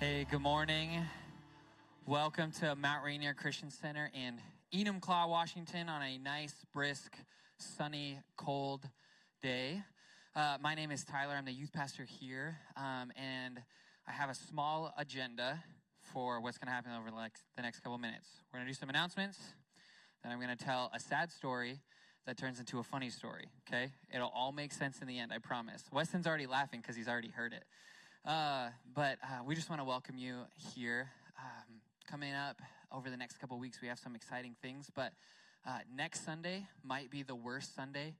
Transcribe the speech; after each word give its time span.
Hey, 0.00 0.28
good 0.30 0.42
morning. 0.42 0.90
Welcome 2.06 2.52
to 2.60 2.76
Mount 2.76 3.04
Rainier 3.04 3.34
Christian 3.34 3.68
Center 3.68 4.12
in 4.14 4.40
Enumclaw, 4.72 5.28
Washington, 5.28 5.88
on 5.88 6.02
a 6.02 6.18
nice, 6.18 6.54
brisk, 6.72 7.16
sunny, 7.56 8.20
cold 8.36 8.88
day. 9.42 9.82
Uh, 10.36 10.56
my 10.60 10.76
name 10.76 10.92
is 10.92 11.02
Tyler. 11.02 11.34
I'm 11.34 11.44
the 11.44 11.50
youth 11.50 11.72
pastor 11.72 12.04
here, 12.04 12.58
um, 12.76 13.10
and 13.16 13.60
I 14.06 14.12
have 14.12 14.30
a 14.30 14.36
small 14.36 14.94
agenda 14.96 15.64
for 16.00 16.40
what's 16.40 16.58
going 16.58 16.68
to 16.68 16.72
happen 16.72 16.92
over 16.92 17.10
the 17.10 17.20
next, 17.20 17.42
the 17.56 17.62
next 17.62 17.80
couple 17.80 17.98
minutes. 17.98 18.28
We're 18.52 18.60
going 18.60 18.68
to 18.68 18.72
do 18.72 18.78
some 18.78 18.90
announcements, 18.90 19.40
then 20.22 20.30
I'm 20.30 20.38
going 20.38 20.56
to 20.56 20.64
tell 20.64 20.92
a 20.94 21.00
sad 21.00 21.32
story 21.32 21.80
that 22.24 22.36
turns 22.36 22.60
into 22.60 22.78
a 22.78 22.84
funny 22.84 23.10
story, 23.10 23.46
okay? 23.66 23.90
It'll 24.14 24.32
all 24.32 24.52
make 24.52 24.70
sense 24.70 25.00
in 25.00 25.08
the 25.08 25.18
end, 25.18 25.32
I 25.32 25.38
promise. 25.38 25.82
Weston's 25.92 26.28
already 26.28 26.46
laughing 26.46 26.82
because 26.82 26.94
he's 26.94 27.08
already 27.08 27.30
heard 27.30 27.52
it. 27.52 27.64
Uh, 28.28 28.68
but 28.94 29.16
uh, 29.24 29.42
we 29.42 29.54
just 29.54 29.70
want 29.70 29.80
to 29.80 29.86
welcome 29.86 30.18
you 30.18 30.40
here. 30.74 31.08
Um, 31.38 31.80
coming 32.06 32.34
up 32.34 32.60
over 32.92 33.08
the 33.08 33.16
next 33.16 33.38
couple 33.38 33.58
weeks, 33.58 33.80
we 33.80 33.88
have 33.88 33.98
some 33.98 34.14
exciting 34.14 34.54
things. 34.60 34.90
But 34.94 35.14
uh, 35.66 35.78
next 35.96 36.26
Sunday 36.26 36.66
might 36.84 37.10
be 37.10 37.22
the 37.22 37.34
worst 37.34 37.74
Sunday 37.74 38.16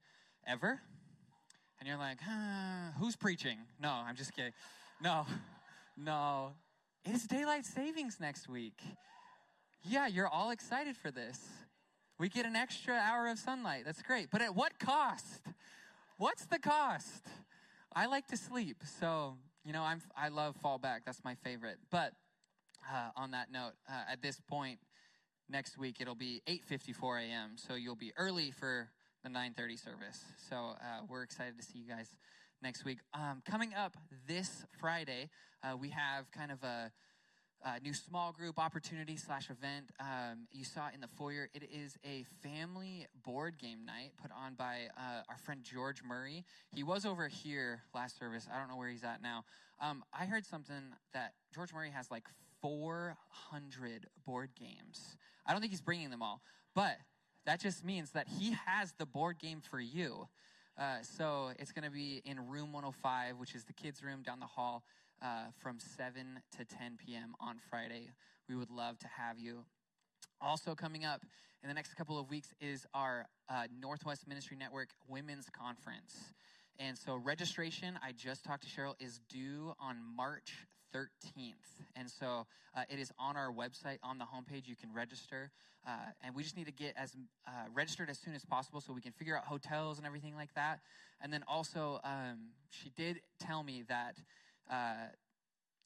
ever. 0.47 0.81
And 1.79 1.87
you're 1.87 1.98
like, 1.98 2.21
huh, 2.27 2.93
who's 2.98 3.17
preaching? 3.17 3.59
No, 3.79 3.91
I'm 3.91 4.17
just 4.17 4.34
kidding. 4.34 4.53
No, 5.03 5.27
no. 5.98 6.53
It's 7.05 7.27
daylight 7.27 7.67
savings 7.67 8.17
next 8.19 8.48
week. 8.48 8.81
Yeah, 9.83 10.06
you're 10.06 10.27
all 10.29 10.48
excited 10.53 10.97
for 10.97 11.11
this. 11.11 11.39
We 12.19 12.31
get 12.31 12.47
an 12.47 12.56
extra 12.56 12.95
hour 12.95 13.29
of 13.29 13.39
sunlight. 13.39 13.83
That's 13.84 14.01
great. 14.01 14.31
But 14.31 14.41
at 14.41 14.55
what 14.55 14.79
cost? 14.79 15.43
What's 16.17 16.47
the 16.47 16.59
cost? 16.59 17.27
I 17.95 18.06
like 18.06 18.27
to 18.29 18.39
sleep, 18.39 18.79
so 19.01 19.36
you 19.69 19.74
know, 19.74 19.83
I'm, 19.83 20.00
I 20.16 20.28
love 20.28 20.56
fallback. 20.64 21.00
That's 21.05 21.22
my 21.24 21.34
favorite. 21.44 21.77
But 21.91 22.14
uh, 22.91 23.11
on 23.16 23.33
that 23.33 23.52
note, 23.52 23.72
uh, 23.86 24.11
at 24.11 24.22
this 24.22 24.41
point 24.48 24.78
next 25.50 25.77
week, 25.77 25.97
it'll 26.00 26.14
be 26.14 26.41
8:54 26.48 27.24
a.m. 27.24 27.50
So 27.56 27.74
you'll 27.74 27.94
be 27.94 28.11
early 28.16 28.50
for 28.50 28.89
the 29.22 29.28
9:30 29.28 29.78
service. 29.78 30.24
So 30.48 30.56
uh, 30.56 31.02
we're 31.06 31.22
excited 31.22 31.58
to 31.58 31.62
see 31.62 31.80
you 31.80 31.86
guys 31.86 32.16
next 32.62 32.86
week. 32.86 33.00
Um, 33.12 33.42
coming 33.44 33.74
up 33.74 33.94
this 34.27 34.64
Friday, 34.80 35.28
uh, 35.62 35.77
we 35.77 35.91
have 35.91 36.30
kind 36.30 36.50
of 36.50 36.62
a 36.62 36.91
uh, 37.64 37.78
new 37.83 37.92
small 37.95 38.33
group 38.33 38.59
opportunity 38.59 39.17
slash 39.17 39.51
event. 39.51 39.91
Um, 40.01 40.47
you 40.53 40.64
saw 40.64 40.89
in 40.95 41.01
the 41.01 41.09
foyer. 41.09 41.48
It 41.55 41.64
is 41.73 41.97
a 42.05 42.25
family 42.42 43.06
board 43.25 43.59
game 43.59 43.84
night 43.84 44.12
put 44.20 44.31
on 44.31 44.55
by 44.55 44.89
uh, 44.97 45.23
our 45.28 45.37
friend 45.39 45.62
George 45.62 46.03
Murray. 46.03 46.45
He 46.73 46.83
was 46.83 47.05
over 47.05 47.29
here 47.29 47.83
last 47.95 48.19
service. 48.19 48.47
I 48.53 48.59
don't 48.59 48.69
know 48.69 48.77
where 48.77 48.89
he's 48.89 49.05
at 49.05 49.23
now. 49.23 49.45
Um, 49.81 50.05
I 50.12 50.27
heard 50.27 50.45
something 50.45 50.95
that 51.14 51.34
George 51.55 51.73
Murray 51.73 51.91
has 51.91 52.11
like 52.11 52.25
400 52.61 54.06
board 54.27 54.51
games. 54.59 55.17
I 55.47 55.53
don't 55.53 55.61
think 55.61 55.73
he's 55.73 55.81
bringing 55.81 56.11
them 56.11 56.23
all, 56.23 56.42
but 56.75 56.97
that 57.47 57.61
just 57.61 57.84
means 57.84 58.11
that 58.12 58.29
he 58.29 58.56
has 58.67 58.92
the 58.98 59.06
board 59.06 59.39
game 59.39 59.61
for 59.61 59.81
you. 59.81 60.29
Uh, 60.79 60.98
so 61.03 61.51
it's 61.59 61.73
going 61.73 61.84
to 61.84 61.91
be 61.91 62.23
in 62.25 62.39
room 62.48 62.73
105, 62.73 63.36
which 63.39 63.55
is 63.55 63.64
the 63.64 63.73
kids' 63.73 64.03
room 64.03 64.23
down 64.23 64.39
the 64.39 64.47
hall 64.47 64.84
uh, 65.22 65.47
from 65.58 65.78
7 65.78 66.41
to 66.56 66.64
10 66.64 66.98
p.m. 67.05 67.34
on 67.41 67.56
Friday. 67.70 68.11
We 68.48 68.56
would 68.56 68.70
love 68.70 68.98
to 69.00 69.08
have 69.08 69.38
you. 69.38 69.64
Also, 70.41 70.74
coming 70.74 71.05
up 71.05 71.22
in 71.62 71.69
the 71.69 71.74
next 71.74 71.94
couple 71.94 72.19
of 72.19 72.30
weeks 72.30 72.55
is 72.61 72.86
our 72.94 73.27
uh, 73.48 73.64
Northwest 73.80 74.28
Ministry 74.28 74.56
Network 74.56 74.89
Women's 75.08 75.46
Conference. 75.50 76.14
And 76.78 76.96
so, 76.96 77.16
registration, 77.16 77.98
I 78.02 78.12
just 78.12 78.44
talked 78.44 78.62
to 78.62 78.69
Cheryl, 78.69 78.94
is 79.00 79.20
due 79.28 79.74
on 79.80 79.96
March 80.16 80.66
13th. 80.94 81.55
And 81.96 82.08
so, 82.08 82.46
uh, 82.77 82.83
it 82.89 83.01
is 83.01 83.12
on 83.18 83.36
our 83.36 83.52
website, 83.52 83.98
on 84.02 84.18
the 84.18 84.24
homepage. 84.24 84.68
You 84.68 84.77
can 84.77 84.95
register. 84.95 85.51
Uh, 85.86 85.90
and 86.23 86.34
we 86.34 86.42
just 86.42 86.57
need 86.57 86.67
to 86.67 86.73
get 86.73 86.95
as 86.96 87.17
uh, 87.46 87.51
registered 87.74 88.11
as 88.11 88.18
soon 88.18 88.34
as 88.34 88.45
possible 88.45 88.80
so 88.80 88.92
we 88.92 89.01
can 89.01 89.12
figure 89.12 89.36
out 89.36 89.45
hotels 89.45 89.98
and 89.98 90.07
everything 90.07 90.34
like 90.34 90.52
that. 90.55 90.80
And 91.20 91.33
then 91.33 91.42
also, 91.48 92.01
um, 92.05 92.51
she 92.70 92.90
did 92.90 93.20
tell 93.40 93.62
me 93.62 93.83
that 93.89 94.17
uh, 94.70 95.08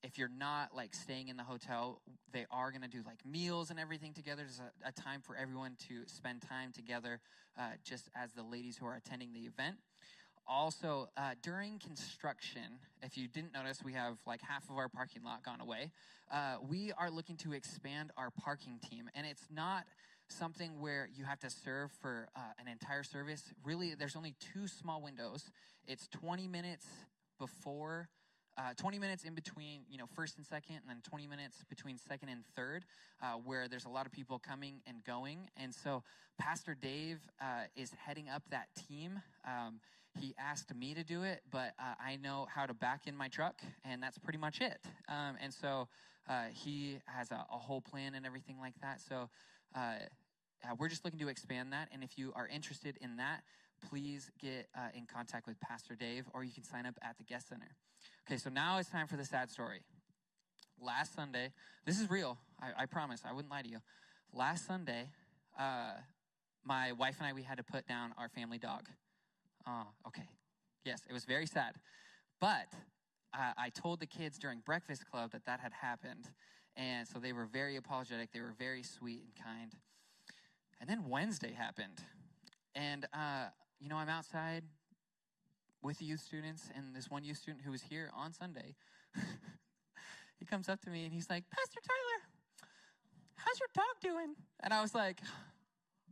if 0.03 0.19
you're 0.19 0.31
not 0.37 0.75
like 0.75 0.95
staying 0.95 1.29
in 1.29 1.37
the 1.37 1.45
hotel, 1.45 2.01
they 2.33 2.47
are 2.51 2.71
going 2.71 2.83
to 2.83 2.89
do 2.89 3.03
like 3.07 3.25
meals 3.25 3.71
and 3.71 3.79
everything 3.79 4.13
together. 4.13 4.43
There's 4.43 4.61
a, 4.61 4.89
a 4.89 4.93
time 4.93 5.21
for 5.21 5.37
everyone 5.37 5.77
to 5.89 6.03
spend 6.07 6.43
time 6.43 6.73
together, 6.73 7.21
uh, 7.59 7.63
just 7.85 8.11
as 8.17 8.33
the 8.33 8.43
ladies 8.43 8.77
who 8.77 8.87
are 8.87 8.95
attending 8.95 9.33
the 9.33 9.41
event. 9.41 9.77
Also, 10.47 11.09
uh, 11.17 11.35
during 11.41 11.79
construction, 11.79 12.81
if 13.01 13.17
you 13.17 13.29
didn't 13.29 13.55
notice, 13.55 13.79
we 13.85 13.93
have 13.93 14.19
like 14.27 14.41
half 14.43 14.69
of 14.69 14.77
our 14.77 14.89
parking 14.89 15.23
lot 15.23 15.45
gone 15.45 15.61
away. 15.61 15.93
Uh, 16.33 16.57
we 16.69 16.93
are 16.99 17.11
looking 17.11 17.37
to 17.37 17.53
expand 17.53 18.11
our 18.17 18.31
parking 18.31 18.81
team, 18.91 19.09
and 19.15 19.25
it's 19.25 19.47
not 19.55 19.85
something 20.27 20.81
where 20.81 21.09
you 21.15 21.25
have 21.25 21.39
to 21.39 21.51
serve 21.51 21.93
for 22.01 22.29
uh, 22.35 22.41
an 22.59 22.67
entire 22.67 23.05
service. 23.05 23.53
Really, 23.65 23.95
there's 23.95 24.17
only 24.17 24.35
two 24.41 24.67
small 24.67 25.01
windows. 25.01 25.51
It's 25.87 26.09
20 26.09 26.49
minutes 26.49 26.87
before 27.39 28.09
uh, 28.59 28.75
20 28.77 28.99
minutes 28.99 29.25
in 29.25 29.35
between, 29.35 29.83
you 29.91 29.99
know, 29.99 30.07
first 30.15 30.37
and 30.37 30.47
second, 30.47 30.77
and 30.77 30.89
then 30.89 31.01
20 31.09 31.27
minutes 31.27 31.65
between 31.69 31.97
second 31.97 32.29
and 32.29 32.45
third, 32.55 32.85
uh, 33.23 33.33
where 33.45 33.69
there's 33.69 33.87
a 33.87 33.89
lot 33.89 34.07
of 34.07 34.13
people 34.13 34.39
coming 34.39 34.81
and 34.87 35.03
going. 35.05 35.49
And 35.57 35.75
so 35.75 36.03
Pastor 36.39 36.75
Dave 36.75 37.21
uh, 37.41 37.65
is 37.77 37.93
heading 37.93 38.29
up 38.29 38.43
that 38.51 38.69
team. 38.89 39.21
Um, 39.47 39.81
he 40.21 40.35
asked 40.39 40.75
me 40.75 40.93
to 40.93 41.03
do 41.03 41.23
it, 41.23 41.41
but 41.51 41.73
uh, 41.79 41.95
I 42.05 42.17
know 42.17 42.47
how 42.55 42.67
to 42.67 42.75
back 42.75 43.07
in 43.07 43.17
my 43.17 43.29
truck, 43.29 43.63
and 43.85 44.03
that's 44.03 44.19
pretty 44.19 44.39
much 44.39 44.61
it. 44.61 44.79
Um, 45.09 45.37
and 45.43 45.53
so 45.53 45.89
uh, 46.29 46.45
he 46.53 46.99
has 47.07 47.31
a, 47.31 47.47
a, 47.51 47.57
whole 47.57 47.81
plan 47.81 48.15
and 48.15 48.27
everything 48.27 48.59
like 48.61 48.75
that. 48.83 49.01
So 49.01 49.31
uh, 49.75 49.95
we're 50.79 50.89
just 50.89 51.05
looking 51.05 51.21
to 51.21 51.29
expand 51.29 51.73
that. 51.73 51.89
And 51.93 52.05
if 52.05 52.19
you 52.19 52.33
are 52.37 52.47
interested 52.47 52.99
in 53.01 53.17
that, 53.17 53.41
please 53.89 54.31
get 54.39 54.69
in 54.95 55.07
contact 55.07 55.49
with 55.49 55.59
Pastor 55.59 55.97
Dave, 55.97 56.27
or 56.35 56.45
you 56.45 56.53
can 56.53 56.63
sign 56.63 56.87
up 56.87 56.95
at 57.03 57.17
the 57.19 57.25
guest 57.25 57.49
center. 57.49 57.75
Okay, 58.27 58.37
so 58.37 58.51
now 58.51 58.79
it's 58.79 58.89
time 58.89 59.09
for 59.09 59.17
the 59.17 59.25
sad 59.25 59.51
story. 59.51 59.81
Last 60.81 61.15
Sunday, 61.15 61.53
this 61.85 62.01
is 62.01 62.09
real, 62.09 62.39
I, 62.61 62.83
I 62.83 62.87
promise, 62.87 63.23
I 63.29 63.33
wouldn't 63.33 63.51
lie 63.51 63.63
to 63.63 63.69
you. 63.69 63.79
Last 64.33 64.67
Sunday, 64.67 65.09
uh, 65.59 65.95
my 66.65 66.93
wife 66.93 67.17
and 67.19 67.27
I, 67.27 67.33
we 67.33 67.43
had 67.43 67.59
to 67.59 67.65
put 67.65 67.87
down 67.87 68.15
our 68.17 68.29
family 68.29 68.59
dog. 68.59 68.89
Oh, 69.67 69.89
okay. 70.07 70.29
Yes, 70.85 71.03
it 71.09 71.13
was 71.13 71.25
very 71.25 71.47
sad. 71.47 71.75
But 72.41 72.69
uh, 73.35 73.53
I 73.57 73.71
told 73.71 74.01
the 74.01 74.07
kids 74.07 74.39
during 74.39 74.61
Breakfast 74.61 75.05
Club 75.11 75.33
that 75.33 75.45
that 75.47 75.61
had 75.61 75.73
happened. 75.73 76.31
And 76.77 77.07
so 77.07 77.19
they 77.19 77.33
were 77.33 77.47
very 77.47 77.77
apologetic. 77.77 78.33
They 78.33 78.41
were 78.41 78.55
very 78.57 78.83
sweet 78.83 79.23
and 79.25 79.45
kind. 79.45 79.73
And 80.81 80.89
then 80.89 81.09
Wednesday 81.09 81.53
happened. 81.53 82.01
And, 82.75 83.05
uh, 83.13 83.47
you 83.81 83.89
know, 83.89 83.97
I'm 83.97 84.09
outside 84.09 84.63
with 85.83 85.99
the 85.99 86.05
youth 86.05 86.21
students, 86.21 86.71
and 86.77 86.95
this 86.95 87.11
one 87.11 87.25
youth 87.25 87.39
student 87.39 87.65
who 87.65 87.71
was 87.71 87.83
here 87.83 88.11
on 88.17 88.33
Sunday, 88.33 88.75
he 90.39 90.45
comes 90.45 90.69
up 90.69 90.81
to 90.83 90.91
me 90.91 91.05
and 91.05 91.13
he's 91.13 91.29
like, 91.29 91.45
Pastor 91.51 91.81
Tyler, 91.87 92.69
how's 93.37 93.59
your 93.59 93.69
dog 93.75 93.85
doing? 94.01 94.35
And 94.61 94.73
I 94.73 94.81
was 94.81 94.95
like, 94.95 95.21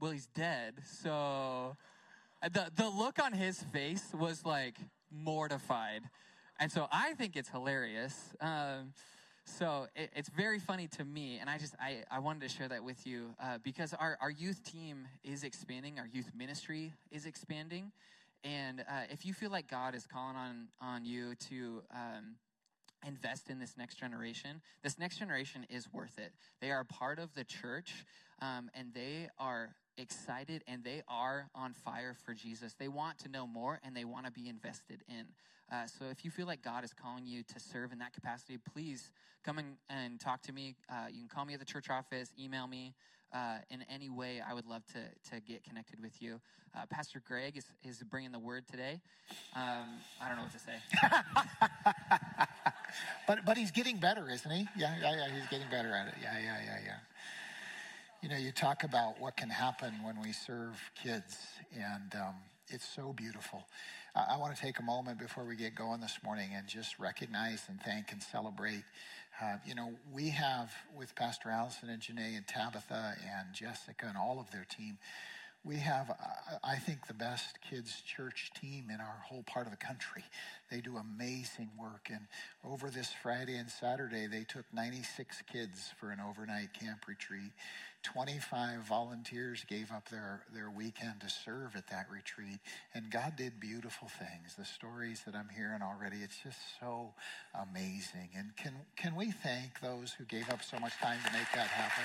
well, 0.00 0.10
he's 0.10 0.26
dead. 0.26 0.75
So 1.03 1.76
the, 2.42 2.70
the 2.75 2.88
look 2.88 3.22
on 3.22 3.32
his 3.32 3.62
face 3.62 4.04
was 4.19 4.44
like 4.44 4.76
mortified. 5.10 6.03
And 6.59 6.70
so 6.70 6.86
I 6.92 7.14
think 7.14 7.36
it's 7.36 7.48
hilarious. 7.48 8.14
Um, 8.41 8.92
so 9.44 9.86
it, 9.97 10.10
it's 10.14 10.28
very 10.28 10.59
funny 10.59 10.86
to 10.88 11.04
me, 11.04 11.38
and 11.41 11.50
I 11.50 11.59
just 11.59 11.75
I, 11.80 12.04
I 12.10 12.20
wanted 12.20 12.42
to 12.42 12.48
share 12.48 12.69
that 12.69 12.84
with 12.84 13.06
you 13.06 13.34
uh, 13.42 13.59
because 13.62 13.94
our, 13.94 14.16
our 14.20 14.30
youth 14.30 14.62
team 14.62 15.09
is 15.25 15.42
expanding, 15.42 15.98
our 15.98 16.06
youth 16.06 16.30
ministry 16.36 16.92
is 17.10 17.27
expanding, 17.27 17.91
and 18.45 18.81
uh, 18.81 19.03
if 19.10 19.27
you 19.27 19.34
feel 19.34 19.51
like 19.51 19.69
God 19.69 19.95
is 19.95 20.07
calling 20.07 20.37
on, 20.37 20.69
on 20.81 21.04
you 21.04 21.34
to 21.48 21.83
um, 21.95 22.37
invest 23.07 23.51
in 23.51 23.59
this 23.59 23.75
next 23.77 23.97
generation, 23.97 24.60
this 24.83 24.98
next 24.98 25.19
generation 25.19 25.66
is 25.69 25.92
worth 25.92 26.19
it. 26.19 26.33
They 26.60 26.71
are 26.71 26.84
part 26.84 27.19
of 27.19 27.34
the 27.34 27.45
church, 27.45 28.04
um, 28.41 28.71
and 28.75 28.95
they 28.95 29.28
are 29.39 29.75
excited 29.98 30.65
and 30.66 30.83
they 30.83 31.03
are 31.09 31.51
on 31.54 31.75
fire 31.75 32.16
for 32.25 32.33
Jesus. 32.33 32.75
They 32.78 32.89
want 32.89 33.19
to 33.19 33.28
know 33.28 33.47
more 33.47 33.81
and 33.84 33.95
they 33.95 34.04
want 34.04 34.27
to 34.27 34.33
be 34.33 34.48
invested 34.48 35.03
in. 35.09 35.27
Uh, 35.71 35.86
so 35.86 36.07
if 36.07 36.25
you 36.25 36.31
feel 36.31 36.47
like 36.47 36.63
God 36.63 36.84
is 36.84 36.93
calling 36.93 37.27
you 37.27 37.43
to 37.43 37.60
serve 37.60 37.93
in 37.93 37.98
that 37.98 38.13
capacity, 38.13 38.59
please 38.72 39.13
come 39.45 39.59
and, 39.59 39.77
and 39.89 40.19
talk 40.19 40.43
to 40.43 40.53
me. 40.53 40.75
Uh, 40.91 41.07
you 41.10 41.21
can 41.21 41.28
call 41.28 41.45
me 41.45 41.54
at 41.54 41.60
the 41.60 41.66
church 41.66 41.91
office, 41.91 42.33
email 42.39 42.66
me 42.66 42.95
uh, 43.32 43.59
in 43.71 43.84
any 43.92 44.09
way, 44.09 44.42
I 44.47 44.54
would 44.54 44.66
love 44.66 44.82
to, 44.92 45.30
to 45.30 45.41
get 45.41 45.65
connected 45.65 46.00
with 46.00 46.21
you. 46.21 46.41
Uh, 46.74 46.86
Pastor 46.88 47.22
Greg 47.27 47.56
is, 47.56 47.65
is 47.84 48.03
bringing 48.03 48.32
the 48.32 48.38
word 48.38 48.66
today. 48.68 49.00
Um, 49.54 49.98
I 50.21 50.28
don't 50.28 50.36
know 50.36 50.42
what 50.42 50.53
to 50.53 50.59
say. 50.59 50.77
but, 53.27 53.44
but 53.44 53.56
he's 53.56 53.71
getting 53.71 53.98
better, 53.98 54.28
isn't 54.30 54.50
he? 54.50 54.66
Yeah, 54.77 54.94
yeah, 55.00 55.16
yeah, 55.16 55.34
he's 55.34 55.48
getting 55.48 55.68
better 55.71 55.92
at 55.92 56.09
it. 56.09 56.15
Yeah, 56.22 56.38
yeah, 56.38 56.59
yeah, 56.65 56.78
yeah. 56.84 56.97
You 58.22 58.28
know, 58.28 58.36
you 58.36 58.53
talk 58.53 58.84
about 58.84 59.21
what 59.21 59.36
can 59.36 59.48
happen 59.48 59.94
when 60.03 60.21
we 60.21 60.33
serve 60.33 60.78
kids, 61.03 61.38
and 61.74 62.15
um, 62.15 62.34
it's 62.68 62.86
so 62.86 63.12
beautiful. 63.12 63.65
I, 64.15 64.34
I 64.34 64.36
want 64.36 64.54
to 64.54 64.60
take 64.60 64.78
a 64.78 64.83
moment 64.83 65.18
before 65.18 65.44
we 65.44 65.56
get 65.56 65.74
going 65.74 66.00
this 66.00 66.18
morning 66.22 66.50
and 66.54 66.66
just 66.66 66.98
recognize 66.98 67.62
and 67.68 67.80
thank 67.80 68.12
and 68.12 68.22
celebrate 68.22 68.84
You 69.66 69.75
know, 69.75 69.92
we 70.13 70.31
have 70.31 70.71
with 70.95 71.15
Pastor 71.15 71.51
Allison 71.51 71.89
and 71.89 72.03
Janae 72.03 72.37
and 72.37 72.47
Tabitha 72.47 73.16
and 73.22 73.54
Jessica 73.54 74.07
and 74.07 74.16
all 74.16 74.39
of 74.39 74.51
their 74.51 74.66
team, 74.69 74.98
we 75.65 75.77
have, 75.77 76.10
I 76.65 76.77
think, 76.77 77.07
the 77.07 77.15
best 77.15 77.59
kids' 77.60 78.03
church 78.03 78.51
team 78.59 78.89
in 78.89 79.01
our 79.01 79.22
whole 79.27 79.42
part 79.42 79.66
of 79.66 79.72
the 79.72 79.78
country. 79.78 80.25
They 80.71 80.81
do 80.81 80.97
amazing 80.97 81.71
work. 81.78 82.09
And 82.10 82.27
over 82.65 82.89
this 82.91 83.10
Friday 83.22 83.57
and 83.57 83.71
Saturday, 83.71 84.27
they 84.27 84.45
took 84.45 84.65
96 84.72 85.43
kids 85.51 85.91
for 85.98 86.10
an 86.10 86.19
overnight 86.21 86.72
camp 86.72 87.07
retreat. 87.07 87.53
25 88.02 88.80
volunteers 88.88 89.64
gave 89.68 89.92
up 89.92 90.08
their, 90.08 90.42
their 90.54 90.70
weekend 90.70 91.20
to 91.20 91.28
serve 91.28 91.76
at 91.76 91.88
that 91.88 92.06
retreat. 92.10 92.58
And 92.94 93.10
God 93.10 93.36
did 93.36 93.60
beautiful 93.60 94.08
things. 94.08 94.54
The 94.56 94.64
stories 94.64 95.22
that 95.26 95.34
I'm 95.34 95.48
hearing 95.54 95.82
already, 95.82 96.18
it's 96.18 96.38
just 96.42 96.58
so 96.80 97.12
amazing. 97.54 98.30
And 98.36 98.56
can, 98.56 98.72
can 98.97 99.14
we 99.16 99.30
thank 99.30 99.80
those 99.80 100.12
who 100.12 100.24
gave 100.24 100.48
up 100.50 100.62
so 100.62 100.78
much 100.78 100.97
time 101.02 101.18
to 101.26 101.32
make 101.32 101.50
that 101.54 101.66
happen? 101.66 102.04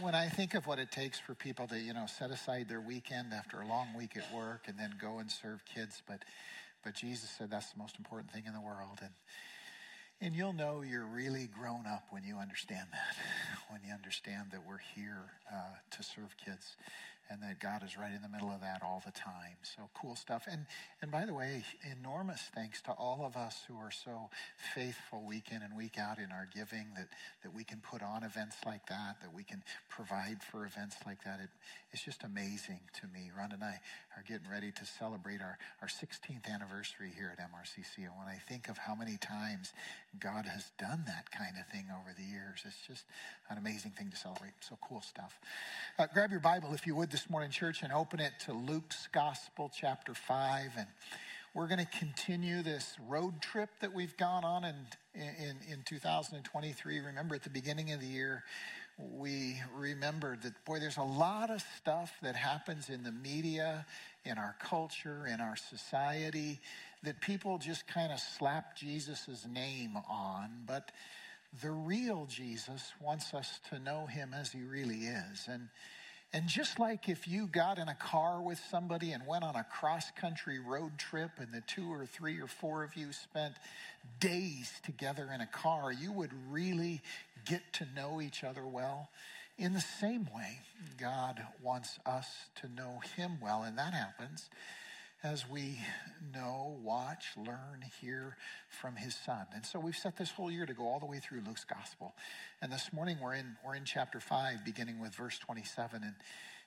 When 0.00 0.16
I 0.16 0.28
think 0.28 0.54
of 0.54 0.66
what 0.66 0.80
it 0.80 0.90
takes 0.90 1.20
for 1.20 1.36
people 1.36 1.68
to, 1.68 1.78
you 1.78 1.94
know, 1.94 2.06
set 2.06 2.32
aside 2.32 2.68
their 2.68 2.80
weekend 2.80 3.32
after 3.32 3.60
a 3.60 3.68
long 3.68 3.88
week 3.96 4.16
at 4.16 4.24
work 4.34 4.64
and 4.66 4.76
then 4.76 4.96
go 5.00 5.18
and 5.18 5.30
serve 5.30 5.64
kids, 5.72 6.02
but 6.08 6.24
but 6.84 6.94
Jesus 6.94 7.30
said 7.30 7.50
that's 7.50 7.72
the 7.72 7.78
most 7.78 7.96
important 7.96 8.30
thing 8.30 8.44
in 8.46 8.52
the 8.52 8.60
world. 8.60 8.98
And 9.00 9.10
and 10.24 10.34
you'll 10.34 10.54
know 10.54 10.80
you're 10.80 11.04
really 11.04 11.50
grown 11.54 11.84
up 11.86 12.04
when 12.08 12.24
you 12.24 12.36
understand 12.38 12.88
that, 12.92 13.16
when 13.68 13.82
you 13.86 13.92
understand 13.92 14.46
that 14.52 14.60
we're 14.66 14.80
here 14.94 15.32
uh, 15.52 15.76
to 15.90 16.02
serve 16.02 16.34
kids 16.42 16.76
and 17.30 17.42
that 17.42 17.60
God 17.60 17.82
is 17.84 17.96
right 17.98 18.12
in 18.12 18.22
the 18.22 18.28
middle 18.28 18.50
of 18.50 18.60
that 18.60 18.82
all 18.82 19.02
the 19.04 19.12
time. 19.12 19.56
So 19.62 19.88
cool 19.94 20.16
stuff. 20.16 20.44
And 20.50 20.66
and 21.02 21.10
by 21.10 21.24
the 21.26 21.34
way, 21.34 21.64
enormous 21.98 22.42
thanks 22.54 22.80
to 22.82 22.92
all 22.92 23.24
of 23.24 23.36
us 23.36 23.62
who 23.68 23.76
are 23.76 23.90
so 23.90 24.30
faithful 24.74 25.22
week 25.26 25.48
in 25.50 25.62
and 25.62 25.76
week 25.76 25.98
out 25.98 26.18
in 26.18 26.30
our 26.30 26.48
giving 26.54 26.86
that 26.96 27.08
that 27.42 27.54
we 27.54 27.64
can 27.64 27.80
put 27.80 28.02
on 28.02 28.24
events 28.24 28.56
like 28.66 28.86
that, 28.86 29.16
that 29.22 29.34
we 29.34 29.42
can 29.42 29.62
provide 29.88 30.42
for 30.42 30.64
events 30.64 30.96
like 31.06 31.22
that. 31.24 31.40
It, 31.42 31.50
it's 31.92 32.02
just 32.02 32.24
amazing 32.24 32.80
to 33.00 33.06
me. 33.06 33.30
Ron 33.36 33.52
and 33.52 33.62
I 33.62 33.80
are 34.16 34.24
getting 34.26 34.50
ready 34.50 34.72
to 34.72 34.84
celebrate 34.84 35.40
our, 35.40 35.58
our 35.80 35.88
16th 35.88 36.50
anniversary 36.52 37.12
here 37.14 37.32
at 37.32 37.38
MRCC. 37.38 37.98
And 37.98 38.16
when 38.18 38.26
I 38.26 38.38
think 38.48 38.68
of 38.68 38.78
how 38.78 38.94
many 38.94 39.16
times 39.16 39.72
God 40.18 40.46
has 40.46 40.72
done 40.78 41.04
that 41.06 41.30
kind 41.30 41.54
of 41.58 41.66
thing 41.68 41.86
over 41.90 42.14
the 42.16 42.24
years, 42.24 42.62
it's 42.64 42.82
just 42.86 43.04
an 43.48 43.58
amazing 43.58 43.92
thing 43.92 44.10
to 44.10 44.16
celebrate. 44.16 44.52
So 44.60 44.76
cool 44.82 45.02
stuff. 45.02 45.38
Uh, 45.98 46.06
grab 46.12 46.30
your 46.30 46.40
Bible, 46.40 46.74
if 46.74 46.86
you 46.86 46.96
would, 46.96 47.10
this 47.14 47.30
morning, 47.30 47.48
church, 47.48 47.84
and 47.84 47.92
open 47.92 48.18
it 48.18 48.32
to 48.44 48.52
Luke's 48.52 49.08
Gospel, 49.12 49.70
chapter 49.72 50.14
5. 50.14 50.72
And 50.76 50.88
we're 51.54 51.68
going 51.68 51.78
to 51.78 51.98
continue 51.98 52.60
this 52.60 52.96
road 53.08 53.40
trip 53.40 53.70
that 53.82 53.94
we've 53.94 54.16
gone 54.16 54.44
on 54.44 54.64
in, 54.64 54.74
in, 55.14 55.56
in 55.70 55.82
2023. 55.84 56.98
Remember, 56.98 57.36
at 57.36 57.44
the 57.44 57.50
beginning 57.50 57.92
of 57.92 58.00
the 58.00 58.06
year, 58.08 58.42
we 58.98 59.60
remembered 59.76 60.42
that, 60.42 60.54
boy, 60.64 60.80
there's 60.80 60.96
a 60.96 61.04
lot 61.04 61.50
of 61.50 61.62
stuff 61.76 62.12
that 62.22 62.34
happens 62.34 62.90
in 62.90 63.04
the 63.04 63.12
media, 63.12 63.86
in 64.24 64.36
our 64.36 64.56
culture, 64.58 65.24
in 65.32 65.40
our 65.40 65.54
society, 65.54 66.58
that 67.04 67.20
people 67.20 67.58
just 67.58 67.86
kind 67.86 68.10
of 68.10 68.18
slap 68.18 68.76
Jesus' 68.76 69.46
name 69.48 69.96
on. 70.10 70.50
But 70.66 70.90
the 71.62 71.70
real 71.70 72.26
Jesus 72.26 72.92
wants 73.00 73.32
us 73.34 73.60
to 73.70 73.78
know 73.78 74.06
him 74.06 74.34
as 74.34 74.50
he 74.50 74.62
really 74.62 75.04
is. 75.04 75.46
And 75.48 75.68
and 76.34 76.48
just 76.48 76.80
like 76.80 77.08
if 77.08 77.28
you 77.28 77.46
got 77.46 77.78
in 77.78 77.86
a 77.86 77.94
car 77.94 78.42
with 78.42 78.60
somebody 78.68 79.12
and 79.12 79.24
went 79.24 79.44
on 79.44 79.54
a 79.54 79.62
cross 79.62 80.10
country 80.20 80.58
road 80.58 80.98
trip, 80.98 81.30
and 81.38 81.52
the 81.52 81.60
two 81.60 81.90
or 81.92 82.06
three 82.06 82.40
or 82.40 82.48
four 82.48 82.82
of 82.82 82.96
you 82.96 83.12
spent 83.12 83.54
days 84.18 84.72
together 84.84 85.30
in 85.32 85.40
a 85.40 85.46
car, 85.46 85.92
you 85.92 86.10
would 86.10 86.32
really 86.50 87.00
get 87.46 87.62
to 87.74 87.86
know 87.94 88.20
each 88.20 88.42
other 88.42 88.66
well. 88.66 89.10
In 89.58 89.74
the 89.74 89.80
same 89.80 90.28
way, 90.34 90.58
God 91.00 91.40
wants 91.62 92.00
us 92.04 92.26
to 92.56 92.68
know 92.68 93.00
Him 93.16 93.38
well, 93.40 93.62
and 93.62 93.78
that 93.78 93.94
happens 93.94 94.50
as 95.24 95.48
we 95.48 95.78
know, 96.34 96.76
watch, 96.82 97.28
learn, 97.34 97.82
hear 97.98 98.36
from 98.68 98.94
his 98.94 99.14
son. 99.14 99.46
And 99.54 99.64
so 99.64 99.80
we've 99.80 99.96
set 99.96 100.18
this 100.18 100.30
whole 100.30 100.50
year 100.50 100.66
to 100.66 100.74
go 100.74 100.84
all 100.84 101.00
the 101.00 101.06
way 101.06 101.18
through 101.18 101.40
Luke's 101.46 101.64
gospel. 101.64 102.14
And 102.60 102.70
this 102.70 102.92
morning 102.92 103.16
we're 103.22 103.34
in 103.34 103.56
we're 103.64 103.74
in 103.74 103.86
chapter 103.86 104.20
5 104.20 104.66
beginning 104.66 105.00
with 105.00 105.14
verse 105.14 105.38
27 105.38 106.02
and 106.04 106.14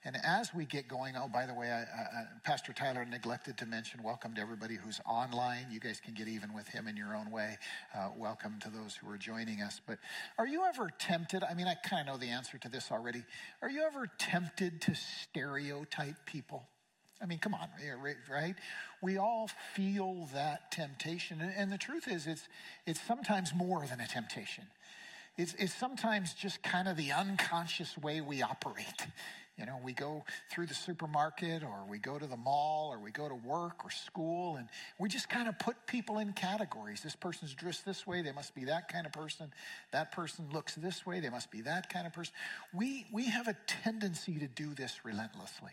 and 0.06 0.16
as 0.24 0.54
we 0.54 0.66
get 0.66 0.88
going, 0.88 1.16
oh, 1.18 1.28
by 1.28 1.48
the 1.48 1.56
way, 1.56 1.70
I, 1.72 1.82
I, 1.82 2.26
Pastor 2.44 2.72
Tyler 2.72 3.04
neglected 3.04 3.58
to 3.58 3.66
mention 3.66 4.04
welcome 4.04 4.36
to 4.36 4.42
everybody 4.42 4.76
who's 4.76 5.02
online. 5.10 5.66
You 5.72 5.80
guys 5.80 6.00
can 6.00 6.14
get 6.14 6.28
even 6.28 6.54
with 6.54 6.68
him 6.68 6.88
in 6.88 6.96
your 6.96 7.16
own 7.16 7.32
way. 7.32 7.58
Uh, 7.94 8.10
welcome 8.16 8.60
to 8.62 8.70
those 8.70 8.96
who 8.96 9.10
are 9.10 9.18
joining 9.18 9.62
us. 9.62 9.82
But 9.86 9.98
are 10.38 10.48
you 10.48 10.64
ever 10.64 10.92
tempted? 11.00 11.44
I 11.44 11.56
mean, 11.56 11.68
I 11.68 11.74
kind 11.74 12.08
of 12.08 12.14
know 12.14 12.20
the 12.20 12.32
answer 12.32 12.60
to 12.60 12.70
this 12.70 12.92
already. 12.92 13.24
Are 13.62 13.70
you 13.70 13.82
ever 13.82 14.08
tempted 14.20 14.82
to 14.82 14.94
stereotype 14.96 16.26
people? 16.28 16.68
I 17.22 17.26
mean, 17.26 17.40
come 17.40 17.54
on, 17.54 17.68
right? 18.30 18.56
We 19.02 19.18
all 19.18 19.50
feel 19.74 20.30
that 20.34 20.72
temptation. 20.72 21.42
And 21.42 21.72
the 21.72 21.78
truth 21.78 22.08
is, 22.08 22.28
it's, 22.28 22.48
it's 22.86 23.02
sometimes 23.02 23.54
more 23.56 23.86
than 23.88 24.00
a 24.00 24.08
temptation. 24.08 24.66
It's, 25.38 25.54
it's 25.60 25.74
sometimes 25.74 26.34
just 26.34 26.64
kind 26.64 26.88
of 26.88 26.98
the 26.98 27.12
unconscious 27.12 27.98
way 27.98 28.22
we 28.22 28.42
operate. 28.42 29.08
You 29.58 29.66
know, 29.66 29.80
we 29.84 29.94
go 29.94 30.24
through 30.52 30.68
the 30.68 30.76
supermarket 30.76 31.64
or 31.64 31.84
we 31.90 31.98
go 31.98 32.20
to 32.20 32.28
the 32.28 32.38
mall 32.38 32.90
or 32.92 33.00
we 33.00 33.10
go 33.10 33.28
to 33.28 33.34
work 33.34 33.84
or 33.84 33.90
school 33.90 34.58
and 34.58 34.68
we 35.00 35.10
just 35.10 35.30
kind 35.30 35.48
of 35.48 35.58
put 35.58 35.76
people 35.88 36.20
in 36.20 36.34
categories. 36.34 37.02
This 37.02 37.16
person's 37.16 37.56
dressed 37.56 37.84
this 37.84 38.06
way, 38.06 38.22
they 38.22 38.32
must 38.32 38.54
be 38.54 38.66
that 38.66 38.88
kind 38.88 39.08
of 39.08 39.14
person. 39.14 39.52
That 39.92 40.12
person 40.12 40.46
looks 40.54 40.76
this 40.76 41.08
way, 41.08 41.20
they 41.22 41.30
must 41.30 41.50
be 41.50 41.62
that 41.62 41.90
kind 41.92 42.06
of 42.06 42.14
person. 42.14 42.34
We, 42.72 43.08
we 43.12 43.26
have 43.26 43.48
a 43.48 43.58
tendency 43.66 44.38
to 44.38 44.48
do 44.48 44.76
this 44.76 45.00
relentlessly. 45.04 45.72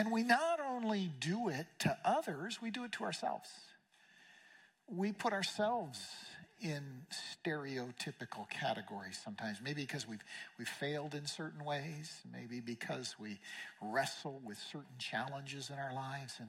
And 0.00 0.10
we 0.10 0.22
not 0.22 0.60
only 0.66 1.12
do 1.20 1.50
it 1.50 1.66
to 1.80 1.94
others, 2.06 2.62
we 2.62 2.70
do 2.70 2.84
it 2.84 2.92
to 2.92 3.04
ourselves. 3.04 3.50
We 4.88 5.12
put 5.12 5.34
ourselves 5.34 6.00
in 6.62 7.02
stereotypical 7.44 8.48
categories 8.48 9.20
sometimes. 9.22 9.58
Maybe 9.62 9.82
because 9.82 10.08
we've, 10.08 10.24
we've 10.58 10.66
failed 10.66 11.14
in 11.14 11.26
certain 11.26 11.66
ways, 11.66 12.22
maybe 12.32 12.60
because 12.60 13.16
we 13.20 13.40
wrestle 13.82 14.40
with 14.42 14.56
certain 14.72 14.96
challenges 14.98 15.68
in 15.68 15.76
our 15.78 15.92
lives. 15.92 16.36
And 16.38 16.48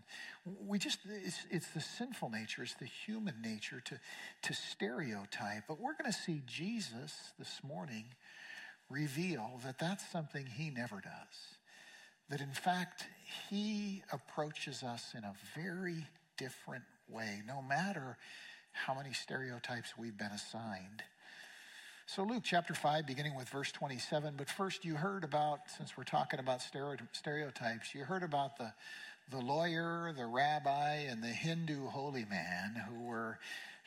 we 0.65 0.79
just, 0.79 0.99
it's, 1.05 1.39
it's 1.49 1.67
the 1.71 1.81
sinful 1.81 2.29
nature, 2.29 2.63
it's 2.63 2.75
the 2.75 2.85
human 2.85 3.41
nature 3.41 3.81
to, 3.83 3.99
to 4.43 4.53
stereotype. 4.53 5.63
But 5.67 5.77
we're 5.77 5.97
going 6.01 6.09
to 6.09 6.17
see 6.17 6.41
Jesus 6.45 7.33
this 7.37 7.59
morning 7.67 8.05
reveal 8.89 9.59
that 9.65 9.77
that's 9.77 10.09
something 10.09 10.45
he 10.45 10.69
never 10.69 11.01
does 11.01 11.57
that 12.31 12.39
in 12.39 12.53
fact, 12.53 13.05
he 13.49 14.01
approaches 14.11 14.83
us 14.83 15.13
in 15.15 15.23
a 15.23 15.33
very 15.55 16.07
different 16.37 16.85
way, 17.09 17.41
no 17.45 17.61
matter 17.61 18.17
how 18.71 18.93
many 18.93 19.11
stereotypes 19.11 19.93
we've 19.97 20.17
been 20.17 20.31
assigned. 20.31 21.03
So, 22.05 22.23
Luke 22.23 22.43
chapter 22.43 22.73
5, 22.73 23.05
beginning 23.05 23.35
with 23.35 23.49
verse 23.49 23.71
27. 23.73 24.35
But 24.37 24.49
first, 24.49 24.85
you 24.85 24.95
heard 24.95 25.25
about, 25.25 25.59
since 25.77 25.97
we're 25.97 26.05
talking 26.05 26.39
about 26.39 26.61
stereotypes, 26.61 27.93
you 27.93 28.03
heard 28.05 28.23
about 28.23 28.57
the, 28.57 28.73
the 29.29 29.39
lawyer, 29.39 30.13
the 30.15 30.25
rabbi, 30.25 30.95
and 31.09 31.21
the 31.21 31.27
Hindu 31.27 31.87
holy 31.87 32.25
man 32.25 32.81
who 32.89 33.03
were 33.03 33.39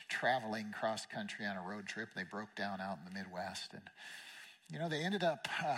traveling 0.07 0.71
cross 0.71 1.07
country 1.07 1.47
on 1.47 1.57
a 1.57 1.67
road 1.67 1.87
trip. 1.87 2.09
They 2.15 2.23
broke 2.23 2.55
down 2.55 2.79
out 2.79 2.99
in 2.99 3.11
the 3.11 3.19
Midwest. 3.19 3.73
And, 3.73 3.83
you 4.71 4.77
know, 4.77 4.87
they 4.87 5.01
ended 5.01 5.23
up 5.23 5.47
uh, 5.63 5.77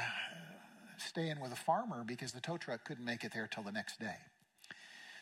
staying 0.98 1.40
with 1.40 1.52
a 1.52 1.58
farmer 1.58 2.04
because 2.06 2.32
the 2.32 2.42
tow 2.42 2.58
truck 2.58 2.86
couldn't 2.86 3.06
make 3.06 3.24
it 3.24 3.32
there 3.34 3.48
till 3.48 3.64
the 3.64 3.72
next 3.72 4.00
day. 4.00 4.16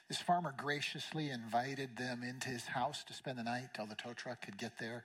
This 0.07 0.19
farmer 0.19 0.53
graciously 0.55 1.29
invited 1.29 1.97
them 1.97 2.21
into 2.23 2.49
his 2.49 2.65
house 2.65 3.03
to 3.05 3.13
spend 3.13 3.39
the 3.39 3.43
night 3.43 3.69
till 3.73 3.87
the 3.87 3.95
tow 3.95 4.13
truck 4.13 4.45
could 4.45 4.57
get 4.57 4.77
there. 4.79 5.03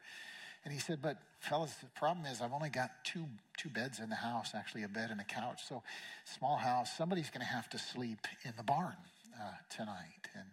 And 0.64 0.74
he 0.74 0.78
said, 0.78 1.00
But 1.00 1.16
fellas, 1.40 1.74
the 1.76 1.86
problem 1.86 2.26
is 2.26 2.42
I've 2.42 2.52
only 2.52 2.68
got 2.68 2.90
two 3.04 3.24
two 3.56 3.70
beds 3.70 3.98
in 3.98 4.10
the 4.10 4.16
house, 4.16 4.50
actually 4.54 4.82
a 4.82 4.88
bed 4.88 5.10
and 5.10 5.20
a 5.20 5.24
couch. 5.24 5.62
So 5.66 5.82
small 6.24 6.56
house, 6.56 6.96
somebody's 6.96 7.30
gonna 7.30 7.44
have 7.44 7.68
to 7.70 7.78
sleep 7.78 8.26
in 8.44 8.52
the 8.56 8.62
barn 8.62 8.96
uh, 9.40 9.52
tonight. 9.74 10.28
And 10.34 10.46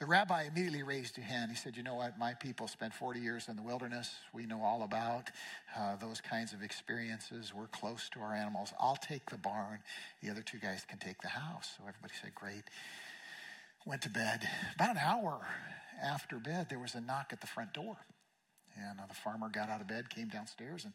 the 0.00 0.06
rabbi 0.06 0.44
immediately 0.44 0.82
raised 0.82 1.18
a 1.18 1.20
hand. 1.20 1.50
He 1.50 1.56
said, 1.56 1.76
You 1.76 1.82
know 1.82 1.94
what? 1.94 2.18
My 2.18 2.32
people 2.32 2.66
spent 2.66 2.94
40 2.94 3.20
years 3.20 3.48
in 3.48 3.56
the 3.56 3.62
wilderness. 3.62 4.10
We 4.32 4.46
know 4.46 4.62
all 4.62 4.82
about 4.82 5.30
uh, 5.78 5.96
those 5.96 6.22
kinds 6.22 6.54
of 6.54 6.62
experiences. 6.62 7.52
We're 7.54 7.66
close 7.66 8.08
to 8.14 8.20
our 8.20 8.34
animals. 8.34 8.72
I'll 8.80 8.96
take 8.96 9.28
the 9.28 9.36
barn. 9.36 9.80
The 10.22 10.30
other 10.30 10.40
two 10.40 10.58
guys 10.58 10.86
can 10.88 10.98
take 10.98 11.20
the 11.20 11.28
house. 11.28 11.74
So 11.76 11.84
everybody 11.86 12.14
said, 12.20 12.34
Great. 12.34 12.64
Went 13.84 14.00
to 14.02 14.10
bed. 14.10 14.48
About 14.74 14.90
an 14.92 15.02
hour 15.04 15.46
after 16.02 16.36
bed, 16.38 16.68
there 16.70 16.78
was 16.78 16.94
a 16.94 17.00
knock 17.00 17.28
at 17.32 17.42
the 17.42 17.46
front 17.46 17.74
door. 17.74 17.96
And 18.76 19.00
uh, 19.00 19.06
the 19.06 19.14
farmer 19.14 19.50
got 19.50 19.68
out 19.68 19.82
of 19.82 19.88
bed, 19.88 20.08
came 20.08 20.28
downstairs, 20.28 20.84
and 20.84 20.94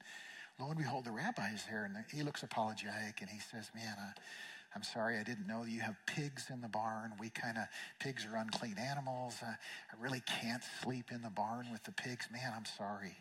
lo 0.60 0.68
and 0.68 0.78
behold, 0.78 1.06
the 1.06 1.12
rabbi 1.12 1.50
is 1.54 1.64
there. 1.70 1.86
And 1.86 1.96
he 2.12 2.24
looks 2.24 2.42
apologetic 2.42 3.22
and 3.22 3.30
he 3.30 3.40
says, 3.40 3.70
Man, 3.76 3.96
uh, 4.00 4.20
I'm 4.76 4.84
sorry, 4.84 5.18
I 5.18 5.24
didn't 5.24 5.48
know 5.48 5.64
you 5.64 5.80
have 5.80 5.96
pigs 6.06 6.48
in 6.52 6.60
the 6.60 6.68
barn. 6.68 7.14
We 7.18 7.30
kind 7.30 7.58
of, 7.58 7.64
pigs 8.00 8.26
are 8.26 8.36
unclean 8.36 8.78
animals. 8.78 9.38
Uh, 9.42 9.48
I 9.48 10.04
really 10.04 10.22
can't 10.42 10.64
sleep 10.84 11.12
in 11.12 11.22
the 11.22 11.30
barn 11.30 11.68
with 11.72 11.84
the 11.84 11.94
pigs. 11.94 12.28
Man, 12.32 12.52
I'm 12.56 12.66
sorry. 12.66 13.16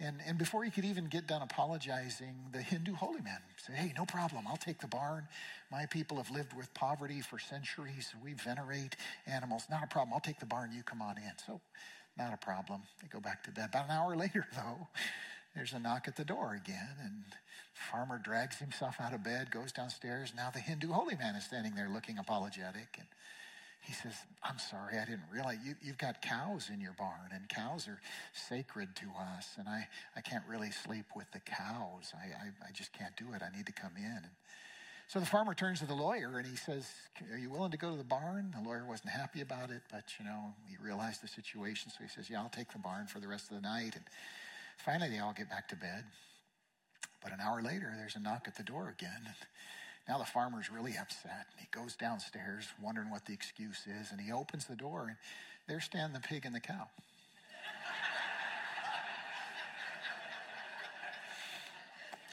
And, 0.00 0.20
and 0.26 0.38
before 0.38 0.64
he 0.64 0.70
could 0.70 0.84
even 0.84 1.06
get 1.06 1.26
done 1.26 1.42
apologizing, 1.42 2.34
the 2.52 2.62
Hindu 2.62 2.94
holy 2.94 3.20
man 3.20 3.38
said, 3.56 3.76
Hey, 3.76 3.92
no 3.96 4.04
problem. 4.04 4.44
I'll 4.48 4.56
take 4.56 4.80
the 4.80 4.88
barn. 4.88 5.28
My 5.70 5.86
people 5.86 6.16
have 6.16 6.30
lived 6.30 6.52
with 6.52 6.72
poverty 6.74 7.20
for 7.20 7.38
centuries. 7.38 8.12
We 8.22 8.34
venerate 8.34 8.96
animals. 9.26 9.64
Not 9.70 9.84
a 9.84 9.86
problem. 9.86 10.12
I'll 10.12 10.20
take 10.20 10.40
the 10.40 10.46
barn. 10.46 10.72
You 10.72 10.82
come 10.82 11.00
on 11.00 11.16
in. 11.16 11.32
So, 11.46 11.60
not 12.18 12.32
a 12.32 12.36
problem. 12.36 12.82
They 13.02 13.08
go 13.08 13.20
back 13.20 13.44
to 13.44 13.50
bed. 13.50 13.70
About 13.70 13.86
an 13.86 13.92
hour 13.92 14.16
later, 14.24 14.46
though, 14.54 14.88
there's 15.54 15.72
a 15.72 15.78
knock 15.78 16.08
at 16.08 16.16
the 16.16 16.24
door 16.24 16.54
again. 16.54 16.96
And 17.02 17.24
farmer 17.74 18.18
drags 18.22 18.58
himself 18.58 18.96
out 19.00 19.12
of 19.12 19.22
bed, 19.22 19.50
goes 19.50 19.72
downstairs. 19.72 20.32
Now 20.36 20.50
the 20.50 20.60
Hindu 20.60 20.92
holy 20.92 21.16
man 21.16 21.34
is 21.34 21.44
standing 21.44 21.74
there 21.74 21.88
looking 21.88 22.18
apologetic. 22.18 22.96
And 22.98 23.06
he 23.80 23.92
says, 23.92 24.14
I'm 24.42 24.58
sorry, 24.58 24.98
I 24.98 25.04
didn't 25.04 25.28
realize 25.30 25.58
you, 25.64 25.74
you've 25.82 25.98
got 25.98 26.22
cows 26.22 26.70
in 26.72 26.80
your 26.80 26.94
barn, 26.94 27.30
and 27.32 27.46
cows 27.48 27.86
are 27.86 28.00
sacred 28.32 28.96
to 28.96 29.06
us, 29.36 29.56
and 29.58 29.68
I, 29.68 29.88
I 30.16 30.22
can't 30.22 30.44
really 30.48 30.70
sleep 30.70 31.04
with 31.14 31.30
the 31.32 31.40
cows. 31.40 32.14
I, 32.14 32.28
I, 32.28 32.68
I 32.68 32.72
just 32.72 32.94
can't 32.94 33.14
do 33.16 33.34
it. 33.34 33.42
I 33.42 33.54
need 33.54 33.66
to 33.66 33.72
come 33.72 33.92
in. 33.98 34.04
And 34.04 34.32
so 35.06 35.20
the 35.20 35.26
farmer 35.26 35.52
turns 35.52 35.80
to 35.80 35.86
the 35.86 35.94
lawyer 35.94 36.38
and 36.38 36.46
he 36.46 36.56
says, 36.56 36.88
Are 37.30 37.36
you 37.36 37.50
willing 37.50 37.72
to 37.72 37.76
go 37.76 37.90
to 37.90 37.96
the 37.96 38.04
barn? 38.04 38.54
The 38.56 38.66
lawyer 38.66 38.86
wasn't 38.88 39.10
happy 39.10 39.42
about 39.42 39.70
it, 39.70 39.82
but 39.92 40.04
you 40.18 40.24
know, 40.24 40.54
he 40.66 40.76
realized 40.82 41.22
the 41.22 41.28
situation, 41.28 41.90
so 41.90 42.02
he 42.02 42.08
says, 42.08 42.30
Yeah, 42.30 42.40
I'll 42.40 42.48
take 42.48 42.72
the 42.72 42.78
barn 42.78 43.06
for 43.06 43.20
the 43.20 43.28
rest 43.28 43.50
of 43.50 43.56
the 43.56 43.62
night. 43.62 43.96
And 43.96 44.04
finally, 44.78 45.10
they 45.10 45.18
all 45.18 45.34
get 45.36 45.50
back 45.50 45.68
to 45.68 45.76
bed. 45.76 46.04
But 47.24 47.32
an 47.32 47.40
hour 47.40 47.60
later, 47.62 47.92
there's 47.96 48.16
a 48.16 48.20
knock 48.20 48.44
at 48.46 48.54
the 48.54 48.62
door 48.62 48.94
again. 48.96 49.34
Now 50.06 50.18
the 50.18 50.26
farmer's 50.26 50.70
really 50.70 50.94
upset. 51.00 51.46
And 51.50 51.58
he 51.58 51.66
goes 51.72 51.96
downstairs, 51.96 52.68
wondering 52.80 53.10
what 53.10 53.24
the 53.24 53.32
excuse 53.32 53.86
is, 53.86 54.12
and 54.12 54.20
he 54.20 54.30
opens 54.30 54.66
the 54.66 54.76
door, 54.76 55.06
and 55.08 55.16
there 55.66 55.80
stand 55.80 56.14
the 56.14 56.20
pig 56.20 56.44
and 56.44 56.54
the 56.54 56.60
cow. 56.60 56.86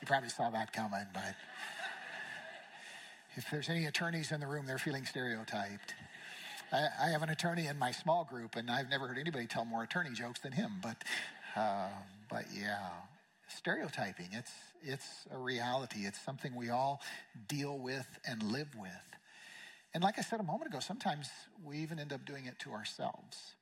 you 0.01 0.07
probably 0.07 0.27
saw 0.27 0.49
that 0.49 0.73
coming, 0.73 1.05
but 1.13 1.35
if 3.37 3.49
there's 3.49 3.69
any 3.69 3.85
attorneys 3.85 4.33
in 4.33 4.41
the 4.41 4.47
room, 4.47 4.65
they're 4.65 4.77
feeling 4.77 5.05
stereotyped. 5.05 5.93
I, 6.73 6.87
I 7.01 7.07
have 7.11 7.23
an 7.23 7.29
attorney 7.29 7.67
in 7.67 7.79
my 7.79 7.91
small 7.91 8.25
group, 8.25 8.57
and 8.57 8.69
I've 8.69 8.89
never 8.89 9.07
heard 9.07 9.17
anybody 9.17 9.47
tell 9.47 9.63
more 9.63 9.83
attorney 9.83 10.11
jokes 10.11 10.41
than 10.41 10.51
him. 10.51 10.81
But, 10.81 10.97
uh, 11.55 11.87
but 12.29 12.47
yeah, 12.53 12.89
stereotyping. 13.57 14.29
It's 14.31 14.51
it's 14.83 15.27
a 15.31 15.37
reality. 15.37 16.05
It's 16.05 16.19
something 16.19 16.55
we 16.55 16.69
all 16.69 17.01
deal 17.47 17.77
with 17.77 18.07
and 18.25 18.41
live 18.43 18.69
with. 18.75 18.91
And 19.93 20.03
like 20.03 20.17
I 20.17 20.21
said 20.21 20.39
a 20.39 20.43
moment 20.43 20.71
ago, 20.71 20.79
sometimes 20.79 21.29
we 21.63 21.77
even 21.79 21.99
end 21.99 22.13
up 22.13 22.25
doing 22.25 22.45
it 22.45 22.57
to 22.59 22.71
ourselves. 22.71 23.55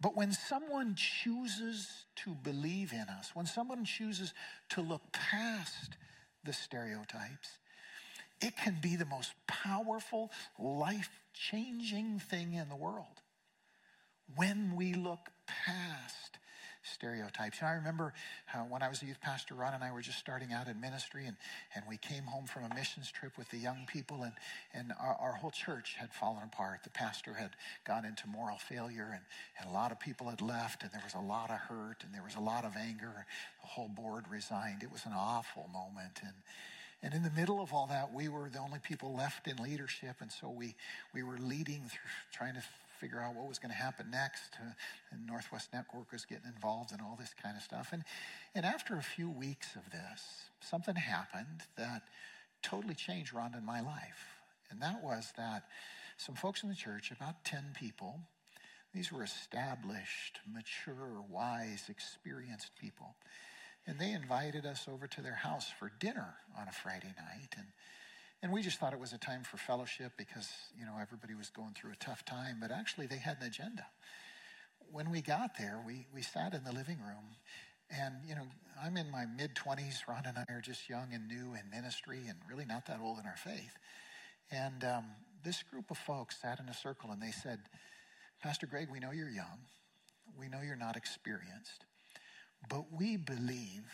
But 0.00 0.16
when 0.16 0.32
someone 0.32 0.96
chooses 0.96 2.06
to 2.24 2.34
believe 2.34 2.92
in 2.92 3.06
us, 3.08 3.30
when 3.34 3.46
someone 3.46 3.84
chooses 3.84 4.34
to 4.70 4.80
look 4.80 5.12
past 5.12 5.96
the 6.44 6.52
stereotypes, 6.52 7.58
it 8.40 8.56
can 8.56 8.78
be 8.82 8.96
the 8.96 9.06
most 9.06 9.32
powerful, 9.46 10.32
life 10.58 11.10
changing 11.32 12.18
thing 12.18 12.54
in 12.54 12.68
the 12.68 12.76
world. 12.76 13.22
When 14.34 14.74
we 14.74 14.94
look 14.94 15.30
past 15.46 16.38
stereotypes. 16.82 17.60
You 17.60 17.66
know, 17.66 17.72
I 17.72 17.76
remember 17.76 18.12
uh, 18.54 18.58
when 18.58 18.82
I 18.82 18.88
was 18.88 19.02
a 19.02 19.06
youth 19.06 19.20
pastor, 19.20 19.54
Ron 19.54 19.74
and 19.74 19.84
I 19.84 19.92
were 19.92 20.00
just 20.00 20.18
starting 20.18 20.52
out 20.52 20.68
in 20.68 20.80
ministry, 20.80 21.26
and, 21.26 21.36
and 21.74 21.84
we 21.88 21.96
came 21.96 22.24
home 22.24 22.46
from 22.46 22.64
a 22.64 22.74
missions 22.74 23.10
trip 23.10 23.38
with 23.38 23.48
the 23.50 23.58
young 23.58 23.86
people, 23.86 24.22
and, 24.22 24.32
and 24.74 24.92
our, 25.00 25.16
our 25.20 25.32
whole 25.34 25.50
church 25.50 25.96
had 25.98 26.12
fallen 26.12 26.42
apart. 26.44 26.80
The 26.84 26.90
pastor 26.90 27.34
had 27.34 27.50
gone 27.84 28.04
into 28.04 28.26
moral 28.28 28.58
failure, 28.58 29.10
and, 29.12 29.22
and 29.60 29.70
a 29.70 29.72
lot 29.72 29.92
of 29.92 30.00
people 30.00 30.28
had 30.28 30.42
left, 30.42 30.82
and 30.82 30.92
there 30.92 31.02
was 31.04 31.14
a 31.14 31.26
lot 31.26 31.50
of 31.50 31.56
hurt, 31.56 32.04
and 32.04 32.14
there 32.14 32.22
was 32.24 32.34
a 32.34 32.40
lot 32.40 32.64
of 32.64 32.76
anger. 32.76 33.26
The 33.62 33.68
whole 33.68 33.88
board 33.88 34.24
resigned. 34.30 34.82
It 34.82 34.92
was 34.92 35.06
an 35.06 35.12
awful 35.14 35.68
moment, 35.72 36.20
and 36.22 36.34
and 37.04 37.14
in 37.14 37.24
the 37.24 37.30
middle 37.30 37.60
of 37.60 37.74
all 37.74 37.88
that, 37.88 38.14
we 38.14 38.28
were 38.28 38.48
the 38.48 38.60
only 38.60 38.78
people 38.78 39.12
left 39.12 39.48
in 39.48 39.56
leadership, 39.56 40.16
and 40.20 40.30
so 40.30 40.48
we 40.48 40.76
we 41.12 41.24
were 41.24 41.36
leading 41.36 41.82
through, 41.88 42.10
trying 42.32 42.54
to 42.54 42.62
figure 43.02 43.20
out 43.20 43.34
what 43.34 43.48
was 43.48 43.58
going 43.58 43.72
to 43.72 43.76
happen 43.76 44.06
next. 44.10 44.54
Uh, 44.60 44.70
and 45.10 45.26
Northwest 45.26 45.70
Network 45.72 46.12
was 46.12 46.24
getting 46.24 46.46
involved 46.54 46.92
in 46.92 47.00
all 47.00 47.16
this 47.18 47.34
kind 47.42 47.56
of 47.56 47.62
stuff. 47.62 47.88
And, 47.92 48.04
and 48.54 48.64
after 48.64 48.96
a 48.96 49.02
few 49.02 49.28
weeks 49.28 49.74
of 49.74 49.90
this, 49.90 50.22
something 50.60 50.94
happened 50.94 51.62
that 51.76 52.02
totally 52.62 52.94
changed 52.94 53.34
Rhonda 53.34 53.56
and 53.56 53.66
my 53.66 53.80
life. 53.80 54.38
And 54.70 54.80
that 54.80 55.02
was 55.02 55.32
that 55.36 55.64
some 56.16 56.36
folks 56.36 56.62
in 56.62 56.68
the 56.68 56.76
church, 56.76 57.10
about 57.10 57.44
10 57.44 57.74
people, 57.74 58.20
these 58.94 59.10
were 59.10 59.24
established, 59.24 60.38
mature, 60.48 61.24
wise, 61.28 61.84
experienced 61.88 62.70
people. 62.80 63.16
And 63.84 63.98
they 63.98 64.12
invited 64.12 64.64
us 64.64 64.86
over 64.88 65.08
to 65.08 65.22
their 65.22 65.34
house 65.34 65.66
for 65.76 65.90
dinner 65.98 66.34
on 66.56 66.68
a 66.68 66.72
Friday 66.72 67.12
night. 67.18 67.54
And 67.56 67.66
and 68.42 68.52
we 68.52 68.60
just 68.60 68.78
thought 68.78 68.92
it 68.92 68.98
was 68.98 69.12
a 69.12 69.18
time 69.18 69.44
for 69.44 69.56
fellowship 69.56 70.12
because, 70.16 70.50
you 70.76 70.84
know, 70.84 70.94
everybody 71.00 71.34
was 71.34 71.48
going 71.50 71.74
through 71.74 71.92
a 71.92 71.96
tough 71.96 72.24
time, 72.24 72.58
but 72.60 72.72
actually 72.72 73.06
they 73.06 73.18
had 73.18 73.36
an 73.40 73.46
agenda. 73.46 73.86
When 74.90 75.10
we 75.10 75.22
got 75.22 75.56
there, 75.58 75.80
we, 75.86 76.06
we 76.12 76.22
sat 76.22 76.52
in 76.52 76.64
the 76.64 76.72
living 76.72 76.98
room, 76.98 77.36
and, 77.88 78.16
you 78.26 78.34
know, 78.34 78.46
I'm 78.82 78.96
in 78.96 79.10
my 79.10 79.26
mid 79.26 79.54
20s. 79.54 80.08
Ron 80.08 80.24
and 80.26 80.38
I 80.38 80.52
are 80.52 80.60
just 80.60 80.88
young 80.88 81.12
and 81.12 81.28
new 81.28 81.54
in 81.54 81.70
ministry 81.70 82.20
and 82.28 82.38
really 82.48 82.64
not 82.64 82.86
that 82.86 83.00
old 83.00 83.18
in 83.18 83.26
our 83.26 83.36
faith. 83.36 83.76
And 84.50 84.82
um, 84.84 85.04
this 85.44 85.62
group 85.62 85.90
of 85.90 85.98
folks 85.98 86.40
sat 86.40 86.58
in 86.58 86.68
a 86.68 86.74
circle 86.74 87.10
and 87.12 87.22
they 87.22 87.30
said, 87.30 87.60
Pastor 88.42 88.66
Greg, 88.66 88.88
we 88.90 88.98
know 88.98 89.12
you're 89.12 89.30
young, 89.30 89.60
we 90.38 90.48
know 90.48 90.60
you're 90.62 90.74
not 90.74 90.96
experienced, 90.96 91.84
but 92.68 92.86
we 92.92 93.16
believe 93.16 93.84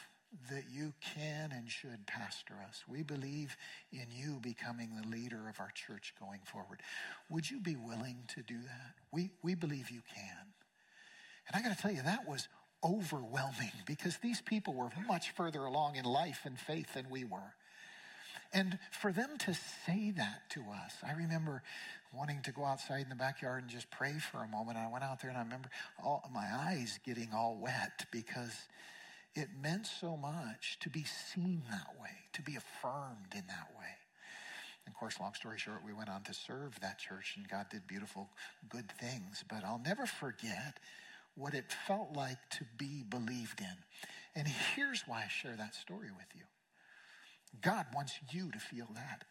that 0.51 0.65
you 0.71 0.93
can 1.15 1.53
and 1.53 1.71
should 1.71 2.07
pastor 2.07 2.55
us. 2.69 2.85
We 2.89 3.03
believe 3.03 3.57
in 3.93 4.07
you 4.11 4.39
becoming 4.43 4.91
the 5.01 5.09
leader 5.09 5.49
of 5.49 5.61
our 5.61 5.71
church 5.75 6.15
going 6.21 6.41
forward. 6.45 6.81
Would 7.31 7.51
you 7.51 7.61
be 7.61 7.77
willing 7.77 8.19
to 8.35 8.43
do 8.43 8.57
that? 8.57 8.95
We, 9.13 9.31
we 9.43 9.55
believe 9.55 9.91
you 9.91 10.03
can. 10.15 10.53
And 11.49 11.57
I 11.57 11.67
got 11.67 11.75
to 11.75 11.83
tell 11.83 11.93
you, 11.93 12.03
that 12.03 12.29
was 12.29 12.49
overwhelming 12.85 13.73
because 13.87 14.19
these 14.19 14.41
people 14.41 14.75
were 14.75 14.91
much 15.07 15.31
further 15.31 15.65
along 15.65 15.97
in 15.97 16.05
life 16.05 16.41
and 16.45 16.59
faith 16.59 16.95
than 16.95 17.09
we 17.11 17.25
were. 17.25 17.55
And 18.53 18.79
for 18.91 19.13
them 19.13 19.37
to 19.41 19.55
say 19.87 20.11
that 20.17 20.49
to 20.51 20.61
us, 20.61 20.95
I 21.07 21.13
remember 21.13 21.63
wanting 22.15 22.41
to 22.43 22.53
go 22.53 22.65
outside 22.65 23.03
in 23.03 23.11
the 23.11 23.15
backyard 23.15 23.63
and 23.63 23.71
just 23.71 23.91
pray 23.91 24.15
for 24.19 24.39
a 24.39 24.49
moment. 24.49 24.79
I 24.79 24.91
went 24.91 25.05
out 25.05 25.21
there 25.21 25.29
and 25.29 25.39
I 25.39 25.43
remember 25.43 25.69
all, 26.03 26.29
my 26.33 26.47
eyes 26.51 26.99
getting 27.05 27.29
all 27.35 27.59
wet 27.61 28.07
because 28.11 28.55
it 29.39 29.49
meant 29.63 29.87
so 29.87 30.17
much 30.17 30.79
to 30.81 30.91
be 30.91 31.05
seen 31.05 31.63
that 31.71 31.95
way, 32.01 32.11
to 32.33 32.43
be 32.43 32.57
affirmed 32.57 33.33
in 33.33 33.45
that 33.47 33.69
way. 33.79 33.95
And 34.85 34.93
of 34.93 34.99
course, 34.99 35.21
long 35.21 35.35
story 35.35 35.59
short, 35.59 35.85
we 35.87 35.93
went 35.93 36.09
on 36.09 36.23
to 36.25 36.35
serve 36.35 36.79
that 36.81 36.99
church 36.99 37.35
and 37.37 37.49
God 37.49 37.67
did 37.71 37.87
beautiful, 37.87 38.29
good 38.69 38.91
things. 38.91 39.45
But 39.49 39.65
I'll 39.65 39.81
never 39.85 40.07
forget 40.07 40.81
what 41.37 41.55
it 41.55 41.73
felt 41.87 42.17
like 42.17 42.39
to 42.51 42.65
be 42.77 43.05
believed 43.09 43.61
in. 43.61 43.77
And 44.35 44.49
here's 44.49 45.05
why 45.07 45.23
I 45.25 45.29
share 45.29 45.55
that 45.57 45.75
story 45.75 46.11
with 46.11 46.35
you 46.35 46.45
God 47.61 47.87
wants 47.95 48.15
you 48.33 48.51
to 48.51 48.59
feel 48.59 48.89
that. 48.95 49.23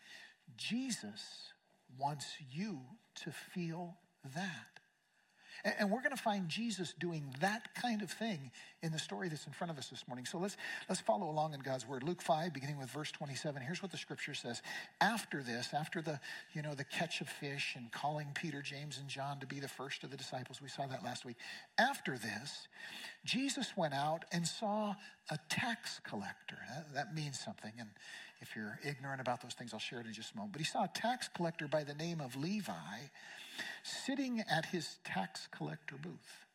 Jesus 0.55 1.51
wants 1.99 2.25
you 2.49 2.79
to 3.25 3.31
feel 3.53 3.97
that. 4.33 4.76
And 5.79 5.91
we're 5.91 6.01
going 6.01 6.15
to 6.15 6.21
find 6.21 6.47
Jesus 6.47 6.93
doing 6.97 7.25
that 7.41 7.73
kind 7.75 8.01
of 8.01 8.09
thing 8.09 8.51
in 8.81 8.91
the 8.91 8.99
story 8.99 9.27
that's 9.27 9.45
in 9.47 9.53
front 9.53 9.71
of 9.71 9.77
us 9.77 9.87
this 9.87 10.07
morning. 10.07 10.25
So 10.25 10.37
let's, 10.37 10.55
let's 10.87 11.01
follow 11.01 11.29
along 11.29 11.53
in 11.53 11.59
God's 11.59 11.85
word. 11.85 12.03
Luke 12.03 12.21
5, 12.21 12.53
beginning 12.53 12.77
with 12.77 12.89
verse 12.89 13.11
27. 13.11 13.61
Here's 13.61 13.81
what 13.81 13.91
the 13.91 13.97
scripture 13.97 14.33
says. 14.33 14.61
After 15.01 15.43
this, 15.43 15.73
after 15.73 16.01
the, 16.01 16.19
you 16.53 16.61
know, 16.61 16.73
the 16.73 16.85
catch 16.85 17.19
of 17.19 17.27
fish 17.27 17.73
and 17.75 17.91
calling 17.91 18.27
Peter, 18.33 18.61
James, 18.61 18.97
and 18.97 19.09
John 19.09 19.39
to 19.39 19.47
be 19.47 19.59
the 19.59 19.67
first 19.67 20.03
of 20.03 20.11
the 20.11 20.17
disciples, 20.17 20.61
we 20.61 20.69
saw 20.69 20.87
that 20.87 21.03
last 21.03 21.25
week. 21.25 21.37
After 21.77 22.17
this, 22.17 22.67
Jesus 23.25 23.75
went 23.75 23.93
out 23.93 24.23
and 24.31 24.47
saw 24.47 24.95
a 25.29 25.37
tax 25.49 25.99
collector. 26.07 26.57
That, 26.69 26.93
that 26.93 27.15
means 27.15 27.39
something. 27.39 27.73
And 27.77 27.89
if 28.41 28.55
you're 28.55 28.79
ignorant 28.85 29.19
about 29.19 29.41
those 29.41 29.53
things, 29.53 29.73
I'll 29.73 29.79
share 29.79 29.99
it 29.99 30.05
in 30.05 30.13
just 30.13 30.33
a 30.33 30.37
moment. 30.37 30.53
But 30.53 30.61
he 30.61 30.65
saw 30.65 30.85
a 30.85 30.91
tax 30.93 31.27
collector 31.27 31.67
by 31.67 31.83
the 31.83 31.93
name 31.93 32.21
of 32.21 32.35
Levi 32.37 32.71
sitting 33.83 34.41
at 34.49 34.65
his 34.65 34.97
tax 35.03 35.47
collector 35.51 35.95
booth. 36.01 36.45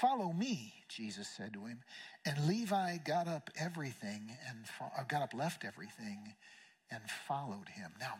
Follow 0.00 0.32
me, 0.32 0.72
Jesus 0.88 1.28
said 1.28 1.52
to 1.52 1.66
him. 1.66 1.80
And 2.24 2.48
Levi 2.48 2.98
got 2.98 3.28
up 3.28 3.50
everything 3.58 4.30
and 4.48 4.66
fo- 4.66 4.90
uh, 4.98 5.04
got 5.06 5.22
up, 5.22 5.34
left 5.34 5.64
everything, 5.64 6.34
and 6.90 7.02
followed 7.28 7.68
him. 7.68 7.92
Now, 8.00 8.14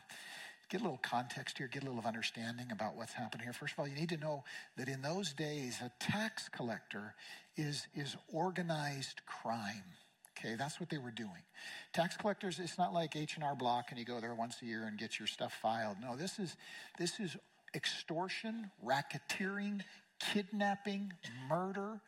get 0.69 0.81
a 0.81 0.85
little 0.85 1.01
context 1.03 1.57
here, 1.59 1.69
get 1.69 1.83
a 1.83 1.87
little 1.87 1.99
of 1.99 2.07
understanding 2.07 2.71
about 2.71 2.97
what's 2.97 3.15
happened 3.15 3.43
here. 3.43 3.53
First 3.53 3.75
of 3.75 3.79
all, 3.79 3.89
you 3.89 3.95
need 3.95 4.11
to 4.11 4.17
know 4.19 4.45
that 4.77 4.89
in 4.89 5.01
those 5.01 5.33
days, 5.33 5.81
a 5.81 5.91
tax 6.01 6.49
collector 6.49 7.15
is, 7.57 7.87
is 7.95 8.17
organized 8.33 9.23
crime. 9.25 9.85
Okay, 10.37 10.57
that's 10.57 10.81
what 10.81 10.91
they 10.91 10.99
were 10.99 11.11
doing. 11.11 11.43
Tax 11.93 12.17
collectors, 12.17 12.59
it's 12.59 12.77
not 12.77 12.93
like 12.93 13.15
H&R 13.15 13.55
Block 13.55 13.87
and 13.91 13.99
you 13.99 14.05
go 14.05 14.21
there 14.21 14.35
once 14.35 14.57
a 14.63 14.67
year 14.67 14.85
and 14.87 14.99
get 14.99 15.19
your 15.19 15.29
stuff 15.29 15.55
filed. 15.63 15.97
No, 16.01 16.17
this 16.17 16.39
is 16.39 16.57
this 16.99 17.21
is 17.21 17.37
extortion, 17.75 18.71
racketeering, 18.85 19.81
kidnapping, 20.33 21.13
murder. 21.49 22.01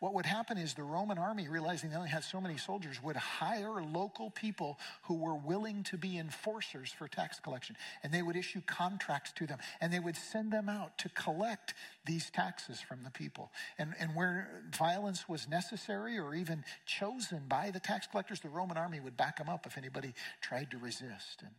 What 0.00 0.14
would 0.14 0.26
happen 0.26 0.58
is 0.58 0.74
the 0.74 0.84
Roman 0.84 1.18
army, 1.18 1.48
realizing 1.48 1.90
they 1.90 1.96
only 1.96 2.08
had 2.08 2.22
so 2.22 2.40
many 2.40 2.56
soldiers, 2.56 3.02
would 3.02 3.16
hire 3.16 3.82
local 3.82 4.30
people 4.30 4.78
who 5.02 5.14
were 5.14 5.34
willing 5.34 5.82
to 5.84 5.96
be 5.96 6.18
enforcers 6.18 6.92
for 6.92 7.08
tax 7.08 7.40
collection. 7.40 7.76
And 8.04 8.14
they 8.14 8.22
would 8.22 8.36
issue 8.36 8.60
contracts 8.64 9.32
to 9.32 9.46
them. 9.46 9.58
And 9.80 9.92
they 9.92 9.98
would 9.98 10.16
send 10.16 10.52
them 10.52 10.68
out 10.68 10.98
to 10.98 11.08
collect 11.08 11.74
these 12.06 12.30
taxes 12.30 12.80
from 12.80 13.02
the 13.02 13.10
people. 13.10 13.50
And, 13.76 13.94
and 13.98 14.14
where 14.14 14.62
violence 14.70 15.28
was 15.28 15.48
necessary 15.48 16.16
or 16.16 16.32
even 16.32 16.64
chosen 16.86 17.42
by 17.48 17.72
the 17.72 17.80
tax 17.80 18.06
collectors, 18.06 18.38
the 18.38 18.48
Roman 18.48 18.76
army 18.76 19.00
would 19.00 19.16
back 19.16 19.38
them 19.38 19.48
up 19.48 19.66
if 19.66 19.76
anybody 19.76 20.14
tried 20.40 20.70
to 20.70 20.78
resist. 20.78 21.40
And 21.40 21.50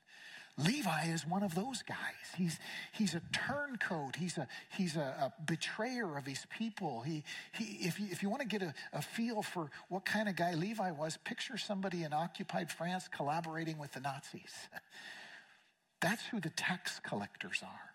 Levi 0.59 1.05
is 1.05 1.25
one 1.25 1.41
of 1.41 1.55
those 1.55 1.81
guys. 1.83 1.97
He's, 2.37 2.59
he's 2.91 3.15
a 3.15 3.21
turncoat. 3.31 4.15
He's, 4.17 4.37
a, 4.37 4.47
he's 4.75 4.95
a, 4.95 4.99
a 4.99 5.33
betrayer 5.45 6.17
of 6.17 6.25
his 6.25 6.45
people. 6.57 7.01
He, 7.01 7.23
he, 7.53 7.87
if, 7.87 7.99
you, 7.99 8.07
if 8.11 8.21
you 8.21 8.29
want 8.29 8.41
to 8.41 8.47
get 8.47 8.61
a, 8.61 8.73
a 8.91 9.01
feel 9.01 9.41
for 9.41 9.71
what 9.87 10.05
kind 10.05 10.27
of 10.27 10.35
guy 10.35 10.53
Levi 10.53 10.91
was, 10.91 11.17
picture 11.17 11.57
somebody 11.57 12.03
in 12.03 12.13
occupied 12.13 12.69
France 12.69 13.07
collaborating 13.07 13.77
with 13.77 13.93
the 13.93 14.01
Nazis. 14.01 14.53
That's 16.01 16.25
who 16.27 16.39
the 16.39 16.49
tax 16.49 16.99
collectors 16.99 17.61
are. 17.63 17.93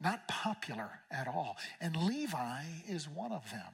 Not 0.00 0.28
popular 0.28 0.90
at 1.10 1.28
all. 1.28 1.56
And 1.80 1.96
Levi 1.96 2.62
is 2.88 3.08
one 3.08 3.32
of 3.32 3.50
them. 3.50 3.72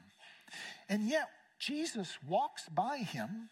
And 0.89 1.09
yet, 1.09 1.29
Jesus 1.59 2.19
walks 2.27 2.69
by 2.69 2.99
him 2.99 3.49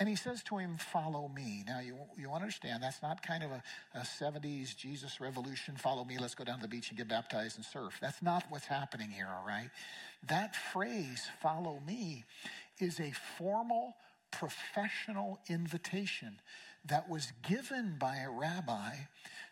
and 0.00 0.08
he 0.08 0.16
says 0.16 0.42
to 0.44 0.58
him, 0.58 0.76
Follow 0.76 1.28
me. 1.28 1.62
Now, 1.66 1.80
you, 1.80 1.96
you 2.18 2.30
understand, 2.30 2.82
that's 2.82 3.02
not 3.02 3.22
kind 3.22 3.44
of 3.44 3.50
a, 3.50 3.62
a 3.94 4.00
70s 4.00 4.76
Jesus 4.76 5.20
revolution, 5.20 5.76
follow 5.76 6.04
me, 6.04 6.18
let's 6.18 6.34
go 6.34 6.44
down 6.44 6.56
to 6.56 6.62
the 6.62 6.68
beach 6.68 6.88
and 6.88 6.98
get 6.98 7.08
baptized 7.08 7.56
and 7.56 7.64
surf. 7.64 7.98
That's 8.00 8.22
not 8.22 8.44
what's 8.48 8.66
happening 8.66 9.10
here, 9.10 9.28
all 9.28 9.46
right? 9.46 9.70
That 10.28 10.56
phrase, 10.56 11.28
follow 11.40 11.80
me, 11.86 12.24
is 12.80 12.98
a 12.98 13.12
formal, 13.38 13.94
professional 14.30 15.38
invitation 15.48 16.40
that 16.86 17.08
was 17.08 17.32
given 17.46 17.96
by 17.98 18.16
a 18.18 18.30
rabbi 18.30 18.96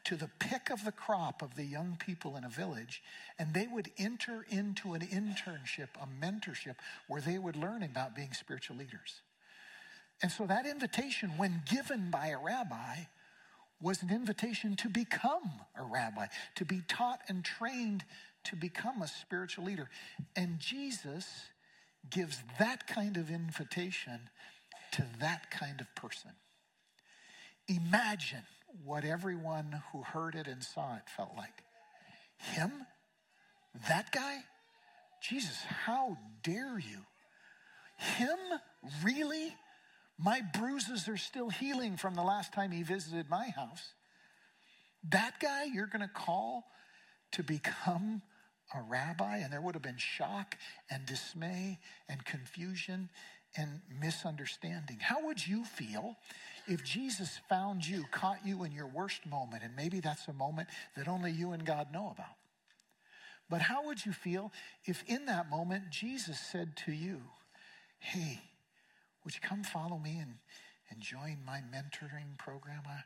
to 0.05 0.17
the 0.17 0.29
pick 0.39 0.71
of 0.71 0.85
the 0.85 0.93
crop 0.93 1.41
of 1.41 1.55
the 1.55 1.65
young 1.65 1.97
people 2.05 2.37
in 2.37 2.45
a 2.45 2.49
village, 2.49 3.03
and 3.39 3.55
they 3.55 3.69
would 3.69 3.91
enter 3.97 4.45
into 4.51 4.95
an 4.95 5.03
internship, 5.03 5.89
a 6.01 6.25
mentorship, 6.25 6.75
where 7.07 7.21
they 7.21 7.39
would 7.39 7.57
learn 7.57 7.83
about 7.83 8.17
being 8.17 8.33
spiritual 8.33 8.77
leaders. 8.77 9.23
And 10.23 10.31
so 10.31 10.47
that 10.47 10.67
invitation, 10.67 11.33
when 11.37 11.63
given 11.69 12.11
by 12.11 12.29
a 12.29 12.39
rabbi, 12.39 12.97
was 13.81 14.03
an 14.03 14.11
invitation 14.11 14.77
to 14.77 14.89
become 14.89 15.51
a 15.77 15.83
rabbi, 15.83 16.27
to 16.55 16.65
be 16.65 16.83
taught 16.87 17.21
and 17.29 17.45
trained 17.45 18.05
to 18.45 18.57
become 18.57 19.03
a 19.03 19.09
spiritual 19.09 19.65
leader. 19.65 19.89
And 20.37 20.61
Jesus 20.61 21.27
gives 22.09 22.43
that 22.59 22.87
kind 22.87 23.17
of 23.17 23.31
invitation 23.31 24.31
to 24.93 25.05
that 25.21 25.51
kind 25.51 25.81
of 25.81 25.93
person. 25.95 26.31
Imagine 27.69 28.43
what 28.85 29.05
everyone 29.05 29.83
who 29.93 30.03
heard 30.03 30.35
it 30.35 30.47
and 30.47 30.63
saw 30.63 30.97
it 30.97 31.03
felt 31.17 31.33
like. 31.37 31.63
Him? 32.37 32.71
That 33.89 34.13
guy? 34.13 34.39
Jesus, 35.23 35.57
how 35.85 36.17
dare 36.43 36.79
you? 36.79 36.99
Him? 37.97 38.39
Really? 39.03 39.55
My 40.23 40.41
bruises 40.41 41.09
are 41.09 41.17
still 41.17 41.51
healing 41.51 41.97
from 41.97 42.15
the 42.15 42.23
last 42.23 42.53
time 42.53 42.71
he 42.71 42.83
visited 42.83 43.29
my 43.29 43.49
house. 43.51 43.93
That 45.11 45.41
guy 45.41 45.65
you're 45.65 45.87
going 45.87 46.03
to 46.03 46.13
call 46.13 46.65
to 47.33 47.43
become 47.43 48.23
a 48.75 48.83
rabbi? 48.83 49.39
And 49.39 49.53
there 49.53 49.61
would 49.61 49.75
have 49.75 49.83
been 49.83 49.99
shock 49.99 50.57
and 50.91 51.05
dismay 51.07 51.79
and 52.09 52.25
confusion 52.25 53.11
and 53.57 53.81
misunderstanding. 54.01 54.99
How 55.01 55.27
would 55.27 55.47
you 55.47 55.65
feel 55.65 56.17
if 56.67 56.83
Jesus 56.85 57.41
found 57.49 57.87
you, 57.87 58.05
caught 58.11 58.47
you 58.47 58.65
in 58.65 58.73
your 58.73 58.87
worst 58.87 59.27
moment? 59.27 59.63
And 59.63 59.77
maybe 59.77 60.01
that's 60.01 60.29
a 60.29 60.33
moment 60.33 60.69
that 60.97 61.09
only 61.09 61.33
you 61.33 61.53
and 61.53 61.65
God 61.65 61.93
know 61.93 62.11
about. 62.11 62.37
But 63.51 63.61
how 63.61 63.87
would 63.87 64.07
you 64.07 64.13
feel 64.13 64.53
if 64.87 65.05
in 65.07 65.27
that 65.27 65.51
moment 65.51 65.91
Jesus 65.91 66.41
said 66.41 66.77
to 66.87 66.93
you, 66.93 67.21
Hey, 67.99 68.41
would 69.25 69.35
you 69.35 69.41
come 69.41 69.63
follow 69.63 69.99
me 69.99 70.19
and, 70.19 70.35
and 70.91 71.01
join 71.01 71.39
my 71.45 71.59
mentoring 71.59 72.39
program? 72.39 72.83
I, 72.87 73.01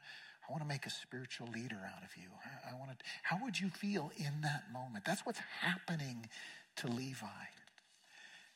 I 0.48 0.52
want 0.52 0.62
to 0.62 0.68
make 0.68 0.87
a 0.87 0.90
spiritual 0.90 1.48
leader 1.48 1.81
out 1.85 2.02
of 2.02 2.16
you. 2.16 2.29
I, 2.44 2.74
I 2.74 2.79
want 2.79 2.98
to, 2.98 3.05
how 3.22 3.38
would 3.42 3.59
you 3.59 3.68
feel 3.68 4.11
in 4.16 4.42
that 4.42 4.64
moment? 4.72 5.05
That's 5.05 5.26
what's 5.26 5.40
happening 5.61 6.29
to 6.76 6.88
Levi. 6.88 7.26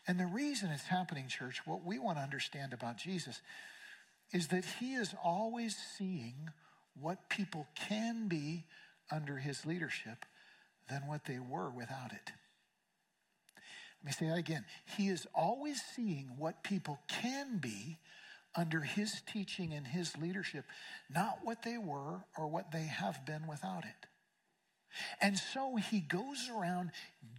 And 0.06 0.18
the 0.18 0.26
reason 0.26 0.70
it's 0.70 0.86
happening, 0.86 1.28
church, 1.28 1.60
what 1.66 1.84
we 1.84 1.98
want 1.98 2.18
to 2.18 2.22
understand 2.22 2.72
about 2.72 2.96
Jesus 2.96 3.40
is 4.32 4.48
that 4.48 4.64
he 4.78 4.94
is 4.94 5.14
always 5.22 5.76
seeing 5.98 6.50
what 7.00 7.28
people 7.28 7.66
can 7.74 8.28
be 8.28 8.64
under 9.10 9.36
his 9.36 9.66
leadership 9.66 10.24
than 10.88 11.06
what 11.06 11.24
they 11.24 11.38
were 11.38 11.70
without 11.70 12.12
it. 12.12 12.32
Let 14.02 14.06
me 14.06 14.12
say 14.12 14.28
that 14.28 14.38
again. 14.38 14.64
He 14.96 15.08
is 15.08 15.26
always 15.34 15.82
seeing 15.94 16.32
what 16.38 16.62
people 16.62 16.98
can 17.08 17.58
be 17.58 17.98
under 18.56 18.80
his 18.80 19.20
teaching 19.30 19.72
and 19.72 19.86
his 19.86 20.16
leadership, 20.16 20.64
not 21.14 21.40
what 21.44 21.62
they 21.62 21.78
were 21.78 22.24
or 22.36 22.48
what 22.48 22.72
they 22.72 22.84
have 22.84 23.24
been 23.26 23.46
without 23.46 23.84
it. 23.84 24.06
And 25.20 25.38
so 25.38 25.76
he 25.76 26.00
goes 26.00 26.48
around 26.50 26.90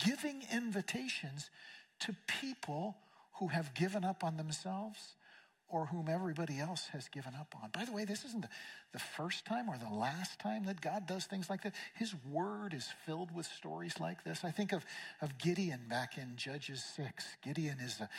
giving 0.03 0.43
invitations 0.53 1.49
to 2.01 2.15
people 2.27 2.97
who 3.39 3.47
have 3.47 3.73
given 3.73 4.05
up 4.05 4.23
on 4.23 4.37
themselves 4.37 5.15
or 5.71 5.85
whom 5.85 6.09
everybody 6.09 6.59
else 6.59 6.87
has 6.91 7.07
given 7.07 7.33
up 7.39 7.55
on. 7.61 7.69
By 7.71 7.85
the 7.85 7.91
way, 7.91 8.05
this 8.05 8.25
isn't 8.25 8.45
the, 8.93 8.99
first 9.15 9.45
time 9.45 9.69
or 9.69 9.77
the 9.77 9.95
last 9.95 10.37
time 10.39 10.65
that 10.65 10.81
God 10.81 11.07
does 11.07 11.25
things 11.25 11.49
like 11.49 11.63
that. 11.63 11.73
His 11.95 12.13
word 12.29 12.73
is 12.73 12.89
filled 13.05 13.33
with 13.33 13.45
stories 13.45 13.99
like 14.01 14.23
this. 14.25 14.43
I 14.43 14.51
think 14.51 14.73
of, 14.73 14.85
of 15.21 15.37
Gideon 15.37 15.79
back 15.89 16.17
in 16.17 16.33
Judges 16.35 16.83
6. 16.97 17.25
Gideon 17.41 17.77
is 17.79 18.01
a 18.01 18.09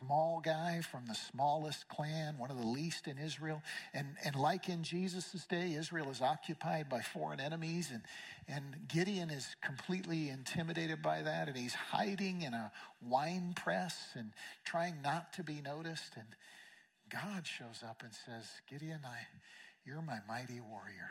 small 0.00 0.40
guy 0.42 0.80
from 0.80 1.04
the 1.06 1.14
smallest 1.14 1.88
clan, 1.88 2.38
one 2.38 2.50
of 2.50 2.58
the 2.58 2.66
least 2.66 3.06
in 3.06 3.18
Israel. 3.18 3.62
And, 3.92 4.06
and 4.24 4.34
like 4.34 4.70
in 4.70 4.82
Jesus' 4.82 5.44
day, 5.48 5.74
Israel 5.74 6.10
is 6.10 6.22
occupied 6.22 6.88
by 6.88 7.00
foreign 7.02 7.40
enemies. 7.40 7.90
And, 7.92 8.02
and 8.48 8.88
Gideon 8.88 9.28
is 9.28 9.56
completely 9.62 10.30
intimidated 10.30 11.02
by 11.02 11.20
that. 11.22 11.48
And 11.48 11.56
he's 11.56 11.74
hiding 11.74 12.42
in 12.42 12.54
a 12.54 12.72
wine 13.06 13.52
press 13.54 14.08
and 14.14 14.32
trying 14.64 15.02
not 15.02 15.32
to 15.34 15.42
be 15.42 15.60
noticed. 15.60 16.14
And 16.16 16.26
God 17.14 17.46
shows 17.46 17.84
up 17.88 18.02
and 18.02 18.12
says, 18.12 18.50
Gideon, 18.68 19.00
I, 19.04 19.18
you're 19.84 20.02
my 20.02 20.18
mighty 20.26 20.60
warrior. 20.60 21.10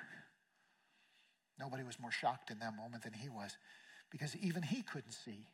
Nobody 1.57 1.83
was 1.83 1.99
more 1.99 2.11
shocked 2.11 2.51
in 2.51 2.59
that 2.59 2.75
moment 2.75 3.03
than 3.03 3.13
he 3.13 3.29
was 3.29 3.55
because 4.11 4.35
even 4.35 4.63
he 4.63 4.81
couldn't 4.81 5.13
see 5.13 5.47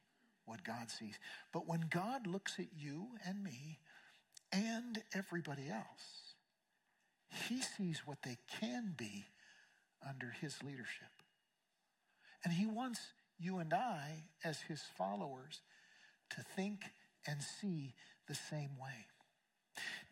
what 0.45 0.63
God 0.63 0.89
sees. 0.89 1.19
But 1.53 1.67
when 1.67 1.85
God 1.91 2.25
looks 2.25 2.57
at 2.57 2.67
you 2.75 3.09
and 3.27 3.43
me 3.43 3.77
and 4.51 5.03
everybody 5.13 5.69
else, 5.69 6.33
he 7.47 7.61
sees 7.61 8.01
what 8.05 8.23
they 8.23 8.37
can 8.59 8.95
be 8.97 9.25
under 10.07 10.33
his 10.41 10.63
leadership. 10.63 11.11
And 12.43 12.53
he 12.53 12.65
wants 12.65 12.99
you 13.37 13.59
and 13.59 13.71
I, 13.71 14.23
as 14.43 14.61
his 14.61 14.81
followers, 14.97 15.61
to 16.31 16.41
think 16.55 16.81
and 17.27 17.37
see 17.43 17.93
the 18.27 18.35
same 18.35 18.71
way 18.81 19.05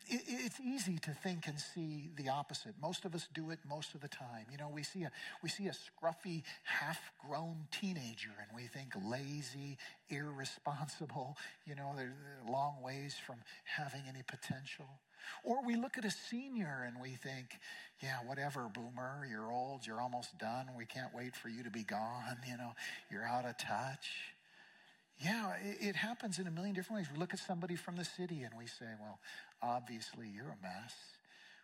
it's 0.09 0.59
easy 0.59 0.97
to 0.99 1.11
think 1.11 1.47
and 1.47 1.59
see 1.59 2.09
the 2.15 2.29
opposite. 2.29 2.73
Most 2.81 3.05
of 3.05 3.13
us 3.13 3.27
do 3.33 3.49
it 3.51 3.59
most 3.67 3.93
of 3.95 4.01
the 4.01 4.07
time. 4.07 4.45
You 4.51 4.57
know, 4.57 4.69
we 4.73 4.83
see 4.83 5.03
a 5.03 5.11
we 5.43 5.49
see 5.49 5.67
a 5.67 5.71
scruffy, 5.73 6.43
half-grown 6.63 7.67
teenager, 7.71 8.31
and 8.39 8.55
we 8.55 8.67
think 8.67 8.93
lazy, 9.05 9.77
irresponsible. 10.09 11.37
You 11.65 11.75
know, 11.75 11.93
they're, 11.95 12.13
they're 12.23 12.51
long 12.51 12.75
ways 12.81 13.15
from 13.25 13.37
having 13.63 14.01
any 14.07 14.23
potential. 14.27 14.87
Or 15.43 15.65
we 15.65 15.75
look 15.75 15.97
at 15.97 16.05
a 16.05 16.11
senior 16.11 16.83
and 16.87 17.01
we 17.01 17.09
think, 17.09 17.59
yeah, 18.01 18.17
whatever, 18.25 18.69
boomer, 18.73 19.27
you're 19.29 19.51
old, 19.51 19.85
you're 19.85 19.99
almost 19.99 20.37
done. 20.37 20.67
We 20.77 20.85
can't 20.85 21.13
wait 21.13 21.35
for 21.35 21.49
you 21.49 21.63
to 21.63 21.69
be 21.69 21.83
gone. 21.83 22.37
You 22.47 22.57
know, 22.57 22.71
you're 23.11 23.25
out 23.25 23.45
of 23.45 23.57
touch. 23.57 24.09
Yeah, 25.19 25.53
it, 25.55 25.77
it 25.81 25.95
happens 25.95 26.37
in 26.37 26.45
a 26.45 26.51
million 26.51 26.75
different 26.75 27.01
ways. 27.01 27.07
We 27.11 27.19
look 27.19 27.33
at 27.33 27.39
somebody 27.39 27.75
from 27.75 27.95
the 27.95 28.05
city 28.05 28.43
and 28.43 28.53
we 28.57 28.67
say, 28.67 28.85
well, 29.01 29.19
obviously 29.61 30.27
you're 30.27 30.49
a 30.49 30.61
mess. 30.61 30.93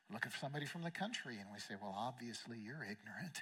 We 0.10 0.14
look 0.16 0.26
at 0.26 0.34
somebody 0.40 0.66
from 0.66 0.84
the 0.84 0.92
country 0.92 1.38
and 1.40 1.48
we 1.52 1.60
say, 1.60 1.76
well, 1.82 1.96
obviously 1.98 2.58
you're 2.58 2.84
ignorant. 2.84 3.42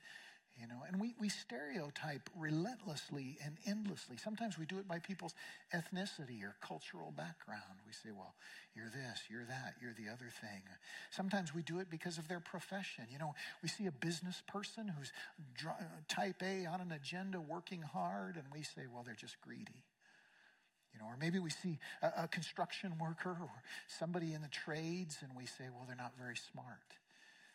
You 0.60 0.68
know, 0.68 0.84
and 0.86 1.00
we, 1.00 1.16
we 1.20 1.30
stereotype 1.30 2.30
relentlessly 2.38 3.38
and 3.44 3.56
endlessly. 3.66 4.18
Sometimes 4.18 4.60
we 4.60 4.66
do 4.66 4.80
it 4.80 4.88
by 4.88 5.00
people's 5.00 5.34
ethnicity 5.74 6.44
or 6.44 6.56
cultural 6.62 7.12
background. 7.16 7.80
We 7.88 7.94
say, 7.94 8.10
well, 8.16 8.36
you're 8.76 8.90
this, 8.90 9.22
you're 9.30 9.46
that, 9.46 9.76
you're 9.82 9.94
the 9.94 10.12
other 10.12 10.30
thing. 10.42 10.62
Sometimes 11.10 11.56
we 11.56 11.64
do 11.64 11.80
it 11.80 11.90
because 11.90 12.18
of 12.18 12.28
their 12.28 12.42
profession. 12.42 13.06
You 13.10 13.18
know, 13.18 13.34
we 13.64 13.70
see 13.70 13.88
a 13.88 13.92
business 13.92 14.44
person 14.46 14.90
who's 14.90 15.12
uh, 15.66 15.72
type 16.10 16.44
A 16.44 16.66
on 16.66 16.82
an 16.82 16.92
agenda 16.92 17.40
working 17.40 17.82
hard, 17.82 18.36
and 18.36 18.46
we 18.54 18.62
say, 18.62 18.84
well, 18.94 19.04
they're 19.04 19.16
just 19.16 19.40
greedy. 19.42 19.86
You 20.94 21.00
know, 21.00 21.06
or 21.06 21.18
maybe 21.20 21.40
we 21.40 21.50
see 21.50 21.80
a, 22.02 22.24
a 22.24 22.28
construction 22.28 22.94
worker 23.00 23.38
or 23.40 23.64
somebody 23.88 24.34
in 24.34 24.42
the 24.42 24.50
trades, 24.50 25.20
and 25.22 25.32
we 25.38 25.46
say, 25.46 25.66
well, 25.74 25.86
they're 25.88 25.96
not 25.96 26.14
very 26.18 26.36
smart. 26.52 26.80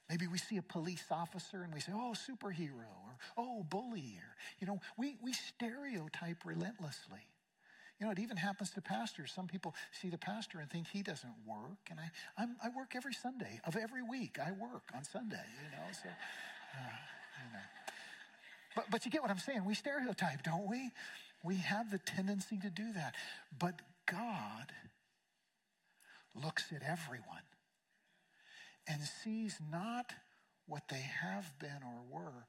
Maybe 0.09 0.27
we 0.27 0.38
see 0.38 0.57
a 0.57 0.62
police 0.62 1.05
officer 1.11 1.62
and 1.62 1.75
we 1.75 1.81
say, 1.81 1.92
oh, 1.94 2.14
superhero, 2.14 2.87
or 3.05 3.16
oh, 3.37 3.66
bully, 3.68 4.18
or, 4.18 4.37
you 4.61 4.66
know, 4.66 4.81
we, 4.96 5.16
we 5.22 5.33
stereotype 5.33 6.44
relentlessly. 6.44 7.27
You 7.99 8.07
know, 8.07 8.12
it 8.12 8.18
even 8.18 8.37
happens 8.37 8.70
to 8.72 8.83
pastors. 8.83 9.33
Some 9.35 9.46
people 9.46 9.75
see 9.90 10.11
the 10.11 10.18
pastor 10.18 10.61
and 10.61 10.70
think 10.70 10.87
he 10.87 11.03
doesn't 11.03 11.33
work. 11.46 11.79
And 11.90 11.99
I, 11.99 12.11
I'm, 12.38 12.57
i 12.62 12.68
work 12.77 12.92
every 12.94 13.14
Sunday 13.14 13.59
of 13.66 13.75
every 13.75 14.03
week. 14.03 14.38
I 14.38 14.53
work 14.53 14.90
on 14.94 15.03
Sunday, 15.03 15.44
you 15.64 15.70
know, 15.70 15.92
so, 15.92 16.09
uh, 16.09 16.79
you 17.46 17.53
know. 17.53 17.64
But, 18.77 18.90
but 18.90 19.05
you 19.07 19.11
get 19.11 19.22
what 19.22 19.31
I'm 19.31 19.38
saying. 19.38 19.64
We 19.64 19.75
stereotype, 19.75 20.42
don't 20.42 20.68
we? 20.68 20.90
We 21.47 21.59
have 21.59 21.93
the 21.93 21.99
tendency 21.99 22.59
to 22.59 22.71
do 22.71 22.93
that. 22.95 23.15
But 23.57 23.81
God 24.11 24.73
looks 26.35 26.73
at 26.73 26.83
everyone 26.83 27.47
and 28.89 29.01
sees 29.03 29.57
not 29.71 30.13
what 30.67 30.89
they 30.89 31.09
have 31.23 31.57
been 31.61 31.81
or 31.85 32.03
were, 32.11 32.47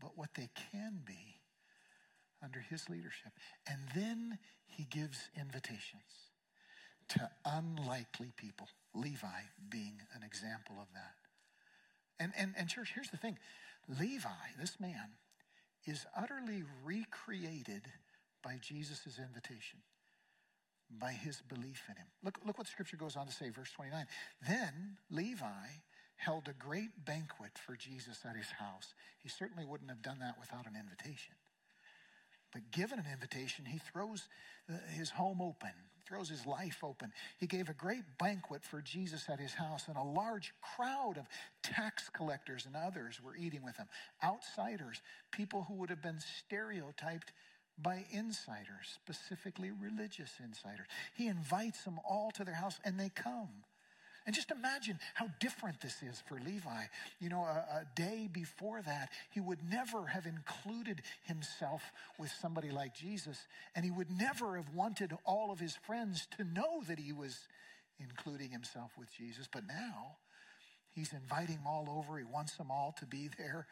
but 0.00 0.16
what 0.16 0.30
they 0.34 0.48
can 0.72 1.02
be 1.04 1.40
under 2.42 2.60
his 2.60 2.88
leadership. 2.88 3.32
And 3.68 3.80
then 3.94 4.38
he 4.66 4.84
gives 4.84 5.28
invitations 5.38 6.30
to 7.10 7.28
unlikely 7.44 8.32
people, 8.36 8.68
Levi 8.94 9.42
being 9.68 10.00
an 10.14 10.22
example 10.22 10.76
of 10.80 10.86
that. 10.94 11.14
And, 12.18 12.32
and, 12.38 12.54
and 12.56 12.68
church, 12.68 12.92
here's 12.94 13.10
the 13.10 13.18
thing 13.18 13.36
Levi, 14.00 14.28
this 14.58 14.80
man, 14.80 15.10
is 15.86 16.06
utterly 16.16 16.62
recreated 16.84 17.82
by 18.42 18.58
Jesus' 18.60 19.18
invitation 19.18 19.80
by 20.98 21.12
his 21.12 21.40
belief 21.48 21.84
in 21.88 21.96
him. 21.96 22.06
Look, 22.24 22.38
look 22.44 22.58
what 22.58 22.66
scripture 22.66 22.96
goes 22.96 23.16
on 23.16 23.26
to 23.26 23.32
say, 23.32 23.50
verse 23.50 23.70
29. 23.72 24.06
Then 24.48 24.96
Levi 25.10 25.68
held 26.16 26.48
a 26.48 26.52
great 26.52 27.04
banquet 27.04 27.52
for 27.64 27.76
Jesus 27.76 28.18
at 28.28 28.36
his 28.36 28.50
house. 28.58 28.94
He 29.22 29.28
certainly 29.28 29.64
wouldn't 29.64 29.90
have 29.90 30.02
done 30.02 30.18
that 30.20 30.36
without 30.38 30.66
an 30.66 30.74
invitation. 30.78 31.34
But 32.52 32.70
given 32.72 32.98
an 32.98 33.06
invitation, 33.10 33.64
he 33.64 33.78
throws 33.78 34.28
uh, 34.68 34.74
his 34.92 35.10
home 35.10 35.40
open, 35.40 35.70
throws 36.04 36.28
his 36.28 36.44
life 36.46 36.78
open. 36.82 37.12
He 37.38 37.46
gave 37.46 37.68
a 37.68 37.74
great 37.74 38.02
banquet 38.18 38.64
for 38.64 38.82
Jesus 38.82 39.26
at 39.28 39.38
his 39.38 39.54
house, 39.54 39.86
and 39.86 39.96
a 39.96 40.02
large 40.02 40.52
crowd 40.60 41.16
of 41.16 41.26
tax 41.62 42.10
collectors 42.12 42.66
and 42.66 42.74
others 42.74 43.20
were 43.22 43.36
eating 43.36 43.64
with 43.64 43.76
him. 43.76 43.86
Outsiders, 44.22 45.00
people 45.30 45.64
who 45.68 45.74
would 45.74 45.90
have 45.90 46.02
been 46.02 46.18
stereotyped 46.38 47.32
by 47.78 48.04
insiders, 48.10 48.98
specifically 49.02 49.70
religious 49.70 50.32
insiders. 50.42 50.86
He 51.14 51.28
invites 51.28 51.84
them 51.84 51.98
all 52.08 52.30
to 52.32 52.44
their 52.44 52.54
house 52.54 52.78
and 52.84 52.98
they 52.98 53.10
come. 53.10 53.48
And 54.26 54.34
just 54.34 54.50
imagine 54.50 54.98
how 55.14 55.28
different 55.40 55.80
this 55.80 56.02
is 56.02 56.22
for 56.28 56.38
Levi. 56.38 56.84
You 57.20 57.30
know, 57.30 57.40
a, 57.40 57.80
a, 57.80 57.86
day 57.96 58.28
before 58.30 58.82
that, 58.82 59.08
he 59.30 59.40
would 59.40 59.58
never 59.68 60.06
have 60.06 60.26
included 60.26 61.02
himself 61.24 61.82
with 62.18 62.30
somebody 62.30 62.70
like 62.70 62.94
Jesus, 62.94 63.38
and 63.74 63.84
he 63.84 63.90
would 63.90 64.10
never 64.10 64.56
have 64.56 64.74
wanted 64.74 65.12
all 65.24 65.50
of 65.50 65.58
his 65.58 65.74
friends 65.74 66.28
to 66.36 66.44
know 66.44 66.82
that 66.86 66.98
he 66.98 67.12
was 67.12 67.48
including 67.98 68.50
himself 68.50 68.92
with 68.98 69.08
Jesus. 69.12 69.48
But 69.50 69.66
now, 69.66 70.16
he's 70.94 71.12
inviting 71.12 71.56
them 71.56 71.66
all 71.66 71.88
over. 71.88 72.18
He 72.18 72.24
wants 72.24 72.56
them 72.56 72.70
all 72.70 72.94
to 72.98 73.06
be 73.06 73.30
there, 73.38 73.66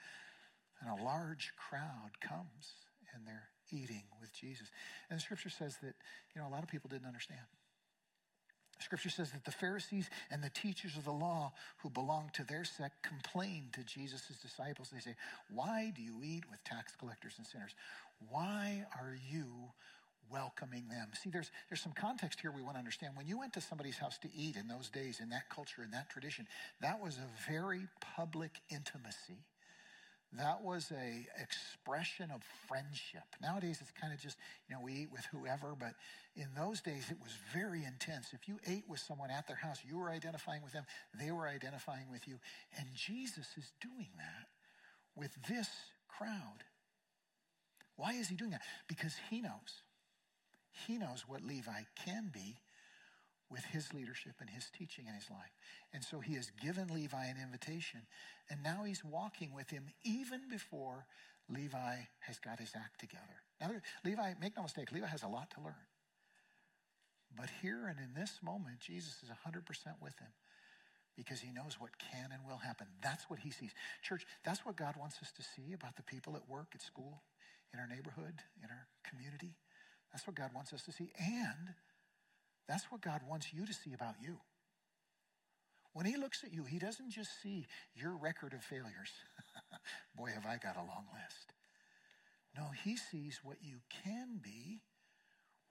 and 0.81 0.99
a 0.99 1.05
large 1.05 1.53
crowd 1.57 2.21
comes, 2.21 2.75
and 3.15 3.27
they're 3.27 3.51
eating 3.71 4.05
with 4.21 4.33
Jesus. 4.33 4.71
And 5.11 5.19
the 5.19 5.23
scripture 5.23 5.51
says 5.51 5.77
that, 5.83 5.95
you 6.35 6.41
know, 6.41 6.49
a 6.49 6.53
lot 6.53 6.63
of 6.63 6.69
people 6.69 6.89
didn't 6.89 7.07
understand. 7.07 7.41
Scripture 8.81 9.11
says 9.11 9.33
that 9.33 9.45
the 9.45 9.51
Pharisees 9.51 10.09
and 10.31 10.43
the 10.43 10.51
teachers 10.51 10.97
of 10.97 11.05
the 11.05 11.13
law 11.13 11.53
who 11.79 11.91
belonged 11.91 12.33
to 12.35 12.45
their 12.45 12.65
sect 12.65 13.03
complained 13.03 13.73
to 13.73 13.83
Jesus' 13.83 14.39
disciples. 14.41 14.91
They 14.93 15.01
say, 15.01 15.17
Why 15.53 15.93
do 15.95 16.01
you 16.01 16.21
eat 16.23 16.45
with 16.49 16.63
tax 16.65 16.95
collectors 16.97 17.35
and 17.39 17.47
sinners? 17.47 17.75
Why 18.31 18.87
are 19.01 19.17
you 19.31 19.47
welcoming 20.31 20.89
them? 20.89 21.09
See, 21.21 21.31
there's, 21.31 21.51
there's 21.69 21.81
some 21.81 21.93
context 21.93 22.41
here 22.41 22.53
we 22.53 22.63
want 22.63 22.75
to 22.75 22.79
understand. 22.79 23.15
When 23.17 23.27
you 23.27 23.39
went 23.39 23.53
to 23.55 23.61
somebody's 23.61 23.99
house 23.99 24.19
to 24.19 24.29
eat 24.37 24.57
in 24.57 24.69
those 24.69 24.89
days, 24.91 25.21
in 25.21 25.31
that 25.31 25.49
culture, 25.51 25.83
in 25.83 25.91
that 25.91 26.09
tradition, 26.09 26.47
that 26.81 27.03
was 27.03 27.19
a 27.19 27.51
very 27.51 27.89
public 28.17 28.61
intimacy. 28.71 29.43
That 30.33 30.63
was 30.63 30.93
a 30.93 31.27
expression 31.41 32.31
of 32.31 32.43
friendship. 32.67 33.25
Nowadays, 33.41 33.79
it's 33.81 33.93
kind 33.99 34.13
of 34.13 34.21
just, 34.21 34.37
you 34.69 34.75
know, 34.75 34.83
we 34.83 34.93
eat 34.93 35.09
with 35.11 35.25
whoever, 35.33 35.75
but 35.79 35.95
in 36.37 36.49
those 36.55 36.83
days, 36.83 37.11
it 37.11 37.17
was 37.23 37.33
very 37.55 37.85
intense. 37.85 38.29
If 38.35 38.47
you 38.47 38.59
ate 38.67 38.85
with 38.87 39.01
someone 39.01 39.31
at 39.31 39.47
their 39.47 39.57
house, 39.57 39.79
you 39.89 39.97
were 39.97 40.11
identifying 40.11 40.63
with 40.63 40.73
them, 40.73 40.85
they 41.19 41.31
were 41.31 41.49
identifying 41.49 42.11
with 42.11 42.29
you. 42.29 42.39
And 42.79 42.87
Jesus 42.95 43.47
is 43.57 43.73
doing 43.81 44.09
that 44.19 44.49
with 45.17 45.31
this 45.49 45.69
crowd. 46.09 46.63
Why 47.97 48.13
is 48.13 48.29
he 48.29 48.37
doing 48.37 48.51
that? 48.51 48.63
Because 48.87 49.17
he 49.31 49.41
knows. 49.41 49.83
He 50.87 50.99
knows 50.99 51.25
what 51.27 51.43
Levi 51.43 51.83
can 52.05 52.31
be 52.33 52.59
with 53.51 53.65
his 53.65 53.95
leadership 53.95 54.35
and 54.41 54.51
his 54.51 54.71
teaching 54.77 55.07
in 55.07 55.15
his 55.15 55.31
life. 55.31 55.57
And 55.93 56.05
so 56.05 56.21
he 56.21 56.35
has 56.35 56.51
given 56.63 56.89
Levi 56.89 57.25
an 57.25 57.37
invitation, 57.43 58.01
and 58.51 58.63
now 58.63 58.85
he's 58.85 59.05
walking 59.05 59.55
with 59.55 59.71
him 59.71 59.87
even 60.05 60.49
before 60.51 61.07
Levi 61.49 61.97
has 62.21 62.39
got 62.39 62.61
his 62.61 62.73
act 62.77 63.01
together. 63.01 63.43
Now, 63.61 63.71
Levi, 64.05 64.35
make 64.41 64.57
no 64.57 64.63
mistake, 64.63 64.93
Levi 64.93 65.07
has 65.07 65.23
a 65.23 65.29
lot 65.29 65.51
to 65.53 65.61
learn. 65.61 65.89
But 67.37 67.49
here 67.63 67.87
and 67.89 67.99
in 67.99 68.21
this 68.21 68.41
moment, 68.43 68.81
Jesus 68.81 69.23
is 69.23 69.31
100% 69.31 69.63
with 70.01 70.19
him 70.19 70.33
because 71.17 71.41
he 71.41 71.51
knows 71.51 71.77
what 71.79 71.91
can 71.99 72.31
and 72.33 72.47
will 72.47 72.59
happen. 72.59 72.87
That's 73.03 73.29
what 73.29 73.41
he 73.41 73.51
sees. 73.51 73.73
Church, 74.03 74.25
that's 74.45 74.65
what 74.65 74.77
God 74.77 74.95
wants 74.99 75.19
us 75.23 75.33
to 75.33 75.43
see 75.43 75.73
about 75.73 75.97
the 75.97 76.03
people 76.03 76.37
at 76.37 76.49
work, 76.49 76.69
at 76.75 76.83
school, 76.83 77.23
in 77.73 77.81
our 77.81 77.87
neighborhood, 77.87 78.35
in 78.63 78.71
our 78.71 78.87
community. 79.05 79.57
That's 80.13 80.27
what 80.27 80.37
God 80.37 80.51
wants 80.55 80.73
us 80.73 80.83
to 80.85 80.93
see. 80.93 81.13
And 81.19 81.75
that's 82.69 82.85
what 82.91 83.01
God 83.01 83.23
wants 83.29 83.53
you 83.53 83.65
to 83.65 83.73
see 83.73 83.93
about 83.95 84.15
you. 84.23 84.39
When 85.93 86.07
he 86.07 86.17
looks 86.17 86.45
at 86.45 86.53
you, 86.53 86.65
he 86.65 86.79
doesn't 86.79 87.11
just 87.11 87.43
see 87.43 87.67
your 87.95 88.17
record 88.17 88.53
of 88.53 88.63
failures. 88.63 89.11
Boy, 90.17 90.31
have 90.35 90.47
I 90.47 90.59
got 90.59 90.77
a 90.77 90.81
long 90.81 91.07
list. 91.13 91.55
No, 92.57 92.69
he 92.85 92.97
sees 92.97 93.41
what 93.43 93.57
you 93.63 93.79
can 94.05 94.41
be 94.43 94.83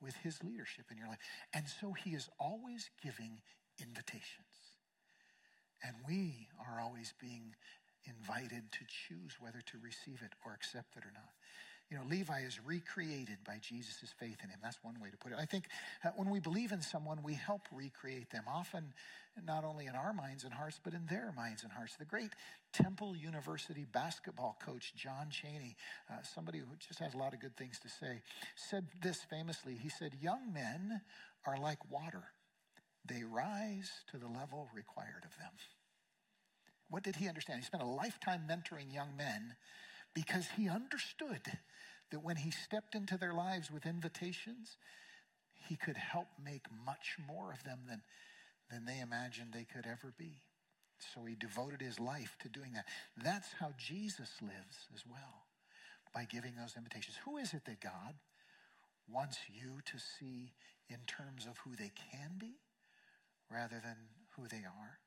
with 0.02 0.16
his 0.18 0.44
leadership 0.44 0.86
in 0.92 0.98
your 0.98 1.08
life. 1.08 1.20
And 1.54 1.66
so 1.68 1.94
he 1.94 2.12
is 2.12 2.30
always 2.40 2.90
giving 3.02 3.42
invitations. 3.80 4.76
And 5.84 5.96
we 6.08 6.50
are 6.60 6.82
always 6.82 7.14
being 7.20 7.56
invited 8.06 8.72
to 8.72 8.80
choose 8.88 9.38
whether 9.40 9.62
to 9.62 9.78
receive 9.84 10.22
it 10.24 10.34
or 10.46 10.54
accept 10.54 10.96
it 10.96 11.04
or 11.04 11.12
not. 11.14 11.34
You 11.90 11.96
know, 11.98 12.04
Levi 12.10 12.42
is 12.42 12.60
recreated 12.66 13.38
by 13.46 13.60
Jesus' 13.62 14.14
faith 14.20 14.38
in 14.44 14.50
him. 14.50 14.60
That's 14.62 14.78
one 14.84 15.00
way 15.00 15.10
to 15.10 15.18
put 15.18 15.32
it. 15.32 15.38
I 15.40 15.46
think 15.46 15.66
uh, 16.04 16.10
when 16.18 16.30
we 16.30 16.40
believe 16.40 16.74
in 16.74 16.82
someone, 16.82 17.24
we 17.24 17.34
help 17.34 17.62
recreate 17.72 18.30
them, 18.30 18.44
often 18.46 18.94
not 19.46 19.64
only 19.64 19.86
in 19.86 19.96
our 19.96 20.12
minds 20.12 20.44
and 20.44 20.54
hearts, 20.54 20.80
but 20.84 20.94
in 20.94 21.06
their 21.06 21.32
minds 21.36 21.64
and 21.64 21.72
hearts. 21.72 21.96
The 21.96 22.04
great 22.04 22.32
Temple 22.74 23.16
University 23.16 23.86
basketball 23.90 24.58
coach, 24.66 24.94
John 24.98 25.30
Chaney, 25.30 25.78
uh, 26.10 26.16
somebody 26.24 26.60
who 26.60 26.66
just 26.86 27.00
has 27.00 27.14
a 27.14 27.18
lot 27.18 27.34
of 27.34 27.40
good 27.40 27.56
things 27.56 27.80
to 27.80 27.90
say, 27.90 28.22
said 28.56 28.88
this 29.02 29.22
famously. 29.22 29.78
He 29.82 29.90
said, 29.90 30.12
Young 30.22 30.52
men 30.52 31.02
are 31.46 31.58
like 31.58 31.80
water, 31.90 32.24
they 33.06 33.24
rise 33.24 33.92
to 34.12 34.18
the 34.18 34.28
level 34.28 34.68
required 34.74 35.24
of 35.24 35.38
them. 35.38 35.54
What 36.90 37.04
did 37.04 37.16
he 37.18 37.28
understand? 37.28 37.60
He 37.60 37.66
spent 37.66 37.84
a 37.84 37.88
lifetime 37.88 38.44
mentoring 38.50 38.94
young 38.94 39.16
men 39.18 39.56
because 40.14 40.48
he 40.56 40.70
understood 40.70 41.42
that 42.12 42.24
when 42.24 42.38
he 42.38 42.52
stepped 42.52 42.96
into 42.96 43.18
their 43.18 43.34
lives 43.34 43.70
with 43.70 43.86
invitations, 43.86 44.78
he 45.68 45.76
could 45.76 45.98
help 45.98 46.28
make 46.44 46.66
much 46.86 47.18
more 47.28 47.52
of 47.52 47.64
them 47.64 47.80
than, 47.88 48.02
than 48.72 48.86
they 48.86 49.00
imagined 49.00 49.50
they 49.54 49.66
could 49.66 49.86
ever 49.86 50.14
be. 50.18 50.42
So 51.14 51.26
he 51.26 51.36
devoted 51.36 51.82
his 51.82 52.00
life 52.00 52.38
to 52.42 52.50
doing 52.50 52.74
that. 52.74 52.86
That's 53.22 53.54
how 53.60 53.74
Jesus 53.78 54.30
lives 54.42 54.88
as 54.96 55.04
well, 55.06 55.46
by 56.14 56.26
giving 56.26 56.56
those 56.56 56.76
invitations. 56.76 57.18
Who 57.26 57.38
is 57.38 57.54
it 57.54 57.66
that 57.66 57.82
God 57.82 58.16
wants 59.12 59.38
you 59.54 59.82
to 59.86 60.00
see 60.00 60.54
in 60.90 60.98
terms 61.06 61.46
of 61.46 61.58
who 61.60 61.76
they 61.76 61.92
can 62.12 62.32
be 62.40 62.56
rather 63.52 63.80
than 63.84 63.98
who 64.36 64.48
they 64.48 64.66
are? 64.66 65.00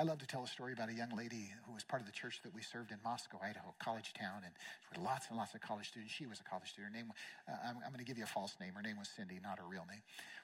I 0.00 0.04
love 0.04 0.18
to 0.18 0.26
tell 0.28 0.44
a 0.44 0.46
story 0.46 0.72
about 0.72 0.90
a 0.90 0.94
young 0.94 1.10
lady 1.10 1.50
who 1.66 1.74
was 1.74 1.82
part 1.82 2.00
of 2.00 2.06
the 2.06 2.12
church 2.12 2.38
that 2.44 2.54
we 2.54 2.62
served 2.62 2.92
in 2.92 2.98
Moscow, 3.02 3.40
Idaho, 3.42 3.74
college 3.80 4.12
town, 4.12 4.42
and 4.44 4.54
were 4.94 5.02
lots 5.02 5.26
and 5.28 5.36
lots 5.36 5.56
of 5.56 5.60
college 5.60 5.88
students. 5.88 6.14
She 6.14 6.24
was 6.24 6.38
a 6.38 6.44
college 6.44 6.70
student. 6.70 6.94
Her 6.94 7.02
name, 7.02 7.12
uh, 7.48 7.56
I'm, 7.66 7.76
I'm 7.84 7.90
going 7.90 7.98
to 7.98 8.04
give 8.04 8.16
you 8.16 8.22
a 8.22 8.28
false 8.28 8.54
name. 8.60 8.74
Her 8.76 8.82
name 8.82 8.96
was 8.96 9.08
Cindy, 9.08 9.40
not 9.42 9.58
her 9.58 9.64
real 9.68 9.84
name. 9.90 10.02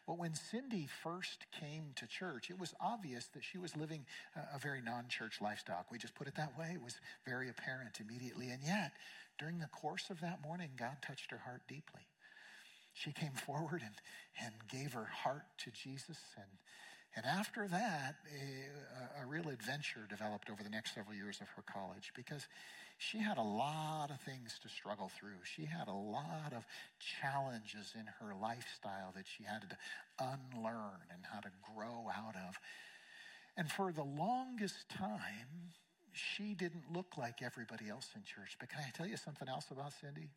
But 0.09 0.19
when 0.19 0.35
Cindy 0.35 0.88
first 1.05 1.47
came 1.53 1.93
to 1.95 2.07
church, 2.09 2.51
it 2.51 2.59
was 2.59 2.75
obvious 2.81 3.27
that 3.27 3.45
she 3.45 3.59
was 3.59 3.77
living 3.77 4.05
a, 4.35 4.57
a 4.57 4.59
very 4.59 4.83
non-church 4.83 5.40
lifestyle. 5.40 5.87
We 5.88 5.99
just 5.99 6.17
put 6.17 6.27
it 6.27 6.35
that 6.35 6.59
way. 6.59 6.73
It 6.75 6.83
was 6.83 6.99
very 7.25 7.49
apparent 7.49 8.01
immediately. 8.01 8.51
And 8.51 8.61
yet, 8.61 8.90
during 9.38 9.61
the 9.61 9.71
course 9.71 10.11
of 10.11 10.21
that 10.21 10.43
morning, 10.43 10.71
God 10.77 10.97
touched 11.01 11.31
her 11.31 11.38
heart 11.38 11.62
deeply. 11.69 12.03
She 12.93 13.12
came 13.12 13.33
forward 13.47 13.83
and, 13.87 13.95
and 14.43 14.55
gave 14.69 14.95
her 14.95 15.05
heart 15.05 15.47
to 15.59 15.71
Jesus 15.71 16.19
and 16.37 16.51
and 17.16 17.24
after 17.24 17.68
that, 17.68 18.16
eh, 18.33 19.20
a, 19.20 19.22
a, 19.22 19.27
real 19.27 19.48
adventure 19.48 20.07
developed 20.09 20.50
over 20.50 20.62
the 20.62 20.70
next 20.70 20.94
several 20.94 21.14
years 21.14 21.40
of 21.40 21.48
her 21.50 21.62
college 21.62 22.12
because 22.16 22.48
she 22.98 23.18
had 23.18 23.38
a 23.38 23.42
lot 23.42 24.11
of 24.11 24.20
things 24.20 24.59
to 24.62 24.68
struggle 24.68 25.11
through. 25.18 25.38
She 25.44 25.64
had 25.64 25.88
a 25.88 25.92
lot 25.92 26.53
of 26.57 26.66
challenges 27.20 27.94
in 27.94 28.07
her 28.20 28.35
lifestyle 28.35 29.12
that 29.14 29.27
she 29.27 29.44
had 29.44 29.62
to 29.62 29.77
unlearn 30.18 31.03
and 31.12 31.22
how 31.31 31.40
to 31.40 31.50
grow 31.74 32.11
out 32.16 32.35
of. 32.48 32.59
And 33.57 33.70
for 33.70 33.92
the 33.92 34.05
longest 34.05 34.88
time, 34.88 35.72
she 36.12 36.55
didn't 36.55 36.92
look 36.92 37.16
like 37.16 37.42
everybody 37.42 37.88
else 37.88 38.09
in 38.14 38.22
church. 38.22 38.57
But 38.59 38.70
can 38.70 38.81
I 38.81 38.90
tell 38.96 39.07
you 39.07 39.16
something 39.16 39.48
else 39.48 39.66
about 39.70 39.92
Cindy? 40.00 40.31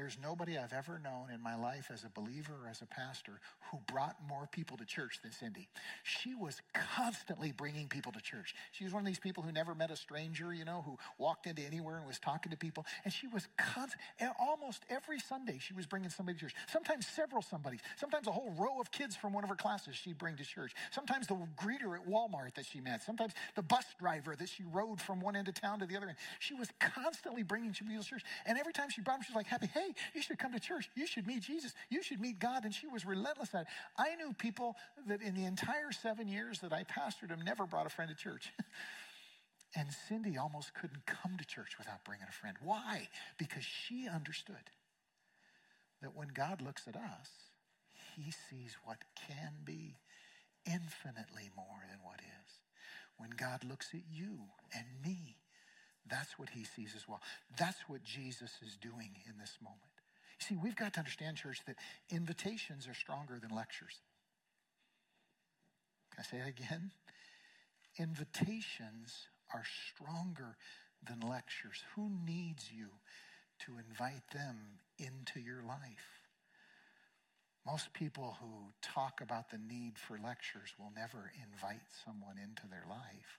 There's 0.00 0.16
nobody 0.22 0.56
I've 0.56 0.72
ever 0.72 0.98
known 0.98 1.26
in 1.30 1.42
my 1.42 1.56
life 1.56 1.90
as 1.92 2.04
a 2.04 2.08
believer 2.08 2.54
or 2.64 2.70
as 2.70 2.80
a 2.80 2.86
pastor 2.86 3.38
who 3.70 3.76
brought 3.86 4.16
more 4.26 4.48
people 4.50 4.78
to 4.78 4.86
church 4.86 5.20
than 5.22 5.30
Cindy. 5.30 5.68
She 6.04 6.34
was 6.34 6.62
constantly 6.72 7.52
bringing 7.52 7.86
people 7.86 8.10
to 8.12 8.20
church. 8.22 8.54
She 8.72 8.84
was 8.84 8.94
one 8.94 9.02
of 9.02 9.06
these 9.06 9.18
people 9.18 9.42
who 9.42 9.52
never 9.52 9.74
met 9.74 9.90
a 9.90 9.96
stranger, 9.96 10.54
you 10.54 10.64
know, 10.64 10.82
who 10.86 10.96
walked 11.18 11.46
into 11.46 11.60
anywhere 11.60 11.98
and 11.98 12.06
was 12.06 12.18
talking 12.18 12.50
to 12.50 12.56
people. 12.56 12.86
And 13.04 13.12
she 13.12 13.26
was 13.26 13.46
constant, 13.58 14.00
almost 14.40 14.86
every 14.88 15.20
Sunday, 15.20 15.58
she 15.60 15.74
was 15.74 15.84
bringing 15.84 16.08
somebody 16.08 16.38
to 16.38 16.46
church. 16.46 16.54
Sometimes 16.66 17.06
several 17.06 17.42
somebodies. 17.42 17.80
Sometimes 17.96 18.26
a 18.26 18.32
whole 18.32 18.54
row 18.58 18.80
of 18.80 18.90
kids 18.90 19.16
from 19.16 19.34
one 19.34 19.44
of 19.44 19.50
her 19.50 19.56
classes 19.56 19.96
she'd 19.96 20.16
bring 20.16 20.34
to 20.36 20.44
church. 20.44 20.72
Sometimes 20.92 21.26
the 21.26 21.36
greeter 21.58 21.94
at 21.94 22.08
Walmart 22.08 22.54
that 22.54 22.64
she 22.64 22.80
met. 22.80 23.02
Sometimes 23.02 23.34
the 23.54 23.62
bus 23.62 23.84
driver 23.98 24.34
that 24.34 24.48
she 24.48 24.62
rode 24.64 24.98
from 24.98 25.20
one 25.20 25.36
end 25.36 25.48
of 25.48 25.54
town 25.60 25.78
to 25.80 25.84
the 25.84 25.98
other 25.98 26.08
end. 26.08 26.16
She 26.38 26.54
was 26.54 26.70
constantly 26.80 27.42
bringing 27.42 27.74
people 27.74 28.02
to 28.02 28.08
church. 28.08 28.24
And 28.46 28.58
every 28.58 28.72
time 28.72 28.88
she 28.88 29.02
brought 29.02 29.18
them, 29.18 29.24
she 29.24 29.32
was 29.32 29.36
like, 29.36 29.46
happy, 29.46 29.68
hey, 29.74 29.89
you 30.14 30.22
should 30.22 30.38
come 30.38 30.52
to 30.52 30.60
church. 30.60 30.90
You 30.94 31.06
should 31.06 31.26
meet 31.26 31.42
Jesus. 31.42 31.72
You 31.88 32.02
should 32.02 32.20
meet 32.20 32.38
God. 32.38 32.64
And 32.64 32.74
she 32.74 32.86
was 32.86 33.04
relentless 33.04 33.54
at 33.54 33.62
it. 33.62 33.66
I 33.96 34.14
knew 34.16 34.32
people 34.32 34.76
that 35.06 35.22
in 35.22 35.34
the 35.34 35.44
entire 35.44 35.92
seven 35.92 36.28
years 36.28 36.60
that 36.60 36.72
I 36.72 36.84
pastored 36.84 37.28
them 37.28 37.42
never 37.44 37.66
brought 37.66 37.86
a 37.86 37.90
friend 37.90 38.10
to 38.10 38.16
church. 38.16 38.52
and 39.76 39.88
Cindy 40.08 40.36
almost 40.36 40.74
couldn't 40.74 41.06
come 41.06 41.36
to 41.38 41.44
church 41.44 41.78
without 41.78 42.04
bringing 42.04 42.26
a 42.28 42.32
friend. 42.32 42.56
Why? 42.62 43.08
Because 43.38 43.64
she 43.64 44.08
understood 44.08 44.70
that 46.02 46.16
when 46.16 46.28
God 46.28 46.62
looks 46.62 46.88
at 46.88 46.96
us, 46.96 47.30
he 48.16 48.30
sees 48.30 48.76
what 48.84 48.98
can 49.28 49.52
be 49.64 49.98
infinitely 50.66 51.50
more 51.56 51.84
than 51.88 51.98
what 52.02 52.20
is. 52.20 52.52
When 53.16 53.30
God 53.30 53.64
looks 53.64 53.90
at 53.92 54.00
you 54.10 54.38
and 54.74 54.86
me, 55.04 55.36
that's 56.08 56.38
what 56.38 56.50
he 56.50 56.64
sees 56.64 56.94
as 56.96 57.08
well. 57.08 57.20
That's 57.58 57.80
what 57.88 58.02
Jesus 58.02 58.50
is 58.66 58.76
doing 58.76 59.10
in 59.28 59.38
this 59.38 59.56
moment. 59.62 59.80
You 60.40 60.46
see, 60.46 60.56
we've 60.56 60.76
got 60.76 60.94
to 60.94 61.00
understand, 61.00 61.36
church, 61.36 61.60
that 61.66 61.76
invitations 62.10 62.88
are 62.88 62.94
stronger 62.94 63.38
than 63.40 63.54
lectures. 63.54 64.00
Can 66.10 66.24
I 66.24 66.30
say 66.30 66.38
it 66.38 66.48
again? 66.48 66.92
Invitations 67.98 69.28
are 69.52 69.64
stronger 69.92 70.56
than 71.06 71.20
lectures. 71.20 71.84
Who 71.94 72.10
needs 72.26 72.70
you 72.72 72.88
to 73.66 73.72
invite 73.78 74.28
them 74.32 74.56
into 74.98 75.40
your 75.40 75.62
life? 75.62 76.20
Most 77.66 77.92
people 77.92 78.36
who 78.40 78.72
talk 78.80 79.20
about 79.20 79.50
the 79.50 79.58
need 79.58 79.98
for 79.98 80.18
lectures 80.18 80.72
will 80.78 80.92
never 80.96 81.30
invite 81.36 81.86
someone 82.04 82.36
into 82.42 82.66
their 82.68 82.86
life 82.88 83.38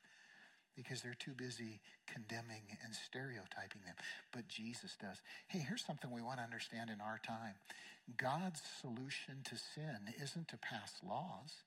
because 0.75 1.01
they're 1.01 1.17
too 1.17 1.34
busy 1.36 1.79
condemning 2.07 2.77
and 2.84 2.93
stereotyping 2.93 3.81
them. 3.86 3.95
But 4.31 4.47
Jesus 4.47 4.95
does. 4.99 5.17
Hey, 5.47 5.60
here's 5.60 5.86
something 5.86 6.12
we 6.12 6.21
want 6.21 6.39
to 6.39 6.43
understand 6.43 6.89
in 6.89 7.01
our 7.01 7.19
time 7.25 7.55
God's 8.17 8.62
solution 8.81 9.43
to 9.45 9.55
sin 9.55 10.13
isn't 10.21 10.47
to 10.49 10.57
pass 10.57 10.93
laws, 11.07 11.63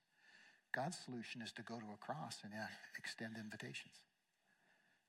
God's 0.75 0.99
solution 1.05 1.43
is 1.43 1.53
to 1.53 1.63
go 1.63 1.79
to 1.79 1.87
a 1.95 2.05
cross 2.05 2.39
and 2.43 2.53
uh, 2.53 2.67
extend 2.99 3.37
invitations. 3.39 3.95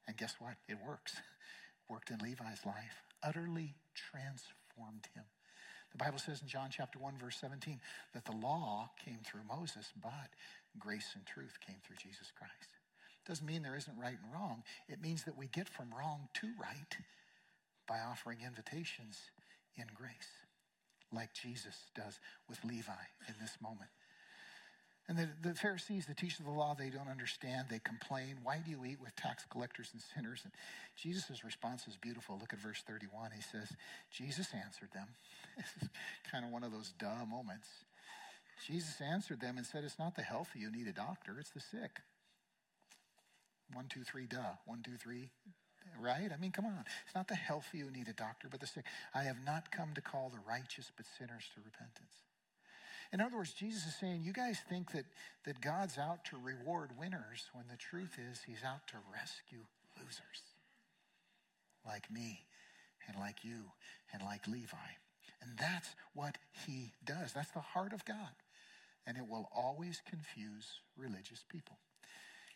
And 0.08 0.16
guess 0.18 0.36
what? 0.40 0.56
It 0.70 0.78
works. 0.86 1.16
Worked 1.90 2.10
in 2.10 2.18
Levi's 2.18 2.66
life, 2.66 3.04
utterly 3.22 3.76
transformed 3.94 5.06
him. 5.14 5.24
The 5.92 6.04
Bible 6.04 6.20
says 6.20 6.42
in 6.42 6.48
John 6.48 6.70
chapter 6.72 7.00
1, 7.00 7.14
verse 7.22 7.38
17, 7.40 7.80
that 8.14 8.26
the 8.26 8.36
law 8.36 8.90
came 9.04 9.20
through 9.24 9.48
Moses, 9.48 9.94
but 10.02 10.34
grace 10.78 11.12
and 11.16 11.26
truth 11.26 11.58
came 11.66 11.78
through 11.86 11.98
Jesus 12.02 12.32
Christ. 12.36 12.75
Doesn't 13.28 13.46
mean 13.46 13.64
there 13.64 13.76
isn't 13.76 13.98
right 13.98 14.18
and 14.22 14.34
wrong. 14.34 14.64
It 14.88 15.02
means 15.02 15.24
that 15.24 15.38
we 15.38 15.48
get 15.48 15.68
from 15.68 15.94
wrong 15.98 16.30
to 16.36 16.48
right 16.62 16.98
by 17.88 18.00
offering 18.00 18.40
invitations 18.46 19.20
in 19.76 19.86
grace, 19.96 20.30
like 21.12 21.34
Jesus 21.34 21.76
does 21.96 22.20
with 22.48 22.64
Levi 22.64 22.92
in 23.28 23.36
this 23.42 23.58
moment. 23.62 23.90
And 25.08 25.18
the, 25.20 25.30
the 25.42 25.54
Pharisees, 25.54 26.08
the 26.08 26.16
teachers 26.16 26.40
of 26.40 26.46
the 26.46 26.52
law, 26.52 26.76
they 26.78 26.90
don't 26.90 27.10
understand. 27.10 27.68
They 27.70 27.80
complain. 27.80 28.38
Why 28.42 28.60
do 28.66 28.72
you 28.72 28.84
eat 28.86 29.00
with 29.00 29.16
tax 29.16 29.46
collectors 29.52 29.92
and 29.94 30.02
sinners? 30.02 30.42
And 30.44 30.54
Jesus' 30.98 31.44
response 31.44 31.88
is 31.88 31.96
beautiful. 31.96 32.40
Look 32.40 32.54
at 32.54 32.60
verse 32.60 32.82
31. 32.88 33.30
He 33.36 33.42
says, 33.42 33.70
Jesus 34.12 34.48
answered 34.54 34.90
them. 34.94 35.08
This 35.58 35.84
is 35.84 35.90
kind 36.30 36.44
of 36.44 36.52
one 36.52 36.64
of 36.64 36.74
those 36.74 36.92
duh 37.00 37.26
moments. 37.30 37.68
Jesus 38.68 39.00
answered 39.00 39.40
them 39.40 39.58
and 39.58 39.66
said, 39.66 39.84
It's 39.86 40.00
not 40.00 40.16
the 40.16 40.22
healthy 40.22 40.62
who 40.62 40.72
need 40.72 40.88
a 40.88 40.92
doctor, 40.92 41.38
it's 41.40 41.52
the 41.52 41.62
sick. 41.62 42.02
One, 43.76 43.86
two, 43.90 44.04
three, 44.04 44.26
duh. 44.26 44.56
One, 44.66 44.82
two, 44.82 44.96
three, 44.96 45.30
right? 46.00 46.32
I 46.34 46.38
mean, 46.38 46.52
come 46.52 46.66
on. 46.66 46.86
It's 47.06 47.14
not 47.14 47.28
the 47.28 47.36
healthy 47.36 47.80
who 47.80 47.92
need 47.92 48.08
a 48.08 48.14
doctor, 48.14 48.48
but 48.50 48.62
the 48.62 48.68
sick. 48.68 48.86
I 49.14 49.24
have 49.24 49.44
not 49.46 49.70
come 49.72 49.94
to 49.96 50.02
call 50.02 50.30
the 50.30 50.40
righteous, 50.48 50.92
but 50.96 51.06
sinners 51.18 51.44
to 51.54 51.62
repentance. 51.64 52.16
In 53.12 53.22
other 53.22 53.38
words, 53.38 53.54
Jesus 53.54 53.86
is 53.86 53.96
saying, 53.96 54.24
you 54.24 54.34
guys 54.34 54.60
think 54.68 54.92
that, 54.94 55.06
that 55.46 55.62
God's 55.62 55.98
out 55.98 56.26
to 56.26 56.38
reward 56.38 56.92
winners 56.98 57.50
when 57.54 57.66
the 57.70 57.78
truth 57.78 58.18
is 58.18 58.42
he's 58.48 58.64
out 58.66 58.88
to 58.88 58.96
rescue 59.14 59.66
losers 60.00 60.42
like 61.86 62.12
me 62.12 62.46
and 63.08 63.18
like 63.20 63.44
you 63.44 63.72
and 64.12 64.24
like 64.24 64.48
Levi. 64.48 64.90
And 65.42 65.58
that's 65.58 65.90
what 66.14 66.38
he 66.66 66.94
does. 67.06 67.34
That's 67.34 67.52
the 67.52 67.60
heart 67.60 67.94
of 67.94 68.06
God. 68.06 68.34
And 69.06 69.18
it 69.18 69.28
will 69.30 69.50
always 69.56 70.02
confuse 70.10 70.80
religious 70.98 71.44
people. 71.48 71.78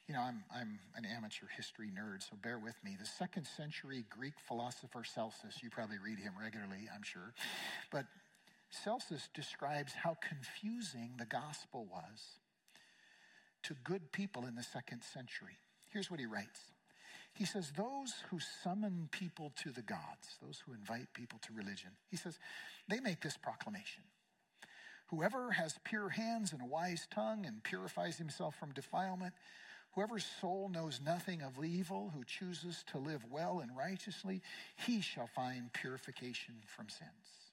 You 0.10 0.16
know, 0.16 0.22
I'm, 0.22 0.44
I'm 0.52 0.80
an 0.96 1.06
amateur 1.06 1.46
history 1.56 1.92
nerd, 1.96 2.24
so 2.28 2.36
bear 2.42 2.58
with 2.58 2.74
me. 2.84 2.98
The 3.00 3.06
second 3.06 3.46
century 3.46 4.06
Greek 4.10 4.34
philosopher 4.48 5.04
Celsus, 5.04 5.62
you 5.62 5.70
probably 5.70 6.00
read 6.04 6.18
him 6.18 6.34
regularly, 6.42 6.90
I'm 6.92 7.04
sure, 7.04 7.36
but 7.92 8.08
Celsus 8.72 9.30
describes 9.36 9.94
how 9.94 10.18
confusing 10.28 11.12
the 11.20 11.28
gospel 11.28 11.86
was 11.92 12.40
to 13.62 13.76
good 13.84 14.12
people 14.12 14.48
in 14.48 14.56
the 14.56 14.64
second 14.64 15.04
century. 15.04 15.60
Here's 15.90 16.10
what 16.10 16.20
he 16.20 16.26
writes 16.26 16.60
He 17.32 17.46
says, 17.46 17.72
Those 17.78 18.16
who 18.32 18.40
summon 18.64 19.10
people 19.12 19.54
to 19.58 19.72
the 19.72 19.84
gods, 19.84 20.40
those 20.42 20.64
who 20.66 20.74
invite 20.74 21.14
people 21.14 21.38
to 21.44 21.54
religion, 21.54 21.92
he 22.10 22.18
says, 22.18 22.40
they 22.88 23.00
make 23.00 23.22
this 23.22 23.38
proclamation. 23.38 24.02
Whoever 25.12 25.52
has 25.52 25.76
pure 25.84 26.10
hands 26.10 26.52
and 26.52 26.64
a 26.64 26.66
wise 26.66 27.08
tongue 27.14 27.46
and 27.46 27.64
purifies 27.64 28.18
himself 28.18 28.56
from 28.56 28.74
defilement, 28.74 29.34
Whoever's 29.94 30.26
soul 30.40 30.70
knows 30.70 31.02
nothing 31.04 31.42
of 31.42 31.64
evil, 31.64 32.12
who 32.16 32.24
chooses 32.24 32.84
to 32.92 33.00
live 33.00 33.26
well 33.30 33.60
and 33.60 33.76
righteously, 33.76 34.42
he 34.76 35.02
shall 35.02 35.28
find 35.28 35.74
purification 35.74 36.56
from 36.76 36.90
sins. 36.90 37.50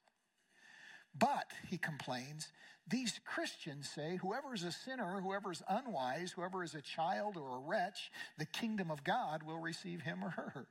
But, 1.17 1.51
he 1.67 1.77
complains, 1.77 2.49
these 2.87 3.19
Christians 3.25 3.89
say 3.89 4.17
whoever 4.17 4.53
is 4.53 4.63
a 4.63 4.71
sinner, 4.71 5.19
whoever 5.19 5.51
is 5.51 5.63
unwise, 5.67 6.31
whoever 6.31 6.63
is 6.63 6.75
a 6.75 6.81
child 6.81 7.35
or 7.37 7.57
a 7.57 7.59
wretch, 7.59 8.11
the 8.37 8.45
kingdom 8.45 8.91
of 8.91 9.03
God 9.03 9.43
will 9.43 9.59
receive 9.59 10.01
him 10.01 10.23
or 10.23 10.29
her. 10.29 10.67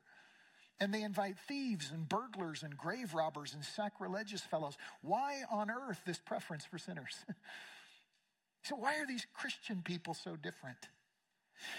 And 0.78 0.94
they 0.94 1.02
invite 1.02 1.36
thieves 1.48 1.90
and 1.90 2.08
burglars 2.08 2.62
and 2.62 2.76
grave 2.76 3.14
robbers 3.14 3.54
and 3.54 3.64
sacrilegious 3.64 4.42
fellows. 4.42 4.76
Why 5.02 5.42
on 5.50 5.70
earth 5.70 6.00
this 6.06 6.18
preference 6.18 6.64
for 6.64 6.78
sinners? 6.78 7.24
so, 8.62 8.76
why 8.76 8.98
are 8.98 9.06
these 9.06 9.26
Christian 9.34 9.82
people 9.82 10.14
so 10.14 10.36
different? 10.36 10.88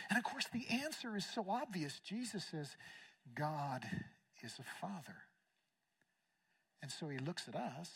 And 0.09 0.17
of 0.17 0.23
course, 0.23 0.47
the 0.51 0.67
answer 0.83 1.15
is 1.15 1.25
so 1.25 1.45
obvious. 1.49 1.99
Jesus 1.99 2.45
says, 2.49 2.75
God 3.35 3.85
is 4.43 4.59
a 4.59 4.85
father. 4.85 5.15
And 6.81 6.91
so 6.91 7.09
he 7.09 7.17
looks 7.17 7.47
at 7.47 7.55
us 7.55 7.89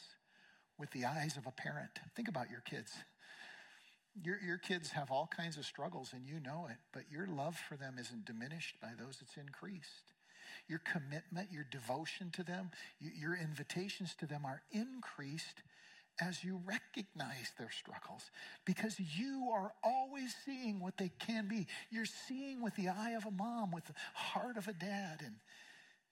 with 0.78 0.91
the 0.91 1.06
eyes 1.06 1.38
of 1.38 1.46
a 1.46 1.52
parent. 1.52 1.91
Think 2.15 2.28
about 2.28 2.50
your 2.50 2.62
kids. 2.62 2.91
Your, 4.22 4.39
your 4.46 4.58
kids 4.58 4.91
have 4.91 5.12
all 5.12 5.30
kinds 5.36 5.58
of 5.58 5.65
struggles 5.65 6.12
and 6.13 6.28
you 6.28 6.39
know 6.39 6.67
it, 6.70 6.78
but 6.91 7.04
your 7.10 7.28
love 7.28 7.56
for 7.56 7.78
them 7.78 7.96
isn't 8.00 8.26
diminished 8.26 8.76
by 8.82 8.89
those, 9.00 9.20
it's 9.22 9.38
increased. 9.38 10.13
Your 10.67 10.80
commitment, 10.80 11.52
your 11.52 11.65
devotion 11.72 12.30
to 12.32 12.44
them, 12.44 12.72
your 13.00 13.36
invitations 13.36 14.15
to 14.15 14.26
them 14.26 14.46
are 14.46 14.62
increased 14.72 15.63
as 16.19 16.43
you 16.43 16.62
recognize 16.65 17.52
their 17.58 17.71
struggles 17.71 18.30
because 18.65 19.00
you 19.00 19.50
are 19.54 19.74
always 19.84 20.36
seeing 20.45 20.80
what 20.80 20.97
they 20.97 21.12
can 21.19 21.47
be. 21.47 21.67
You're 21.89 22.06
seeing 22.06 22.62
with 22.62 22.76
the 22.76 22.89
eye 22.89 23.12
of 23.12 23.26
a 23.26 23.32
mom, 23.32 23.71
with 23.71 23.86
the 23.86 23.93
heart 24.13 24.58
of 24.58 24.67
a 24.67 24.74
dad. 24.74 25.21
And 25.26 25.36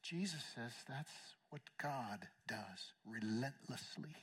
Jesus 0.02 0.44
says 0.56 0.72
that's 0.88 1.12
what 1.50 1.62
God 1.82 2.28
does 2.48 2.94
relentlessly. 3.06 4.16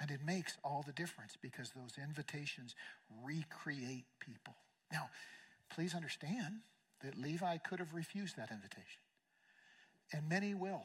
And 0.00 0.10
it 0.10 0.20
makes 0.24 0.56
all 0.64 0.82
the 0.84 0.92
difference 0.92 1.36
because 1.40 1.70
those 1.70 1.92
invitations 2.02 2.74
recreate 3.24 4.06
people. 4.18 4.54
Now, 4.92 5.08
please 5.70 5.94
understand 5.94 6.60
that 7.02 7.16
Levi 7.16 7.56
could 7.58 7.78
have 7.78 7.94
refused 7.94 8.36
that 8.36 8.50
invitation, 8.50 9.00
and 10.12 10.28
many 10.28 10.54
will. 10.54 10.82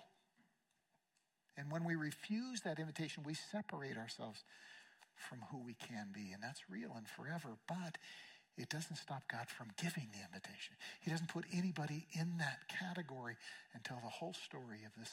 And 1.58 1.72
when 1.72 1.84
we 1.84 1.96
refuse 1.96 2.62
that 2.62 2.80
invitation, 2.80 3.24
we 3.26 3.34
separate 3.34 3.98
ourselves 3.98 4.44
from 5.16 5.40
who 5.52 5.58
we 5.58 5.74
can 5.74 6.10
be, 6.14 6.32
and 6.32 6.42
that's 6.42 6.70
real 6.70 6.94
and 6.96 7.08
forever. 7.08 7.58
But 7.68 7.98
it 8.58 8.70
doesn't 8.70 8.96
stop 8.98 9.24
God 9.32 9.50
from 9.50 9.68
giving 9.78 10.10
the 10.12 10.24
invitation. 10.26 10.76
He 11.02 11.12
doesn't 11.12 11.30
put 11.30 11.46
anybody 11.54 12.08
in 12.14 12.38
that 12.38 12.68
category 12.68 13.38
until 13.74 13.98
the 14.04 14.10
whole 14.10 14.34
story 14.34 14.82
of 14.86 14.94
this 14.98 15.12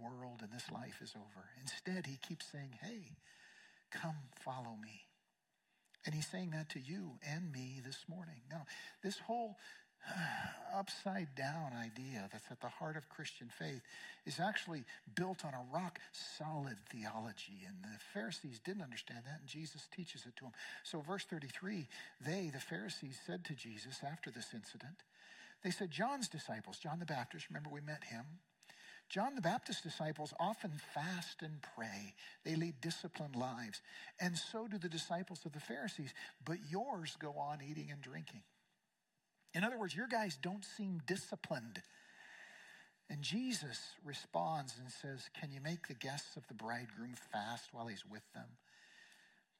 world 0.00 0.40
and 0.42 0.52
this 0.52 0.70
life 0.70 1.00
is 1.02 1.14
over. 1.16 1.44
Instead, 1.60 2.06
he 2.06 2.16
keeps 2.16 2.46
saying, 2.46 2.78
Hey, 2.82 3.16
come 3.90 4.16
follow 4.40 4.76
me. 4.82 5.02
And 6.04 6.14
he's 6.14 6.26
saying 6.26 6.50
that 6.50 6.68
to 6.70 6.80
you 6.80 7.12
and 7.26 7.50
me 7.50 7.80
this 7.84 8.04
morning. 8.08 8.42
Now, 8.50 8.66
this 9.02 9.18
whole 9.18 9.56
upside 10.76 11.28
down 11.36 11.72
idea 11.78 12.28
that's 12.32 12.50
at 12.50 12.60
the 12.60 12.68
heart 12.68 12.96
of 12.96 13.08
Christian 13.08 13.48
faith 13.58 13.82
is 14.26 14.40
actually 14.40 14.84
built 15.14 15.44
on 15.44 15.52
a 15.54 15.72
rock 15.72 16.00
solid 16.12 16.76
theology. 16.90 17.64
And 17.66 17.76
the 17.82 17.98
Pharisees 18.12 18.60
didn't 18.64 18.82
understand 18.82 19.20
that, 19.26 19.40
and 19.40 19.48
Jesus 19.48 19.88
teaches 19.94 20.26
it 20.26 20.36
to 20.36 20.44
them. 20.44 20.52
So, 20.82 21.00
verse 21.00 21.24
33 21.24 21.86
they, 22.24 22.50
the 22.52 22.60
Pharisees, 22.60 23.18
said 23.26 23.44
to 23.46 23.54
Jesus 23.54 24.00
after 24.06 24.30
this 24.30 24.48
incident, 24.54 24.96
they 25.62 25.70
said, 25.70 25.90
John's 25.90 26.28
disciples, 26.28 26.78
John 26.78 26.98
the 26.98 27.06
Baptist, 27.06 27.48
remember 27.48 27.70
we 27.70 27.80
met 27.80 28.04
him? 28.04 28.24
John 29.08 29.34
the 29.34 29.40
Baptist's 29.40 29.82
disciples 29.82 30.34
often 30.40 30.72
fast 30.92 31.42
and 31.42 31.60
pray. 31.76 32.14
They 32.44 32.56
lead 32.56 32.80
disciplined 32.80 33.36
lives. 33.36 33.80
And 34.18 34.36
so 34.36 34.66
do 34.66 34.78
the 34.78 34.88
disciples 34.88 35.40
of 35.44 35.52
the 35.52 35.60
Pharisees. 35.60 36.12
But 36.44 36.58
yours 36.70 37.16
go 37.20 37.34
on 37.38 37.58
eating 37.62 37.90
and 37.90 38.00
drinking. 38.00 38.42
In 39.54 39.64
other 39.64 39.78
words, 39.78 39.94
your 39.94 40.08
guys 40.08 40.36
don't 40.40 40.64
seem 40.64 41.00
disciplined. 41.06 41.82
And 43.08 43.22
Jesus 43.22 43.78
responds 44.04 44.74
and 44.78 44.90
says, 44.90 45.28
Can 45.38 45.52
you 45.52 45.60
make 45.60 45.86
the 45.86 45.94
guests 45.94 46.36
of 46.36 46.46
the 46.48 46.54
bridegroom 46.54 47.14
fast 47.32 47.68
while 47.72 47.86
he's 47.86 48.04
with 48.04 48.24
them? 48.34 48.48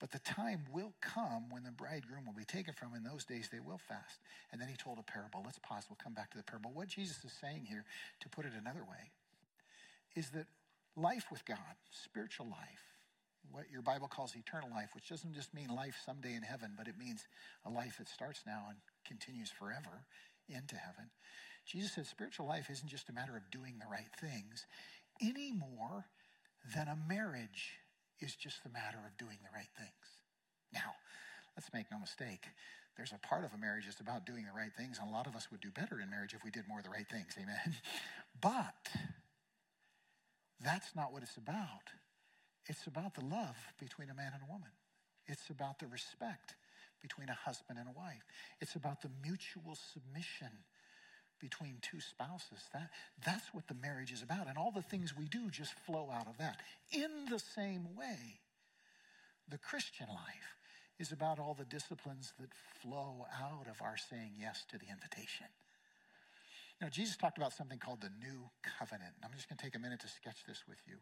But 0.01 0.11
the 0.11 0.19
time 0.19 0.65
will 0.73 0.93
come 1.01 1.51
when 1.51 1.63
the 1.63 1.71
bridegroom 1.71 2.27
will 2.27 2.35
be 2.35 2.45
taken 2.45 2.75
from. 2.75 2.95
In 2.95 3.05
those 3.05 3.25
days, 3.25 3.49
they 3.53 3.61
will 3.61 3.79
fast. 3.79 4.19
And 4.51 4.61
then 4.61 4.69
he 4.69 4.77
told 4.77 4.99
a 4.99 5.03
parable. 5.03 5.43
Let's 5.45 5.61
pause. 5.61 5.85
We'll 5.89 6.03
come 6.03 6.15
back 6.15 6.31
to 6.33 6.37
the 6.37 6.43
parable. 6.43 6.73
What 6.75 6.89
Jesus 6.89 7.25
is 7.25 7.33
saying 7.33 7.67
here, 7.69 7.85
to 8.21 8.29
put 8.29 8.45
it 8.45 8.53
another 8.59 8.83
way, 8.83 9.13
is 10.17 10.31
that 10.31 10.47
life 10.97 11.27
with 11.31 11.45
God, 11.45 11.79
spiritual 11.91 12.47
life, 12.47 12.85
what 13.53 13.65
your 13.71 13.83
Bible 13.83 14.09
calls 14.09 14.35
eternal 14.35 14.71
life, 14.71 14.91
which 14.95 15.09
doesn't 15.09 15.35
just 15.35 15.55
mean 15.55 15.69
life 15.69 15.97
someday 16.05 16.35
in 16.35 16.43
heaven, 16.43 16.73
but 16.77 16.89
it 16.89 16.99
means 16.99 17.27
a 17.65 17.71
life 17.71 17.99
that 17.99 18.09
starts 18.09 18.43
now 18.47 18.65
and 18.69 18.79
continues 19.05 19.51
forever 19.51 20.05
into 20.49 20.77
heaven. 20.77 21.11
Jesus 21.67 21.93
said 21.93 22.07
spiritual 22.07 22.47
life 22.47 22.69
isn't 22.71 22.88
just 22.88 23.09
a 23.09 23.12
matter 23.12 23.37
of 23.37 23.51
doing 23.51 23.79
the 23.79 23.90
right 23.90 24.11
things 24.21 24.67
any 25.23 25.53
more 25.53 26.07
than 26.75 26.88
a 26.88 26.99
marriage 27.09 27.79
is 28.21 28.35
just 28.35 28.62
the 28.62 28.71
matter 28.71 28.99
of 29.07 29.17
doing 29.17 29.38
the 29.43 29.51
right 29.55 29.71
things. 29.77 30.07
Now, 30.73 30.97
let's 31.57 31.73
make 31.73 31.87
no 31.90 31.99
mistake. 31.99 32.45
There's 32.97 33.12
a 33.12 33.27
part 33.27 33.45
of 33.45 33.53
a 33.53 33.59
marriage 33.59 33.87
that's 33.87 34.01
about 34.01 34.25
doing 34.25 34.45
the 34.45 34.57
right 34.57 34.73
things, 34.77 34.99
and 35.01 35.09
a 35.09 35.12
lot 35.12 35.27
of 35.27 35.35
us 35.35 35.49
would 35.51 35.61
do 35.61 35.71
better 35.71 36.01
in 36.01 36.11
marriage 36.11 36.35
if 36.35 36.45
we 36.45 36.51
did 36.51 36.69
more 36.69 36.79
of 36.79 36.85
the 36.85 36.90
right 36.90 37.09
things. 37.09 37.35
Amen. 37.40 37.75
But 38.40 38.90
that's 40.61 40.95
not 40.97 41.12
what 41.12 41.23
it's 41.23 41.37
about. 41.37 41.87
It's 42.67 42.87
about 42.87 43.14
the 43.14 43.25
love 43.25 43.57
between 43.79 44.11
a 44.11 44.14
man 44.14 44.33
and 44.35 44.43
a 44.43 44.53
woman. 44.53 44.71
It's 45.27 45.51
about 45.51 45.79
the 45.79 45.87
respect 45.87 46.57
between 47.05 47.29
a 47.29 47.35
husband 47.35 47.79
and 47.79 47.87
a 47.87 47.93
wife. 47.93 48.25
It's 48.62 48.77
about 48.77 49.03
the 49.03 49.11
mutual 49.23 49.77
submission 49.93 50.49
between 51.38 51.77
two 51.83 52.01
spouses. 52.01 52.64
That, 52.73 52.88
that's 53.23 53.53
what 53.53 53.69
the 53.69 53.75
marriage 53.75 54.11
is 54.11 54.23
about. 54.23 54.49
And 54.49 54.57
all 54.57 54.73
the 54.73 54.81
things 54.81 55.14
we 55.14 55.29
do 55.29 55.51
just 55.51 55.75
flow 55.85 56.09
out 56.11 56.27
of 56.27 56.38
that. 56.38 56.57
In 56.93 57.27
the 57.29 57.38
same 57.38 57.95
way, 57.95 58.40
the 59.51 59.59
Christian 59.59 60.07
life 60.09 60.57
is 60.99 61.12
about 61.12 61.38
all 61.38 61.53
the 61.53 61.67
disciplines 61.67 62.33
that 62.40 62.49
flow 62.81 63.27
out 63.38 63.67
of 63.69 63.83
our 63.83 63.99
saying 63.99 64.33
yes 64.40 64.64
to 64.71 64.79
the 64.79 64.87
invitation. 64.90 65.47
Now, 66.81 66.88
Jesus 66.88 67.19
talked 67.19 67.37
about 67.37 67.53
something 67.53 67.79
called 67.79 68.01
the 68.01 68.12
new 68.19 68.49
covenant. 68.79 69.12
I'm 69.23 69.31
just 69.37 69.51
going 69.51 69.59
to 69.59 69.64
take 69.64 69.77
a 69.77 69.79
minute 69.79 70.01
to 70.01 70.09
sketch 70.09 70.47
this 70.49 70.64
with 70.67 70.79
you. 70.88 70.97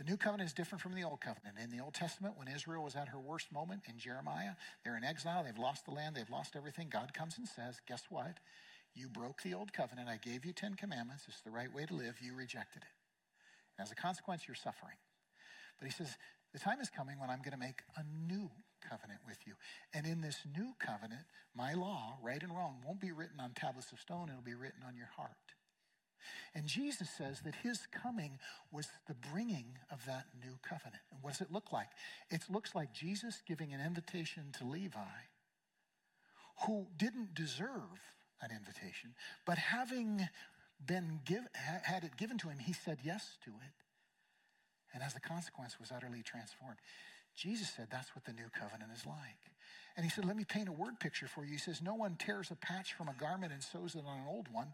The 0.00 0.08
new 0.08 0.16
covenant 0.16 0.48
is 0.48 0.54
different 0.54 0.80
from 0.80 0.94
the 0.94 1.04
old 1.04 1.20
covenant. 1.20 1.58
In 1.62 1.68
the 1.68 1.84
Old 1.84 1.92
Testament, 1.92 2.38
when 2.38 2.48
Israel 2.48 2.82
was 2.82 2.96
at 2.96 3.08
her 3.08 3.20
worst 3.20 3.52
moment 3.52 3.82
in 3.86 3.98
Jeremiah, 3.98 4.56
they're 4.82 4.96
in 4.96 5.04
exile, 5.04 5.44
they've 5.44 5.58
lost 5.58 5.84
the 5.84 5.90
land, 5.90 6.16
they've 6.16 6.30
lost 6.30 6.56
everything. 6.56 6.88
God 6.88 7.12
comes 7.12 7.36
and 7.36 7.46
says, 7.46 7.82
Guess 7.86 8.04
what? 8.08 8.38
You 8.94 9.08
broke 9.08 9.42
the 9.42 9.52
old 9.52 9.74
covenant. 9.74 10.08
I 10.08 10.16
gave 10.16 10.46
you 10.46 10.54
10 10.54 10.76
commandments. 10.76 11.24
It's 11.28 11.42
the 11.42 11.50
right 11.50 11.70
way 11.70 11.84
to 11.84 11.92
live. 11.92 12.16
You 12.22 12.34
rejected 12.34 12.80
it. 12.80 12.88
And 13.76 13.84
as 13.84 13.92
a 13.92 13.94
consequence, 13.94 14.48
you're 14.48 14.54
suffering. 14.54 14.96
But 15.78 15.84
he 15.84 15.92
says, 15.92 16.16
The 16.54 16.58
time 16.58 16.80
is 16.80 16.88
coming 16.88 17.20
when 17.20 17.28
I'm 17.28 17.42
going 17.42 17.52
to 17.52 17.58
make 17.58 17.82
a 17.94 18.04
new 18.26 18.50
covenant 18.80 19.20
with 19.28 19.46
you. 19.46 19.52
And 19.92 20.06
in 20.06 20.22
this 20.22 20.38
new 20.56 20.72
covenant, 20.78 21.26
my 21.54 21.74
law, 21.74 22.16
right 22.22 22.42
and 22.42 22.56
wrong, 22.56 22.76
won't 22.86 23.00
be 23.00 23.12
written 23.12 23.38
on 23.38 23.50
tablets 23.52 23.92
of 23.92 24.00
stone, 24.00 24.30
it'll 24.30 24.40
be 24.40 24.54
written 24.54 24.80
on 24.88 24.96
your 24.96 25.10
heart. 25.14 25.36
And 26.54 26.66
Jesus 26.66 27.08
says 27.10 27.40
that 27.40 27.54
his 27.56 27.86
coming 27.86 28.38
was 28.72 28.88
the 29.06 29.14
bringing 29.14 29.78
of 29.90 30.04
that 30.06 30.26
new 30.44 30.58
covenant. 30.62 31.02
And 31.12 31.22
what 31.22 31.32
does 31.32 31.40
it 31.40 31.52
look 31.52 31.72
like? 31.72 31.88
It 32.30 32.42
looks 32.50 32.74
like 32.74 32.92
Jesus 32.92 33.42
giving 33.46 33.72
an 33.72 33.80
invitation 33.80 34.52
to 34.58 34.64
Levi, 34.64 34.98
who 36.66 36.86
didn't 36.96 37.34
deserve 37.34 38.00
an 38.42 38.50
invitation, 38.50 39.14
but 39.44 39.58
having 39.58 40.28
been 40.84 41.20
give, 41.24 41.44
had 41.54 42.04
it 42.04 42.16
given 42.16 42.38
to 42.38 42.48
him, 42.48 42.58
he 42.58 42.72
said 42.72 42.98
yes 43.04 43.36
to 43.44 43.50
it. 43.50 43.74
And 44.92 45.02
as 45.02 45.14
a 45.14 45.20
consequence, 45.20 45.78
was 45.78 45.92
utterly 45.94 46.22
transformed. 46.22 46.78
Jesus 47.36 47.70
said 47.70 47.88
that's 47.90 48.14
what 48.14 48.24
the 48.24 48.32
new 48.32 48.48
covenant 48.58 48.90
is 48.94 49.06
like. 49.06 49.52
And 49.96 50.04
he 50.04 50.10
said, 50.10 50.24
Let 50.24 50.36
me 50.36 50.44
paint 50.44 50.68
a 50.68 50.72
word 50.72 50.98
picture 50.98 51.28
for 51.28 51.44
you. 51.44 51.52
He 51.52 51.58
says, 51.58 51.82
No 51.82 51.94
one 51.94 52.16
tears 52.16 52.50
a 52.50 52.56
patch 52.56 52.94
from 52.94 53.08
a 53.08 53.14
garment 53.14 53.52
and 53.52 53.62
sews 53.62 53.94
it 53.94 54.04
on 54.06 54.18
an 54.18 54.26
old 54.28 54.48
one. 54.52 54.72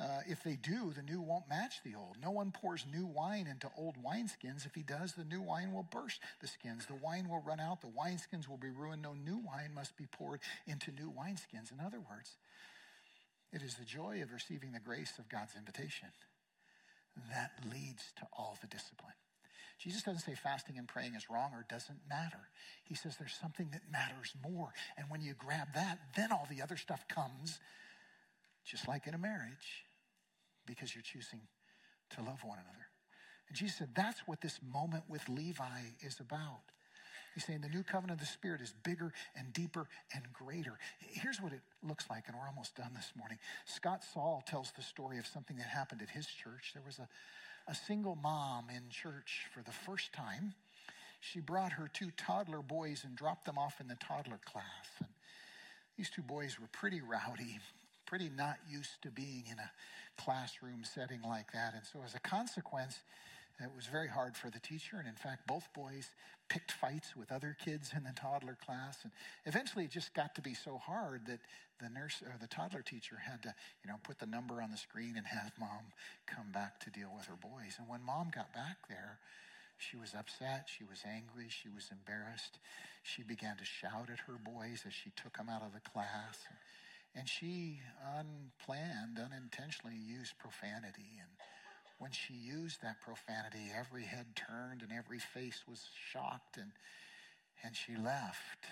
Uh, 0.00 0.20
if 0.28 0.44
they 0.44 0.54
do, 0.54 0.92
the 0.94 1.02
new 1.02 1.20
won't 1.20 1.48
match 1.48 1.82
the 1.84 1.96
old. 1.96 2.16
No 2.22 2.30
one 2.30 2.52
pours 2.52 2.86
new 2.92 3.04
wine 3.04 3.48
into 3.50 3.68
old 3.76 3.96
wineskins. 3.96 4.64
If 4.64 4.74
he 4.74 4.82
does, 4.82 5.12
the 5.12 5.24
new 5.24 5.42
wine 5.42 5.72
will 5.72 5.86
burst 5.90 6.20
the 6.40 6.46
skins. 6.46 6.86
The 6.86 6.94
wine 6.94 7.28
will 7.28 7.42
run 7.44 7.58
out. 7.58 7.80
The 7.80 7.88
wineskins 7.88 8.48
will 8.48 8.58
be 8.58 8.70
ruined. 8.70 9.02
No 9.02 9.14
new 9.14 9.38
wine 9.38 9.74
must 9.74 9.96
be 9.96 10.06
poured 10.06 10.40
into 10.68 10.92
new 10.92 11.10
wineskins. 11.10 11.72
In 11.72 11.84
other 11.84 11.98
words, 11.98 12.36
it 13.52 13.62
is 13.62 13.74
the 13.74 13.84
joy 13.84 14.22
of 14.22 14.32
receiving 14.32 14.72
the 14.72 14.78
grace 14.78 15.18
of 15.18 15.28
God's 15.28 15.56
invitation 15.56 16.08
that 17.32 17.50
leads 17.72 18.12
to 18.18 18.28
all 18.38 18.56
the 18.60 18.68
discipline. 18.68 19.18
Jesus 19.80 20.02
doesn't 20.02 20.22
say 20.22 20.34
fasting 20.34 20.78
and 20.78 20.86
praying 20.86 21.14
is 21.14 21.30
wrong 21.30 21.50
or 21.52 21.64
doesn't 21.68 21.98
matter. 22.08 22.50
He 22.84 22.94
says 22.94 23.16
there's 23.16 23.36
something 23.40 23.70
that 23.72 23.82
matters 23.90 24.34
more. 24.48 24.72
And 24.96 25.10
when 25.10 25.20
you 25.20 25.34
grab 25.34 25.68
that, 25.74 25.98
then 26.16 26.30
all 26.30 26.46
the 26.48 26.62
other 26.62 26.76
stuff 26.76 27.06
comes, 27.08 27.58
just 28.64 28.86
like 28.86 29.08
in 29.08 29.14
a 29.14 29.18
marriage 29.18 29.87
because 30.68 30.94
you're 30.94 31.02
choosing 31.02 31.40
to 32.10 32.22
love 32.22 32.44
one 32.44 32.58
another. 32.58 32.86
And 33.48 33.56
Jesus 33.56 33.78
said, 33.78 33.88
that's 33.96 34.20
what 34.26 34.40
this 34.40 34.60
moment 34.62 35.04
with 35.08 35.28
Levi 35.28 35.96
is 36.00 36.20
about. 36.20 36.60
He's 37.34 37.44
saying 37.44 37.60
the 37.60 37.68
new 37.68 37.82
covenant 37.82 38.20
of 38.20 38.26
the 38.26 38.32
Spirit 38.32 38.60
is 38.60 38.74
bigger 38.82 39.12
and 39.36 39.52
deeper 39.52 39.86
and 40.14 40.24
greater. 40.32 40.78
Here's 40.98 41.40
what 41.40 41.52
it 41.52 41.60
looks 41.82 42.06
like, 42.10 42.24
and 42.26 42.36
we're 42.36 42.46
almost 42.46 42.74
done 42.74 42.90
this 42.94 43.12
morning. 43.16 43.38
Scott 43.64 44.02
Sauls 44.12 44.42
tells 44.46 44.72
the 44.72 44.82
story 44.82 45.18
of 45.18 45.26
something 45.26 45.56
that 45.56 45.66
happened 45.66 46.02
at 46.02 46.10
his 46.10 46.26
church. 46.26 46.72
There 46.74 46.82
was 46.84 46.98
a, 46.98 47.08
a 47.70 47.74
single 47.74 48.16
mom 48.16 48.66
in 48.74 48.90
church 48.90 49.46
for 49.54 49.62
the 49.62 49.72
first 49.72 50.12
time. 50.12 50.54
She 51.20 51.40
brought 51.40 51.72
her 51.72 51.88
two 51.92 52.10
toddler 52.16 52.62
boys 52.62 53.02
and 53.04 53.16
dropped 53.16 53.44
them 53.44 53.58
off 53.58 53.80
in 53.80 53.88
the 53.88 53.96
toddler 53.96 54.40
class. 54.44 54.88
And 54.98 55.08
these 55.96 56.10
two 56.10 56.22
boys 56.22 56.58
were 56.60 56.68
pretty 56.72 57.00
rowdy, 57.00 57.58
pretty 58.08 58.30
not 58.36 58.56
used 58.68 59.02
to 59.02 59.10
being 59.10 59.44
in 59.52 59.58
a 59.58 59.70
classroom 60.16 60.82
setting 60.82 61.20
like 61.22 61.52
that. 61.52 61.74
And 61.74 61.84
so, 61.84 62.00
as 62.04 62.14
a 62.14 62.20
consequence, 62.20 62.98
It 63.60 63.74
was 63.74 63.86
very 63.86 64.06
hard 64.06 64.36
for 64.36 64.50
the 64.50 64.60
teacher, 64.60 64.98
and 64.98 65.08
in 65.08 65.14
fact, 65.18 65.46
both 65.48 65.66
boys 65.74 66.10
picked 66.48 66.70
fights 66.70 67.16
with 67.16 67.32
other 67.32 67.56
kids 67.58 67.90
in 67.96 68.04
the 68.04 68.14
toddler 68.14 68.56
class. 68.64 68.98
And 69.02 69.10
eventually, 69.46 69.84
it 69.84 69.90
just 69.90 70.14
got 70.14 70.36
to 70.36 70.40
be 70.40 70.54
so 70.54 70.78
hard 70.78 71.26
that 71.26 71.40
the 71.82 71.88
nurse 71.88 72.22
or 72.22 72.34
the 72.40 72.46
toddler 72.46 72.82
teacher 72.82 73.16
had 73.18 73.42
to, 73.42 73.54
you 73.82 73.90
know, 73.90 73.96
put 74.04 74.20
the 74.20 74.26
number 74.26 74.62
on 74.62 74.70
the 74.70 74.76
screen 74.76 75.14
and 75.16 75.26
have 75.26 75.50
mom 75.58 75.90
come 76.26 76.52
back 76.52 76.78
to 76.80 76.90
deal 76.90 77.10
with 77.16 77.26
her 77.26 77.38
boys. 77.40 77.74
And 77.78 77.88
when 77.88 78.02
mom 78.02 78.30
got 78.32 78.52
back 78.54 78.86
there, 78.88 79.18
she 79.76 79.96
was 79.96 80.14
upset. 80.14 80.68
She 80.70 80.84
was 80.84 81.02
angry. 81.04 81.50
She 81.50 81.68
was 81.68 81.90
embarrassed. 81.90 82.58
She 83.02 83.22
began 83.22 83.56
to 83.56 83.64
shout 83.64 84.08
at 84.12 84.20
her 84.30 84.38
boys 84.38 84.84
as 84.86 84.94
she 84.94 85.10
took 85.16 85.36
them 85.36 85.48
out 85.50 85.62
of 85.62 85.72
the 85.74 85.82
class. 85.82 86.46
And 86.48 86.58
she, 87.26 87.80
unplanned, 88.18 89.18
unintentionally 89.18 89.96
used 89.96 90.36
profanity. 90.38 91.18
And 91.18 91.30
when 91.98 92.10
she 92.10 92.34
used 92.34 92.82
that 92.82 93.00
profanity, 93.00 93.72
every 93.74 94.04
head 94.04 94.36
turned 94.36 94.82
and 94.82 94.92
every 94.92 95.18
face 95.18 95.64
was 95.66 95.88
shocked, 96.12 96.58
and, 96.58 96.72
and 97.64 97.74
she 97.74 97.96
left 97.96 98.66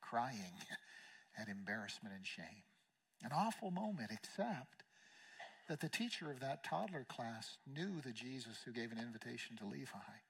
crying 0.00 0.54
at 1.38 1.48
embarrassment 1.48 2.14
and 2.14 2.26
shame. 2.26 2.62
An 3.22 3.30
awful 3.34 3.70
moment, 3.70 4.10
except 4.12 4.84
that 5.68 5.80
the 5.80 5.88
teacher 5.88 6.30
of 6.30 6.40
that 6.40 6.64
toddler 6.64 7.06
class 7.08 7.58
knew 7.66 8.00
the 8.00 8.12
Jesus 8.12 8.58
who 8.64 8.72
gave 8.72 8.92
an 8.92 8.98
invitation 8.98 9.56
to 9.56 9.64
Levi. 9.64 10.22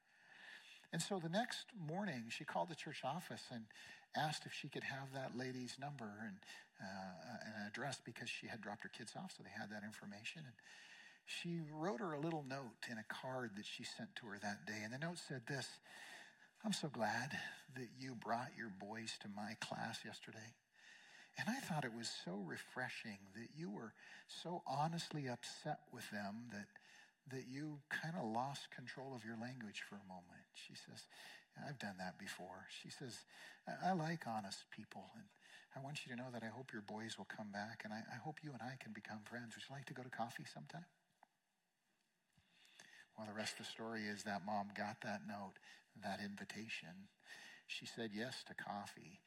And 0.93 1.01
so 1.01 1.19
the 1.19 1.29
next 1.29 1.67
morning, 1.89 2.25
she 2.29 2.45
called 2.45 2.69
the 2.69 2.75
church 2.75 3.01
office 3.05 3.43
and 3.51 3.65
asked 4.17 4.45
if 4.45 4.53
she 4.53 4.69
could 4.69 4.85
have 4.85 5.13
that 5.15 5.37
lady's 5.37 5.77
number 5.81 6.11
and 6.23 6.37
uh, 6.81 7.47
an 7.47 7.67
address 7.67 8.01
because 8.05 8.29
she 8.29 8.47
had 8.47 8.61
dropped 8.61 8.83
her 8.83 8.91
kids 8.91 9.13
off, 9.17 9.33
so 9.37 9.43
they 9.43 9.55
had 9.57 9.71
that 9.71 9.85
information. 9.85 10.43
And 10.45 10.55
she 11.25 11.61
wrote 11.73 12.01
her 12.01 12.13
a 12.13 12.21
little 12.21 12.45
note 12.47 12.85
in 12.91 12.99
a 12.99 13.05
card 13.09 13.53
that 13.57 13.65
she 13.65 13.85
sent 13.85 14.15
to 14.17 14.27
her 14.27 14.39
that 14.43 14.67
day. 14.67 14.83
And 14.85 14.93
the 14.93 14.99
note 14.99 15.19
said 15.19 15.43
this 15.49 15.67
I'm 16.65 16.73
so 16.73 16.89
glad 16.89 17.39
that 17.75 17.89
you 17.99 18.15
brought 18.15 18.51
your 18.57 18.71
boys 18.79 19.17
to 19.23 19.29
my 19.35 19.57
class 19.61 20.01
yesterday. 20.05 20.55
And 21.39 21.49
I 21.49 21.61
thought 21.61 21.85
it 21.85 21.97
was 21.97 22.11
so 22.25 22.45
refreshing 22.47 23.19
that 23.35 23.49
you 23.57 23.71
were 23.71 23.95
so 24.29 24.63
honestly 24.67 25.29
upset 25.29 25.81
with 25.93 26.09
them 26.11 26.53
that, 26.53 26.67
that 27.31 27.47
you 27.49 27.79
kind 27.91 28.15
of 28.19 28.27
lost 28.27 28.71
control 28.75 29.15
of 29.15 29.25
your 29.25 29.39
language 29.39 29.83
for 29.89 29.95
a 29.95 30.09
moment. 30.11 30.43
She 30.55 30.75
says, 30.75 31.07
I've 31.57 31.79
done 31.79 31.97
that 31.99 32.19
before. 32.19 32.67
She 32.83 32.91
says, 32.91 33.25
I, 33.69 33.91
I 33.91 33.93
like 33.93 34.27
honest 34.27 34.65
people. 34.75 35.13
And 35.15 35.25
I 35.77 35.81
want 35.85 36.05
you 36.05 36.13
to 36.13 36.19
know 36.19 36.33
that 36.33 36.43
I 36.43 36.51
hope 36.51 36.73
your 36.73 36.83
boys 36.83 37.17
will 37.17 37.29
come 37.29 37.53
back. 37.53 37.83
And 37.85 37.93
I, 37.93 38.03
I 38.11 38.19
hope 38.19 38.43
you 38.43 38.51
and 38.53 38.63
I 38.63 38.75
can 38.83 38.93
become 38.93 39.21
friends. 39.25 39.55
Would 39.55 39.65
you 39.69 39.75
like 39.75 39.87
to 39.87 39.95
go 39.95 40.03
to 40.03 40.11
coffee 40.11 40.45
sometime? 40.49 40.89
Well, 43.17 43.27
the 43.29 43.37
rest 43.37 43.61
of 43.61 43.67
the 43.67 43.73
story 43.73 44.09
is 44.09 44.25
that 44.25 44.45
mom 44.45 44.73
got 44.75 45.01
that 45.03 45.23
note, 45.29 45.61
that 46.03 46.21
invitation. 46.25 47.13
She 47.67 47.87
said 47.87 48.11
yes 48.13 48.43
to 48.49 48.55
coffee. 48.55 49.21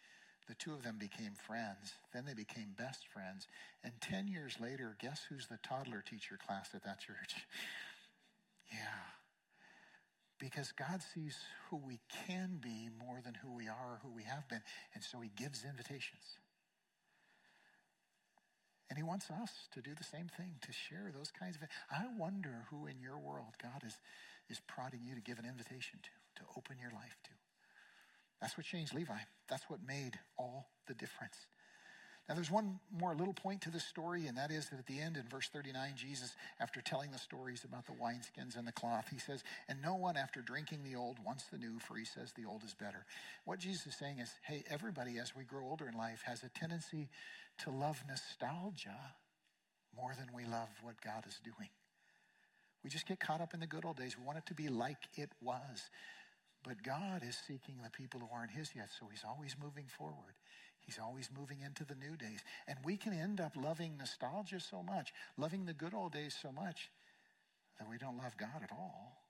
The 0.47 0.55
two 0.55 0.73
of 0.73 0.83
them 0.83 0.97
became 0.99 1.33
friends. 1.33 1.93
Then 2.13 2.25
they 2.25 2.33
became 2.33 2.75
best 2.77 3.07
friends. 3.11 3.47
And 3.83 3.93
10 4.01 4.27
years 4.27 4.57
later, 4.59 4.95
guess 5.01 5.21
who's 5.27 5.47
the 5.47 5.59
toddler 5.63 6.03
teacher 6.07 6.37
class 6.37 6.69
at 6.75 6.83
that 6.83 6.99
church? 6.99 7.35
yeah. 8.71 9.09
Because 10.39 10.71
God 10.71 11.01
sees 11.01 11.37
who 11.69 11.77
we 11.77 11.99
can 12.27 12.59
be 12.61 12.89
more 12.99 13.21
than 13.23 13.35
who 13.35 13.55
we 13.55 13.67
are 13.67 13.93
or 13.93 13.99
who 14.03 14.13
we 14.13 14.23
have 14.23 14.47
been. 14.47 14.61
And 14.93 15.03
so 15.03 15.19
he 15.21 15.31
gives 15.35 15.63
invitations. 15.63 16.37
And 18.89 18.97
he 18.97 19.03
wants 19.03 19.31
us 19.31 19.67
to 19.73 19.81
do 19.81 19.95
the 19.97 20.03
same 20.03 20.27
thing, 20.27 20.55
to 20.61 20.71
share 20.71 21.11
those 21.11 21.31
kinds 21.31 21.55
of. 21.55 21.63
I 21.89 22.05
wonder 22.17 22.67
who 22.69 22.85
in 22.85 22.99
your 22.99 23.17
world 23.17 23.57
God 23.61 23.81
is, 23.85 23.97
is 24.47 24.61
prodding 24.67 25.01
you 25.03 25.15
to 25.15 25.21
give 25.21 25.39
an 25.39 25.45
invitation 25.45 25.99
to, 26.03 26.43
to 26.43 26.49
open 26.55 26.77
your 26.79 26.91
life 26.91 27.17
to. 27.23 27.34
That's 28.41 28.57
what 28.57 28.65
changed 28.65 28.93
Levi. 28.93 29.17
That's 29.49 29.69
what 29.69 29.79
made 29.85 30.19
all 30.37 30.69
the 30.87 30.93
difference. 30.93 31.37
Now, 32.27 32.33
there's 32.33 32.49
one 32.49 32.79
more 32.91 33.13
little 33.13 33.35
point 33.35 33.61
to 33.61 33.69
this 33.69 33.85
story, 33.85 34.25
and 34.25 34.35
that 34.37 34.49
is 34.49 34.69
that 34.69 34.79
at 34.79 34.87
the 34.87 34.99
end 34.99 35.15
in 35.15 35.27
verse 35.29 35.47
39, 35.47 35.93
Jesus, 35.95 36.35
after 36.59 36.81
telling 36.81 37.11
the 37.11 37.19
stories 37.19 37.63
about 37.63 37.85
the 37.85 37.91
wineskins 37.91 38.57
and 38.57 38.67
the 38.67 38.71
cloth, 38.71 39.09
he 39.11 39.19
says, 39.19 39.43
And 39.69 39.79
no 39.79 39.93
one 39.93 40.17
after 40.17 40.41
drinking 40.41 40.79
the 40.83 40.95
old 40.95 41.17
wants 41.23 41.45
the 41.45 41.59
new, 41.59 41.77
for 41.77 41.95
he 41.95 42.05
says 42.05 42.33
the 42.33 42.45
old 42.45 42.63
is 42.63 42.73
better. 42.73 43.05
What 43.45 43.59
Jesus 43.59 43.85
is 43.85 43.95
saying 43.95 44.17
is, 44.17 44.31
hey, 44.41 44.63
everybody, 44.71 45.19
as 45.19 45.35
we 45.35 45.43
grow 45.43 45.65
older 45.65 45.87
in 45.87 45.95
life, 45.95 46.23
has 46.25 46.41
a 46.41 46.49
tendency 46.49 47.09
to 47.59 47.69
love 47.69 48.03
nostalgia 48.07 48.97
more 49.95 50.13
than 50.17 50.29
we 50.35 50.45
love 50.45 50.69
what 50.81 50.99
God 51.01 51.25
is 51.27 51.39
doing. 51.43 51.69
We 52.83 52.89
just 52.89 53.07
get 53.07 53.19
caught 53.19 53.41
up 53.41 53.53
in 53.53 53.59
the 53.59 53.67
good 53.67 53.85
old 53.85 53.97
days. 53.97 54.17
We 54.17 54.25
want 54.25 54.39
it 54.39 54.45
to 54.47 54.55
be 54.55 54.67
like 54.67 54.97
it 55.15 55.29
was. 55.41 55.89
But 56.65 56.81
God 56.81 57.21
is 57.27 57.37
seeking 57.47 57.75
the 57.83 57.91
people 57.91 58.19
who 58.19 58.35
aren't 58.35 58.51
His 58.51 58.71
yet, 58.75 58.89
so 58.99 59.05
He's 59.09 59.23
always 59.27 59.55
moving 59.61 59.85
forward. 59.85 60.33
He's 60.79 60.99
always 60.99 61.29
moving 61.35 61.61
into 61.61 61.85
the 61.85 61.95
new 61.95 62.15
days. 62.17 62.41
And 62.67 62.77
we 62.83 62.97
can 62.97 63.13
end 63.13 63.39
up 63.39 63.53
loving 63.55 63.97
nostalgia 63.97 64.59
so 64.59 64.81
much, 64.81 65.13
loving 65.37 65.65
the 65.65 65.73
good 65.73 65.93
old 65.93 66.13
days 66.13 66.35
so 66.39 66.51
much, 66.51 66.89
that 67.79 67.89
we 67.89 67.97
don't 67.97 68.17
love 68.17 68.37
God 68.37 68.63
at 68.63 68.71
all. 68.71 69.21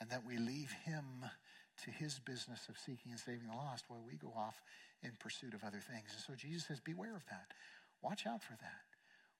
And 0.00 0.10
that 0.10 0.26
we 0.26 0.36
leave 0.36 0.72
Him 0.84 1.24
to 1.84 1.90
His 1.90 2.18
business 2.18 2.68
of 2.68 2.76
seeking 2.78 3.12
and 3.12 3.20
saving 3.20 3.48
the 3.48 3.56
lost 3.56 3.84
while 3.88 4.02
we 4.06 4.16
go 4.16 4.32
off 4.36 4.60
in 5.02 5.12
pursuit 5.18 5.54
of 5.54 5.64
other 5.64 5.80
things. 5.80 6.12
And 6.12 6.22
so 6.26 6.34
Jesus 6.34 6.68
says, 6.68 6.80
Beware 6.80 7.16
of 7.16 7.24
that. 7.30 7.52
Watch 8.02 8.26
out 8.26 8.42
for 8.42 8.56
that. 8.60 8.84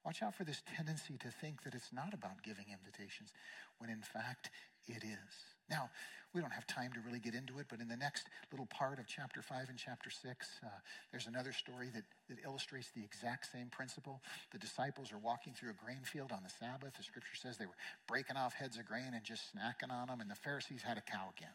Watch 0.05 0.23
out 0.23 0.35
for 0.35 0.45
this 0.45 0.63
tendency 0.77 1.19
to 1.19 1.31
think 1.31 1.63
that 1.63 1.75
it's 1.75 1.93
not 1.93 2.15
about 2.15 2.43
giving 2.43 2.67
invitations, 2.73 3.33
when 3.79 3.91
in 3.91 4.01
fact 4.01 4.51
it 4.87 5.05
is. 5.05 5.60
Now, 5.71 5.89
we 6.35 6.41
don't 6.41 6.53
have 6.53 6.67
time 6.67 6.93
to 6.95 7.01
really 7.01 7.19
get 7.19 7.35
into 7.35 7.59
it, 7.59 7.67
but 7.69 7.81
in 7.81 7.89
the 7.89 7.97
next 7.97 8.29
little 8.53 8.67
part 8.67 8.99
of 8.99 9.07
chapter 9.07 9.43
5 9.43 9.69
and 9.69 9.79
chapter 9.79 10.11
6, 10.11 10.49
uh, 10.63 10.69
there's 11.11 11.27
another 11.27 11.53
story 11.53 11.91
that, 11.95 12.05
that 12.29 12.39
illustrates 12.45 12.91
the 12.95 13.03
exact 13.03 13.51
same 13.51 13.67
principle. 13.69 14.21
The 14.53 14.59
disciples 14.59 15.13
are 15.13 15.19
walking 15.19 15.55
through 15.55 15.71
a 15.71 15.85
grain 15.85 16.03
field 16.05 16.31
on 16.31 16.43
the 16.45 16.51
Sabbath. 16.51 16.95
The 16.97 17.03
scripture 17.03 17.35
says 17.35 17.57
they 17.59 17.67
were 17.67 17.81
breaking 18.07 18.37
off 18.37 18.55
heads 18.55 18.79
of 18.79 18.87
grain 18.87 19.11
and 19.13 19.25
just 19.25 19.43
snacking 19.55 19.91
on 19.93 20.07
them, 20.07 20.21
and 20.21 20.31
the 20.31 20.37
Pharisees 20.37 20.83
had 20.83 20.99
a 20.99 21.03
cow 21.03 21.33
again. 21.37 21.55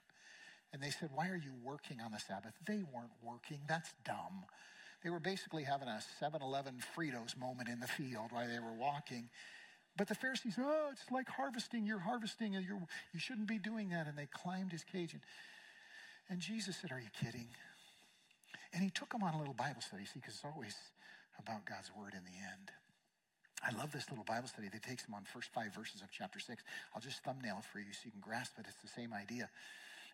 And 0.74 0.84
they 0.84 0.90
said, 0.90 1.10
Why 1.14 1.30
are 1.30 1.40
you 1.40 1.54
working 1.64 2.02
on 2.02 2.12
the 2.12 2.20
Sabbath? 2.20 2.54
They 2.68 2.84
weren't 2.94 3.16
working. 3.24 3.60
That's 3.68 3.94
dumb. 4.04 4.44
They 5.04 5.10
were 5.10 5.22
basically 5.22 5.64
having 5.64 5.88
a 5.88 6.02
7 6.20 6.42
Eleven 6.42 6.82
Fritos 6.98 7.38
moment 7.38 7.70
in 7.70 7.80
the 7.80 7.88
field 7.88 8.32
while 8.32 8.48
they 8.48 8.60
were 8.60 8.74
walking. 8.74 9.30
But 9.98 10.08
the 10.08 10.16
Pharisees, 10.16 10.56
oh, 10.60 10.90
it's 10.92 11.10
like 11.12 11.30
harvesting. 11.30 11.86
You're 11.86 12.00
harvesting. 12.00 12.56
And 12.56 12.66
you're, 12.66 12.82
you 13.14 13.20
shouldn't 13.20 13.48
be 13.48 13.60
doing 13.60 13.90
that. 13.90 14.08
And 14.08 14.18
they 14.18 14.28
climbed 14.32 14.72
his 14.72 14.84
cage. 14.84 15.14
And, 15.14 15.22
and 16.30 16.40
Jesus 16.40 16.76
said, 16.78 16.92
Are 16.92 17.00
you 17.00 17.10
kidding? 17.24 17.48
And 18.74 18.84
he 18.84 18.90
took 18.90 19.12
them 19.12 19.24
on 19.24 19.34
a 19.34 19.40
little 19.40 19.54
Bible 19.54 19.82
study, 19.82 20.04
see, 20.04 20.20
because 20.20 20.36
it's 20.36 20.44
always 20.44 20.76
about 21.40 21.66
God's 21.66 21.92
word 21.96 22.14
in 22.14 22.24
the 22.26 22.36
end. 22.36 22.72
I 23.64 23.72
love 23.80 23.92
this 23.92 24.10
little 24.10 24.26
Bible 24.26 24.48
study 24.48 24.68
that 24.68 24.84
takes 24.84 25.04
them 25.04 25.16
on 25.16 25.24
first 25.24 25.50
five 25.54 25.74
verses 25.74 26.02
of 26.02 26.12
chapter 26.12 26.40
six. 26.40 26.62
I'll 26.94 27.02
just 27.02 27.24
thumbnail 27.24 27.58
it 27.60 27.66
for 27.66 27.80
you 27.80 27.94
so 27.94 28.02
you 28.06 28.12
can 28.12 28.20
grasp 28.20 28.60
it. 28.60 28.66
It's 28.68 28.82
the 28.84 28.92
same 28.92 29.14
idea. 29.14 29.50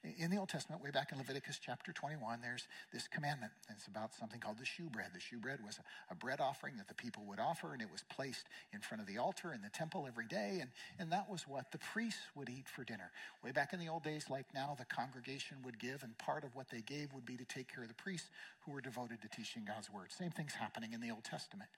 In 0.03 0.31
the 0.31 0.37
Old 0.37 0.49
Testament, 0.49 0.81
way 0.81 0.89
back 0.89 1.11
in 1.11 1.19
Leviticus 1.19 1.59
chapter 1.63 1.93
21, 1.93 2.41
there's 2.41 2.67
this 2.91 3.07
commandment. 3.07 3.51
And 3.67 3.77
it's 3.77 3.85
about 3.85 4.15
something 4.15 4.39
called 4.39 4.57
the 4.57 4.65
shewbread. 4.65 5.09
The 5.13 5.19
shewbread 5.19 5.59
was 5.63 5.77
a, 5.77 6.13
a 6.13 6.15
bread 6.15 6.41
offering 6.41 6.77
that 6.77 6.87
the 6.87 6.95
people 6.95 7.23
would 7.27 7.39
offer, 7.39 7.73
and 7.73 7.83
it 7.83 7.91
was 7.91 8.03
placed 8.09 8.47
in 8.73 8.79
front 8.79 8.99
of 9.01 9.07
the 9.07 9.19
altar 9.19 9.53
in 9.53 9.61
the 9.61 9.69
temple 9.69 10.07
every 10.07 10.25
day. 10.25 10.57
And, 10.59 10.71
and 10.97 11.11
that 11.11 11.29
was 11.29 11.47
what 11.47 11.71
the 11.71 11.77
priests 11.77 12.21
would 12.33 12.49
eat 12.49 12.67
for 12.67 12.83
dinner. 12.83 13.11
Way 13.43 13.51
back 13.51 13.73
in 13.73 13.79
the 13.79 13.89
old 13.89 14.01
days, 14.01 14.25
like 14.27 14.47
now, 14.55 14.75
the 14.75 14.85
congregation 14.85 15.57
would 15.63 15.77
give, 15.77 16.01
and 16.01 16.17
part 16.17 16.43
of 16.43 16.55
what 16.55 16.71
they 16.71 16.81
gave 16.81 17.13
would 17.13 17.25
be 17.25 17.37
to 17.37 17.45
take 17.45 17.71
care 17.71 17.83
of 17.83 17.89
the 17.89 17.93
priests 17.93 18.31
who 18.65 18.71
were 18.71 18.81
devoted 18.81 19.21
to 19.21 19.27
teaching 19.27 19.65
God's 19.67 19.93
word. 19.93 20.11
Same 20.11 20.31
thing's 20.31 20.53
happening 20.53 20.93
in 20.93 21.01
the 21.01 21.11
Old 21.11 21.25
Testament. 21.25 21.69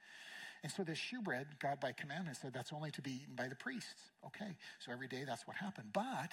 And 0.62 0.72
so 0.72 0.82
this 0.82 0.96
shewbread, 0.96 1.58
God 1.60 1.78
by 1.78 1.92
commandment 1.92 2.38
said 2.38 2.54
that's 2.54 2.72
only 2.72 2.90
to 2.92 3.02
be 3.02 3.20
eaten 3.22 3.34
by 3.36 3.48
the 3.48 3.54
priests. 3.54 4.00
Okay, 4.24 4.56
so 4.78 4.92
every 4.92 5.08
day 5.08 5.24
that's 5.26 5.46
what 5.46 5.56
happened. 5.56 5.88
But 5.92 6.32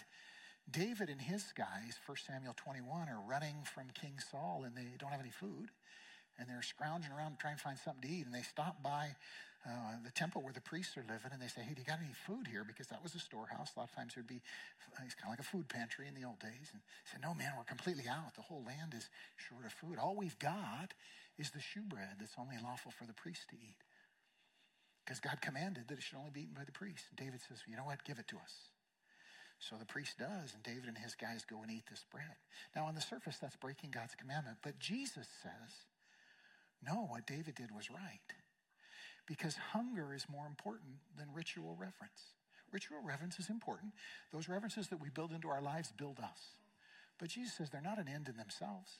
David 0.71 1.09
and 1.09 1.21
his 1.21 1.51
guys, 1.57 1.99
1 2.05 2.17
Samuel 2.27 2.53
21, 2.55 3.09
are 3.09 3.21
running 3.27 3.55
from 3.65 3.91
King 3.93 4.15
Saul 4.31 4.63
and 4.65 4.75
they 4.75 4.87
don't 4.97 5.11
have 5.11 5.19
any 5.19 5.31
food. 5.31 5.69
And 6.39 6.47
they're 6.47 6.63
scrounging 6.63 7.11
around 7.11 7.39
trying 7.39 7.57
to 7.57 7.61
find 7.61 7.77
something 7.77 8.01
to 8.01 8.09
eat. 8.09 8.25
And 8.25 8.33
they 8.33 8.41
stop 8.41 8.81
by 8.81 9.13
uh, 9.67 9.99
the 10.03 10.09
temple 10.11 10.41
where 10.41 10.53
the 10.53 10.63
priests 10.63 10.97
are 10.97 11.05
living 11.05 11.29
and 11.29 11.41
they 11.41 11.51
say, 11.51 11.61
Hey, 11.61 11.75
do 11.75 11.81
you 11.81 11.85
got 11.85 11.99
any 11.99 12.15
food 12.15 12.47
here? 12.47 12.63
Because 12.63 12.87
that 12.87 13.03
was 13.03 13.13
a 13.13 13.19
storehouse. 13.19 13.75
A 13.75 13.79
lot 13.79 13.89
of 13.89 13.95
times 13.95 14.15
there'd 14.15 14.25
be, 14.25 14.41
it's 15.05 15.13
kind 15.13 15.29
of 15.29 15.37
like 15.37 15.43
a 15.43 15.45
food 15.45 15.67
pantry 15.67 16.07
in 16.07 16.15
the 16.15 16.25
old 16.25 16.39
days. 16.39 16.71
And 16.73 16.81
they 16.81 17.07
said, 17.11 17.21
No, 17.21 17.35
man, 17.35 17.53
we're 17.57 17.67
completely 17.67 18.07
out. 18.07 18.33
The 18.33 18.47
whole 18.47 18.63
land 18.65 18.95
is 18.95 19.11
short 19.37 19.65
of 19.65 19.73
food. 19.75 19.99
All 19.99 20.15
we've 20.15 20.39
got 20.39 20.95
is 21.37 21.51
the 21.51 21.61
shewbread 21.61 22.17
that's 22.17 22.39
only 22.39 22.55
lawful 22.63 22.91
for 22.91 23.05
the 23.05 23.13
priests 23.13 23.45
to 23.51 23.55
eat. 23.59 23.77
Because 25.05 25.19
God 25.19 25.41
commanded 25.41 25.89
that 25.89 25.99
it 25.99 26.03
should 26.03 26.17
only 26.17 26.31
be 26.31 26.47
eaten 26.47 26.55
by 26.55 26.63
the 26.63 26.71
priests. 26.71 27.11
And 27.11 27.19
David 27.19 27.41
says, 27.43 27.61
You 27.67 27.75
know 27.75 27.85
what? 27.85 28.03
Give 28.03 28.17
it 28.17 28.27
to 28.29 28.37
us. 28.37 28.70
So 29.61 29.75
the 29.77 29.85
priest 29.85 30.17
does, 30.17 30.53
and 30.55 30.63
David 30.63 30.89
and 30.89 30.97
his 30.97 31.13
guys 31.13 31.45
go 31.45 31.61
and 31.61 31.69
eat 31.69 31.85
this 31.87 32.03
bread. 32.09 32.33
Now, 32.75 32.85
on 32.85 32.95
the 32.95 33.01
surface, 33.01 33.37
that's 33.37 33.55
breaking 33.55 33.91
God's 33.91 34.15
commandment. 34.15 34.57
But 34.63 34.79
Jesus 34.79 35.27
says, 35.43 35.71
no, 36.85 37.05
what 37.07 37.27
David 37.27 37.55
did 37.55 37.69
was 37.69 37.91
right. 37.91 38.25
Because 39.27 39.55
hunger 39.55 40.15
is 40.15 40.25
more 40.29 40.47
important 40.47 40.97
than 41.15 41.27
ritual 41.33 41.75
reverence. 41.77 42.33
Ritual 42.71 43.01
reverence 43.05 43.37
is 43.37 43.49
important. 43.49 43.93
Those 44.33 44.49
reverences 44.49 44.87
that 44.87 44.99
we 44.99 45.09
build 45.09 45.31
into 45.31 45.49
our 45.49 45.61
lives 45.61 45.93
build 45.95 46.19
us. 46.19 46.57
But 47.19 47.29
Jesus 47.29 47.53
says 47.53 47.69
they're 47.69 47.81
not 47.81 47.99
an 47.99 48.07
end 48.07 48.29
in 48.29 48.37
themselves. 48.37 48.97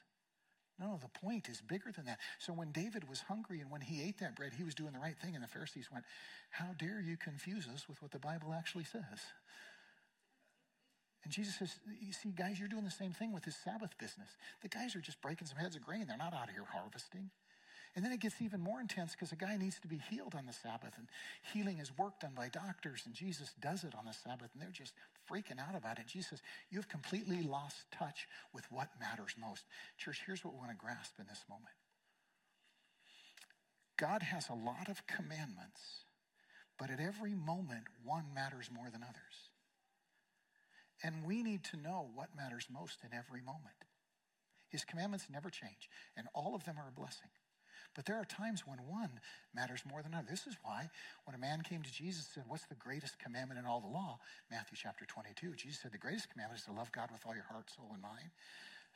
No, 0.80 0.99
the 1.01 1.20
point 1.20 1.49
is 1.49 1.59
bigger 1.62 1.91
than 1.91 2.05
that. 2.05 2.20
So 2.38 2.53
when 2.53 2.72
David 2.72 3.09
was 3.09 3.22
hungry 3.22 3.62
and 3.62 3.72
when 3.72 3.82
he 3.82 4.03
ate 4.03 4.20
that 4.20 4.36
bread, 4.36 4.53
he 4.55 4.64
was 4.64 4.76
doing 4.76 4.93
the 4.93 4.99
right 4.99 5.18
thing. 5.18 5.34
And 5.34 5.43
the 5.43 5.47
Pharisees 5.47 5.89
went, 5.91 6.05
How 6.51 6.74
dare 6.78 7.01
you 7.01 7.18
confuse 7.18 7.68
us 7.68 7.88
with 7.89 8.01
what 8.01 8.12
the 8.12 8.20
Bible 8.20 8.53
actually 8.53 8.84
says? 8.84 9.20
And 11.24 11.32
Jesus 11.32 11.55
says, 11.55 11.76
You 12.01 12.13
see, 12.13 12.30
guys, 12.30 12.59
you're 12.59 12.69
doing 12.69 12.86
the 12.86 12.91
same 12.91 13.11
thing 13.11 13.32
with 13.32 13.43
this 13.43 13.57
Sabbath 13.63 13.97
business. 13.97 14.30
The 14.61 14.67
guys 14.67 14.95
are 14.95 15.01
just 15.01 15.22
breaking 15.22 15.47
some 15.47 15.57
heads 15.57 15.76
of 15.76 15.84
grain. 15.84 16.07
They're 16.07 16.17
not 16.17 16.34
out 16.34 16.49
here 16.49 16.65
harvesting. 16.72 17.30
And 17.95 18.05
then 18.05 18.13
it 18.13 18.22
gets 18.22 18.41
even 18.41 18.61
more 18.61 18.80
intense 18.80 19.11
because 19.11 19.34
a 19.34 19.36
guy 19.36 19.57
needs 19.57 19.78
to 19.80 19.88
be 19.88 19.99
healed 20.09 20.34
on 20.34 20.45
the 20.45 20.53
Sabbath, 20.53 20.93
and 20.97 21.07
healing 21.53 21.80
is 21.80 21.91
work 21.97 22.22
done 22.22 22.32
by 22.34 22.47
doctors, 22.47 23.03
and 23.05 23.13
Jesus 23.13 23.53
does 23.59 23.84
it 23.84 23.93
on 23.99 24.05
the 24.05 24.13
Sabbath, 24.13 24.49
and 24.53 24.61
they're 24.61 24.69
just 24.72 24.93
freaking 25.30 25.59
out 25.59 25.76
about 25.76 25.99
it. 25.99 26.07
Jesus 26.07 26.30
says, 26.30 26.41
You 26.69 26.80
have 26.80 26.88
completely 26.88 27.41
lost 27.43 27.91
touch 27.91 28.28
with 28.53 28.63
what 28.72 28.88
matters 28.99 29.36
most. 29.38 29.65
Church, 29.97 30.22
here's 30.26 30.45
what 30.45 30.53
we 30.53 30.59
want 30.59 30.72
to 30.72 30.78
grasp 30.78 31.15
in 31.19 31.26
this 31.28 31.43
moment 31.49 31.76
God 33.97 34.24
has 34.24 34.47
a 34.49 34.53
lot 34.53 34.88
of 34.88 35.05
commandments, 35.05 36.05
but 36.80 36.89
at 36.89 37.01
every 37.01 37.36
moment, 37.36 37.84
one 38.05 38.26
matters 38.34 38.69
more 38.74 38.89
than 38.89 39.03
others. 39.03 39.51
And 41.04 41.26
we 41.26 41.43
need 41.43 41.64
to 41.66 41.78
know 41.78 42.10
what 42.14 42.36
matters 42.36 42.68
most 42.72 42.99
in 43.04 43.18
every 43.18 43.41
moment. 43.41 43.76
His 44.70 44.86
commandments 44.86 45.28
never 45.30 45.49
change, 45.49 45.89
and 46.16 46.28
all 46.34 46.56
of 46.56 46.64
them 46.64 46.78
are 46.78 46.88
a 46.88 46.99
blessing. 46.99 47.30
But 47.93 48.06
there 48.06 48.16
are 48.16 48.26
times 48.26 48.64
when 48.66 48.80
one 48.88 49.20
matters 49.54 49.84
more 49.84 50.02
than 50.02 50.14
another. 50.14 50.28
This 50.30 50.47
is 50.47 50.56
why 50.64 50.89
when 51.26 51.36
a 51.36 51.38
man 51.38 51.62
came 51.62 51.84
to 51.84 51.91
Jesus 51.91 52.24
and 52.26 52.34
said, 52.36 52.43
What's 52.47 52.66
the 52.66 52.80
greatest 52.80 53.20
commandment 53.20 53.60
in 53.60 53.66
all 53.66 53.82
the 53.82 53.91
law? 53.91 54.20
Matthew 54.49 54.78
chapter 54.80 55.04
22. 55.06 55.56
Jesus 55.56 55.82
said, 55.82 55.91
The 55.91 55.97
greatest 55.97 56.30
commandment 56.32 56.62
is 56.62 56.66
to 56.68 56.72
love 56.72 56.91
God 56.93 57.12
with 57.12 57.20
all 57.28 57.36
your 57.36 57.47
heart, 57.52 57.70
soul, 57.70 57.89
and 57.91 58.02
mind. 58.02 58.32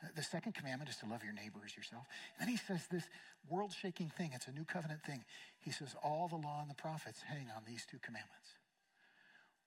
Uh, 0.01 0.07
the 0.15 0.23
second 0.23 0.55
commandment 0.55 0.89
is 0.89 0.95
to 0.97 1.07
love 1.07 1.23
your 1.23 1.33
neighbor 1.33 1.59
as 1.65 1.75
yourself. 1.75 2.07
And 2.39 2.47
then 2.47 2.55
he 2.55 2.59
says 2.59 2.87
this 2.87 3.03
world 3.49 3.75
shaking 3.75 4.09
thing, 4.15 4.31
it's 4.33 4.47
a 4.47 4.55
new 4.55 4.63
covenant 4.63 5.03
thing. 5.03 5.25
He 5.59 5.71
says, 5.71 5.95
All 6.01 6.29
the 6.29 6.39
law 6.39 6.61
and 6.61 6.69
the 6.69 6.79
prophets 6.79 7.19
hang 7.27 7.51
on 7.51 7.63
these 7.67 7.85
two 7.85 7.99
commandments 7.99 8.55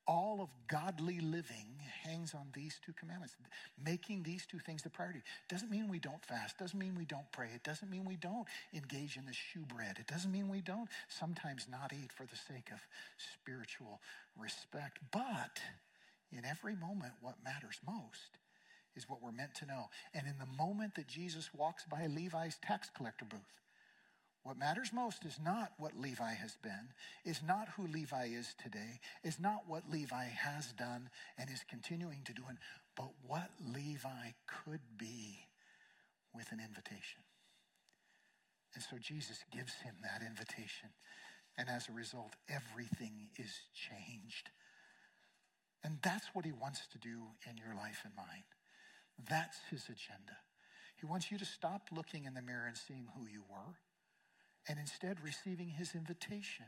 all 0.08 0.40
of 0.40 0.48
godly 0.68 1.20
living 1.20 1.66
hangs 2.02 2.34
on 2.34 2.46
these 2.54 2.80
two 2.84 2.94
commandments, 2.94 3.36
making 3.84 4.22
these 4.22 4.46
two 4.46 4.58
things 4.58 4.82
the 4.82 4.88
priority. 4.88 5.20
Doesn't 5.50 5.70
mean 5.70 5.88
we 5.88 5.98
don't 5.98 6.24
fast, 6.24 6.58
doesn't 6.58 6.78
mean 6.78 6.94
we 6.96 7.04
don't 7.04 7.30
pray, 7.30 7.50
it 7.54 7.62
doesn't 7.62 7.90
mean 7.90 8.06
we 8.06 8.16
don't 8.16 8.46
engage 8.74 9.18
in 9.18 9.26
the 9.26 9.34
shewbread, 9.34 9.98
it 9.98 10.06
doesn't 10.06 10.32
mean 10.32 10.48
we 10.48 10.62
don't 10.62 10.88
sometimes 11.08 11.66
not 11.70 11.92
eat 11.92 12.10
for 12.10 12.24
the 12.24 12.36
sake 12.36 12.70
of 12.72 12.80
spiritual 13.34 14.00
respect. 14.40 14.98
But 15.12 15.60
in 16.32 16.44
every 16.44 16.74
moment, 16.74 17.12
what 17.20 17.36
matters 17.44 17.78
most 17.86 18.38
is 18.96 19.08
what 19.08 19.22
we're 19.22 19.30
meant 19.30 19.54
to 19.56 19.66
know. 19.66 19.90
And 20.14 20.26
in 20.26 20.34
the 20.38 20.56
moment 20.56 20.94
that 20.94 21.06
Jesus 21.06 21.50
walks 21.54 21.84
by 21.84 22.06
Levi's 22.06 22.58
tax 22.62 22.90
collector 22.96 23.26
booth, 23.26 23.40
what 24.48 24.58
matters 24.58 24.94
most 24.94 25.26
is 25.26 25.38
not 25.44 25.72
what 25.76 26.00
Levi 26.00 26.32
has 26.32 26.56
been, 26.62 26.88
is 27.22 27.42
not 27.46 27.68
who 27.76 27.86
Levi 27.86 28.28
is 28.32 28.54
today, 28.62 28.98
is 29.22 29.38
not 29.38 29.64
what 29.66 29.90
Levi 29.90 30.24
has 30.24 30.72
done 30.72 31.10
and 31.36 31.50
is 31.50 31.62
continuing 31.68 32.22
to 32.24 32.32
do, 32.32 32.40
but 32.96 33.10
what 33.26 33.50
Levi 33.62 34.32
could 34.64 34.80
be 34.96 35.40
with 36.34 36.50
an 36.50 36.60
invitation. 36.66 37.20
And 38.74 38.82
so 38.82 38.96
Jesus 38.96 39.44
gives 39.54 39.74
him 39.74 39.96
that 40.02 40.26
invitation. 40.26 40.88
And 41.58 41.68
as 41.68 41.90
a 41.90 41.92
result, 41.92 42.32
everything 42.48 43.28
is 43.36 43.52
changed. 43.74 44.48
And 45.84 45.98
that's 46.02 46.30
what 46.32 46.46
he 46.46 46.52
wants 46.52 46.86
to 46.92 46.98
do 46.98 47.20
in 47.46 47.58
your 47.58 47.74
life 47.76 48.00
and 48.02 48.14
mine. 48.16 48.44
That's 49.28 49.58
his 49.70 49.84
agenda. 49.84 50.40
He 50.96 51.04
wants 51.04 51.30
you 51.30 51.36
to 51.36 51.44
stop 51.44 51.88
looking 51.94 52.24
in 52.24 52.32
the 52.32 52.40
mirror 52.40 52.64
and 52.66 52.78
seeing 52.78 53.08
who 53.14 53.26
you 53.26 53.42
were 53.50 53.76
and 54.68 54.78
instead 54.78 55.18
receiving 55.22 55.68
his 55.68 55.94
invitation 55.94 56.66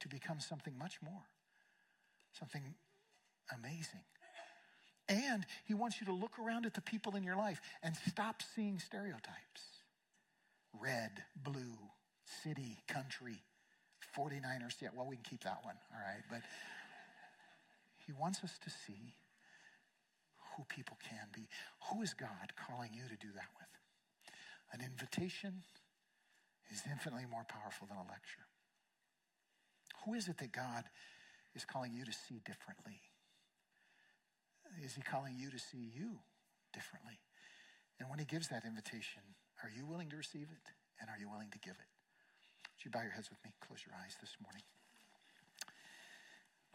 to 0.00 0.08
become 0.08 0.40
something 0.40 0.76
much 0.78 0.98
more, 1.02 1.24
something 2.38 2.74
amazing. 3.54 4.04
And 5.08 5.46
he 5.64 5.74
wants 5.74 6.00
you 6.00 6.06
to 6.06 6.12
look 6.12 6.38
around 6.38 6.66
at 6.66 6.74
the 6.74 6.80
people 6.80 7.16
in 7.16 7.22
your 7.22 7.36
life 7.36 7.60
and 7.82 7.94
stop 8.08 8.42
seeing 8.54 8.78
stereotypes 8.78 9.62
red, 10.78 11.22
blue, 11.34 11.78
city, 12.42 12.76
country, 12.86 13.42
49ers. 14.16 14.74
Yeah, 14.80 14.88
well, 14.94 15.06
we 15.06 15.16
can 15.16 15.24
keep 15.24 15.44
that 15.44 15.60
one, 15.62 15.76
all 15.90 16.00
right? 16.00 16.22
But 16.30 16.42
he 18.04 18.12
wants 18.12 18.44
us 18.44 18.58
to 18.62 18.70
see 18.70 19.14
who 20.56 20.64
people 20.64 20.98
can 21.08 21.28
be. 21.34 21.48
Who 21.90 22.02
is 22.02 22.12
God 22.14 22.52
calling 22.56 22.90
you 22.92 23.02
to 23.08 23.16
do 23.16 23.32
that 23.34 23.48
with? 23.58 23.72
An 24.72 24.84
invitation 24.84 25.62
is 26.72 26.82
infinitely 26.90 27.26
more 27.30 27.44
powerful 27.44 27.86
than 27.86 27.96
a 27.96 28.06
lecture. 28.08 28.46
Who 30.04 30.14
is 30.14 30.28
it 30.28 30.38
that 30.38 30.52
God 30.52 30.84
is 31.54 31.64
calling 31.64 31.92
you 31.92 32.04
to 32.04 32.12
see 32.12 32.40
differently? 32.44 33.00
Is 34.84 34.94
he 34.94 35.02
calling 35.02 35.34
you 35.38 35.50
to 35.50 35.58
see 35.58 35.90
you 35.94 36.20
differently? 36.72 37.18
And 37.98 38.10
when 38.10 38.18
he 38.18 38.24
gives 38.24 38.48
that 38.48 38.64
invitation, 38.64 39.22
are 39.62 39.70
you 39.70 39.86
willing 39.86 40.10
to 40.10 40.16
receive 40.16 40.48
it? 40.52 40.66
And 41.00 41.08
are 41.08 41.18
you 41.18 41.28
willing 41.30 41.50
to 41.50 41.58
give 41.58 41.74
it? 41.74 41.90
Would 42.76 42.84
you 42.84 42.90
bow 42.90 43.02
your 43.02 43.12
heads 43.12 43.30
with 43.30 43.42
me? 43.44 43.52
Close 43.60 43.80
your 43.86 43.94
eyes 43.96 44.16
this 44.20 44.36
morning. 44.42 44.62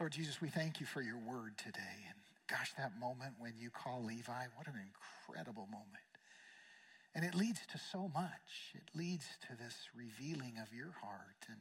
Lord 0.00 0.12
Jesus, 0.12 0.40
we 0.40 0.48
thank 0.48 0.80
you 0.80 0.86
for 0.86 1.00
your 1.00 1.18
word 1.18 1.56
today. 1.58 2.10
And 2.10 2.18
gosh, 2.50 2.72
that 2.76 2.98
moment 2.98 3.34
when 3.38 3.54
you 3.58 3.70
call 3.70 4.02
Levi, 4.04 4.50
what 4.56 4.66
an 4.66 4.74
incredible 4.82 5.68
moment. 5.70 6.11
And 7.14 7.24
it 7.24 7.34
leads 7.34 7.60
to 7.72 7.78
so 7.78 8.10
much. 8.14 8.72
It 8.74 8.88
leads 8.96 9.26
to 9.48 9.56
this 9.56 9.76
revealing 9.94 10.54
of 10.62 10.72
your 10.72 10.92
heart 11.02 11.44
and, 11.48 11.60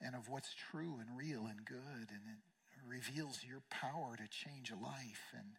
and 0.00 0.14
of 0.14 0.28
what's 0.28 0.54
true 0.54 0.96
and 1.00 1.18
real 1.18 1.46
and 1.46 1.64
good. 1.66 2.08
And 2.08 2.24
it 2.32 2.40
reveals 2.88 3.44
your 3.46 3.60
power 3.68 4.16
to 4.16 4.26
change 4.28 4.70
a 4.70 4.82
life. 4.82 5.34
And, 5.36 5.58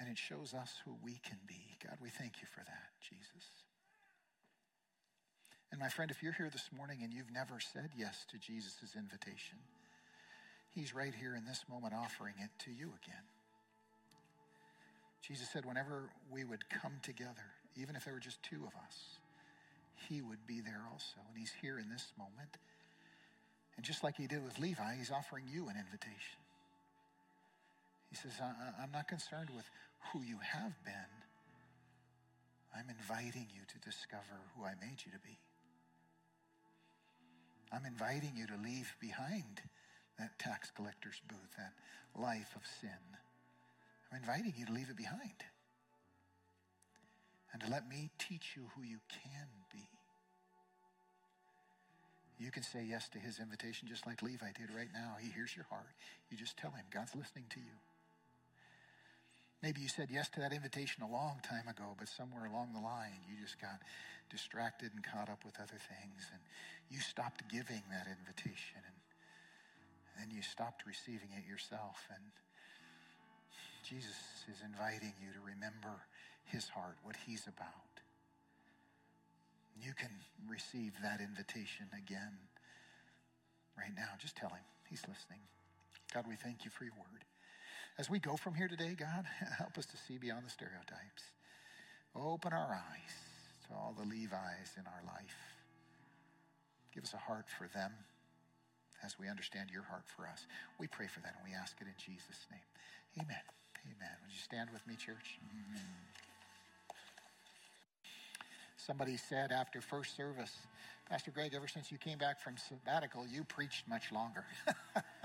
and 0.00 0.08
it 0.08 0.16
shows 0.16 0.54
us 0.54 0.80
who 0.84 0.96
we 1.04 1.20
can 1.22 1.38
be. 1.46 1.76
God, 1.84 1.98
we 2.00 2.08
thank 2.08 2.40
you 2.40 2.48
for 2.48 2.64
that, 2.64 2.88
Jesus. 3.00 3.44
And 5.70 5.80
my 5.80 5.88
friend, 5.88 6.10
if 6.10 6.22
you're 6.22 6.32
here 6.32 6.50
this 6.50 6.70
morning 6.74 7.00
and 7.02 7.12
you've 7.12 7.32
never 7.32 7.60
said 7.60 7.90
yes 7.98 8.24
to 8.30 8.38
Jesus' 8.38 8.94
invitation, 8.96 9.58
he's 10.70 10.94
right 10.94 11.12
here 11.14 11.34
in 11.34 11.44
this 11.44 11.64
moment 11.68 11.92
offering 11.92 12.34
it 12.40 12.50
to 12.64 12.70
you 12.70 12.94
again. 13.02 13.24
Jesus 15.20 15.48
said, 15.52 15.66
whenever 15.66 16.10
we 16.30 16.44
would 16.44 16.68
come 16.68 16.92
together, 17.02 17.58
even 17.76 17.96
if 17.96 18.04
there 18.04 18.14
were 18.14 18.20
just 18.20 18.42
two 18.42 18.62
of 18.66 18.74
us, 18.86 19.18
he 20.08 20.20
would 20.20 20.46
be 20.46 20.60
there 20.60 20.82
also. 20.90 21.18
And 21.28 21.38
he's 21.38 21.52
here 21.60 21.78
in 21.78 21.88
this 21.88 22.12
moment. 22.18 22.56
And 23.76 23.84
just 23.84 24.04
like 24.04 24.16
he 24.16 24.26
did 24.26 24.44
with 24.44 24.58
Levi, 24.58 24.96
he's 24.96 25.10
offering 25.10 25.44
you 25.50 25.68
an 25.68 25.76
invitation. 25.76 26.38
He 28.10 28.16
says, 28.16 28.32
I'm 28.40 28.92
not 28.92 29.08
concerned 29.08 29.50
with 29.54 29.68
who 30.12 30.22
you 30.22 30.38
have 30.38 30.72
been. 30.84 31.12
I'm 32.76 32.86
inviting 32.88 33.48
you 33.54 33.62
to 33.66 33.78
discover 33.84 34.38
who 34.56 34.64
I 34.64 34.74
made 34.80 35.02
you 35.04 35.10
to 35.12 35.18
be. 35.18 35.38
I'm 37.72 37.84
inviting 37.86 38.32
you 38.36 38.46
to 38.46 38.56
leave 38.62 38.94
behind 39.00 39.62
that 40.18 40.38
tax 40.38 40.70
collector's 40.70 41.20
booth, 41.28 41.56
that 41.58 41.72
life 42.20 42.54
of 42.54 42.62
sin. 42.80 43.02
I'm 44.12 44.18
inviting 44.18 44.54
you 44.56 44.66
to 44.66 44.72
leave 44.72 44.90
it 44.90 44.96
behind 44.96 45.42
and 47.54 47.62
to 47.62 47.70
let 47.70 47.88
me 47.88 48.10
teach 48.18 48.58
you 48.58 48.66
who 48.74 48.82
you 48.82 48.98
can 49.06 49.46
be. 49.72 49.86
You 52.36 52.50
can 52.50 52.66
say 52.66 52.82
yes 52.82 53.08
to 53.10 53.18
his 53.22 53.38
invitation 53.38 53.86
just 53.86 54.06
like 54.10 54.20
Levi 54.20 54.50
did 54.58 54.74
right 54.74 54.90
now. 54.92 55.14
He 55.22 55.30
hears 55.30 55.54
your 55.54 55.70
heart. 55.70 55.94
You 56.28 56.36
just 56.36 56.58
tell 56.58 56.72
him, 56.72 56.82
God's 56.92 57.14
listening 57.14 57.46
to 57.54 57.60
you. 57.62 57.78
Maybe 59.62 59.80
you 59.80 59.88
said 59.88 60.10
yes 60.10 60.28
to 60.34 60.40
that 60.40 60.52
invitation 60.52 61.06
a 61.06 61.08
long 61.08 61.40
time 61.46 61.70
ago, 61.70 61.94
but 61.96 62.10
somewhere 62.10 62.44
along 62.44 62.74
the 62.74 62.82
line 62.82 63.22
you 63.30 63.40
just 63.40 63.62
got 63.62 63.80
distracted 64.28 64.90
and 64.92 65.00
caught 65.00 65.30
up 65.30 65.46
with 65.46 65.54
other 65.56 65.78
things, 65.78 66.26
and 66.34 66.42
you 66.90 66.98
stopped 66.98 67.46
giving 67.48 67.86
that 67.88 68.10
invitation, 68.10 68.82
and 68.82 68.98
then 70.18 70.28
you 70.34 70.42
stopped 70.42 70.82
receiving 70.84 71.30
it 71.38 71.46
yourself. 71.48 72.02
And 72.10 72.20
Jesus 73.86 74.44
is 74.50 74.58
inviting 74.60 75.14
you 75.22 75.32
to 75.32 75.40
remember 75.40 76.02
his 76.44 76.68
heart, 76.70 76.96
what 77.02 77.16
he's 77.26 77.46
about. 77.46 78.02
You 79.80 79.92
can 79.94 80.10
receive 80.48 80.92
that 81.02 81.20
invitation 81.20 81.86
again 81.96 82.38
right 83.78 83.92
now. 83.96 84.10
Just 84.20 84.36
tell 84.36 84.50
him 84.50 84.64
he's 84.88 85.02
listening. 85.08 85.40
God, 86.14 86.26
we 86.28 86.36
thank 86.36 86.64
you 86.64 86.70
for 86.70 86.84
your 86.84 86.94
word. 86.94 87.24
As 87.98 88.10
we 88.10 88.18
go 88.20 88.36
from 88.36 88.54
here 88.54 88.68
today, 88.68 88.94
God, 88.98 89.26
help 89.58 89.78
us 89.78 89.86
to 89.86 89.96
see 89.96 90.18
beyond 90.18 90.46
the 90.46 90.50
stereotypes. 90.50 91.24
Open 92.16 92.52
our 92.52 92.74
eyes 92.74 93.16
to 93.68 93.74
all 93.74 93.94
the 93.98 94.08
Levi's 94.08 94.74
in 94.78 94.84
our 94.86 95.02
life. 95.06 95.38
Give 96.94 97.04
us 97.04 97.14
a 97.14 97.18
heart 97.18 97.46
for 97.58 97.68
them. 97.74 97.92
as 99.04 99.18
we 99.18 99.28
understand 99.28 99.70
your 99.72 99.82
heart 99.84 100.04
for 100.16 100.26
us. 100.28 100.46
We 100.78 100.86
pray 100.88 101.06
for 101.08 101.20
that 101.20 101.34
and 101.36 101.44
we 101.44 101.54
ask 101.56 101.76
it 101.80 101.86
in 101.88 101.96
Jesus' 101.98 102.46
name. 102.50 102.64
Amen. 103.20 103.44
Amen. 103.84 104.16
Would 104.22 104.32
you 104.32 104.40
stand 104.42 104.70
with 104.72 104.86
me, 104.86 104.96
church? 104.96 105.38
Mm-hmm. 105.44 106.13
Somebody 108.86 109.16
said 109.16 109.50
after 109.50 109.80
first 109.80 110.14
service, 110.14 110.52
Pastor 111.08 111.30
Greg, 111.30 111.54
ever 111.54 111.68
since 111.68 111.90
you 111.90 111.96
came 111.96 112.18
back 112.18 112.40
from 112.40 112.56
sabbatical, 112.56 113.26
you 113.26 113.44
preached 113.44 113.88
much 113.88 114.12
longer. 114.12 114.44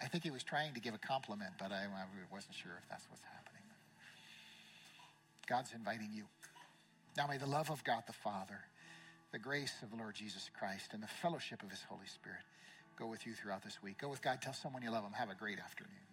I 0.00 0.06
think 0.06 0.22
he 0.22 0.30
was 0.30 0.44
trying 0.44 0.74
to 0.74 0.80
give 0.80 0.94
a 0.94 0.98
compliment, 0.98 1.52
but 1.58 1.72
I, 1.72 1.84
I 1.84 2.32
wasn't 2.32 2.54
sure 2.54 2.72
if 2.80 2.88
that's 2.88 3.08
what's 3.10 3.22
happening. 3.22 3.62
God's 5.48 5.72
inviting 5.74 6.10
you. 6.12 6.24
Now 7.16 7.26
may 7.26 7.38
the 7.38 7.46
love 7.46 7.70
of 7.70 7.82
God 7.82 8.04
the 8.06 8.12
Father, 8.12 8.60
the 9.32 9.38
grace 9.38 9.74
of 9.82 9.90
the 9.90 9.96
Lord 9.96 10.14
Jesus 10.14 10.48
Christ, 10.58 10.90
and 10.92 11.02
the 11.02 11.08
fellowship 11.08 11.62
of 11.62 11.70
his 11.70 11.82
Holy 11.88 12.06
Spirit 12.06 12.42
go 12.96 13.06
with 13.06 13.26
you 13.26 13.34
throughout 13.34 13.62
this 13.62 13.82
week. 13.82 13.98
Go 13.98 14.08
with 14.08 14.22
God. 14.22 14.40
Tell 14.40 14.52
someone 14.52 14.82
you 14.82 14.90
love 14.90 15.02
them. 15.02 15.12
Have 15.12 15.30
a 15.30 15.34
great 15.34 15.58
afternoon. 15.58 16.11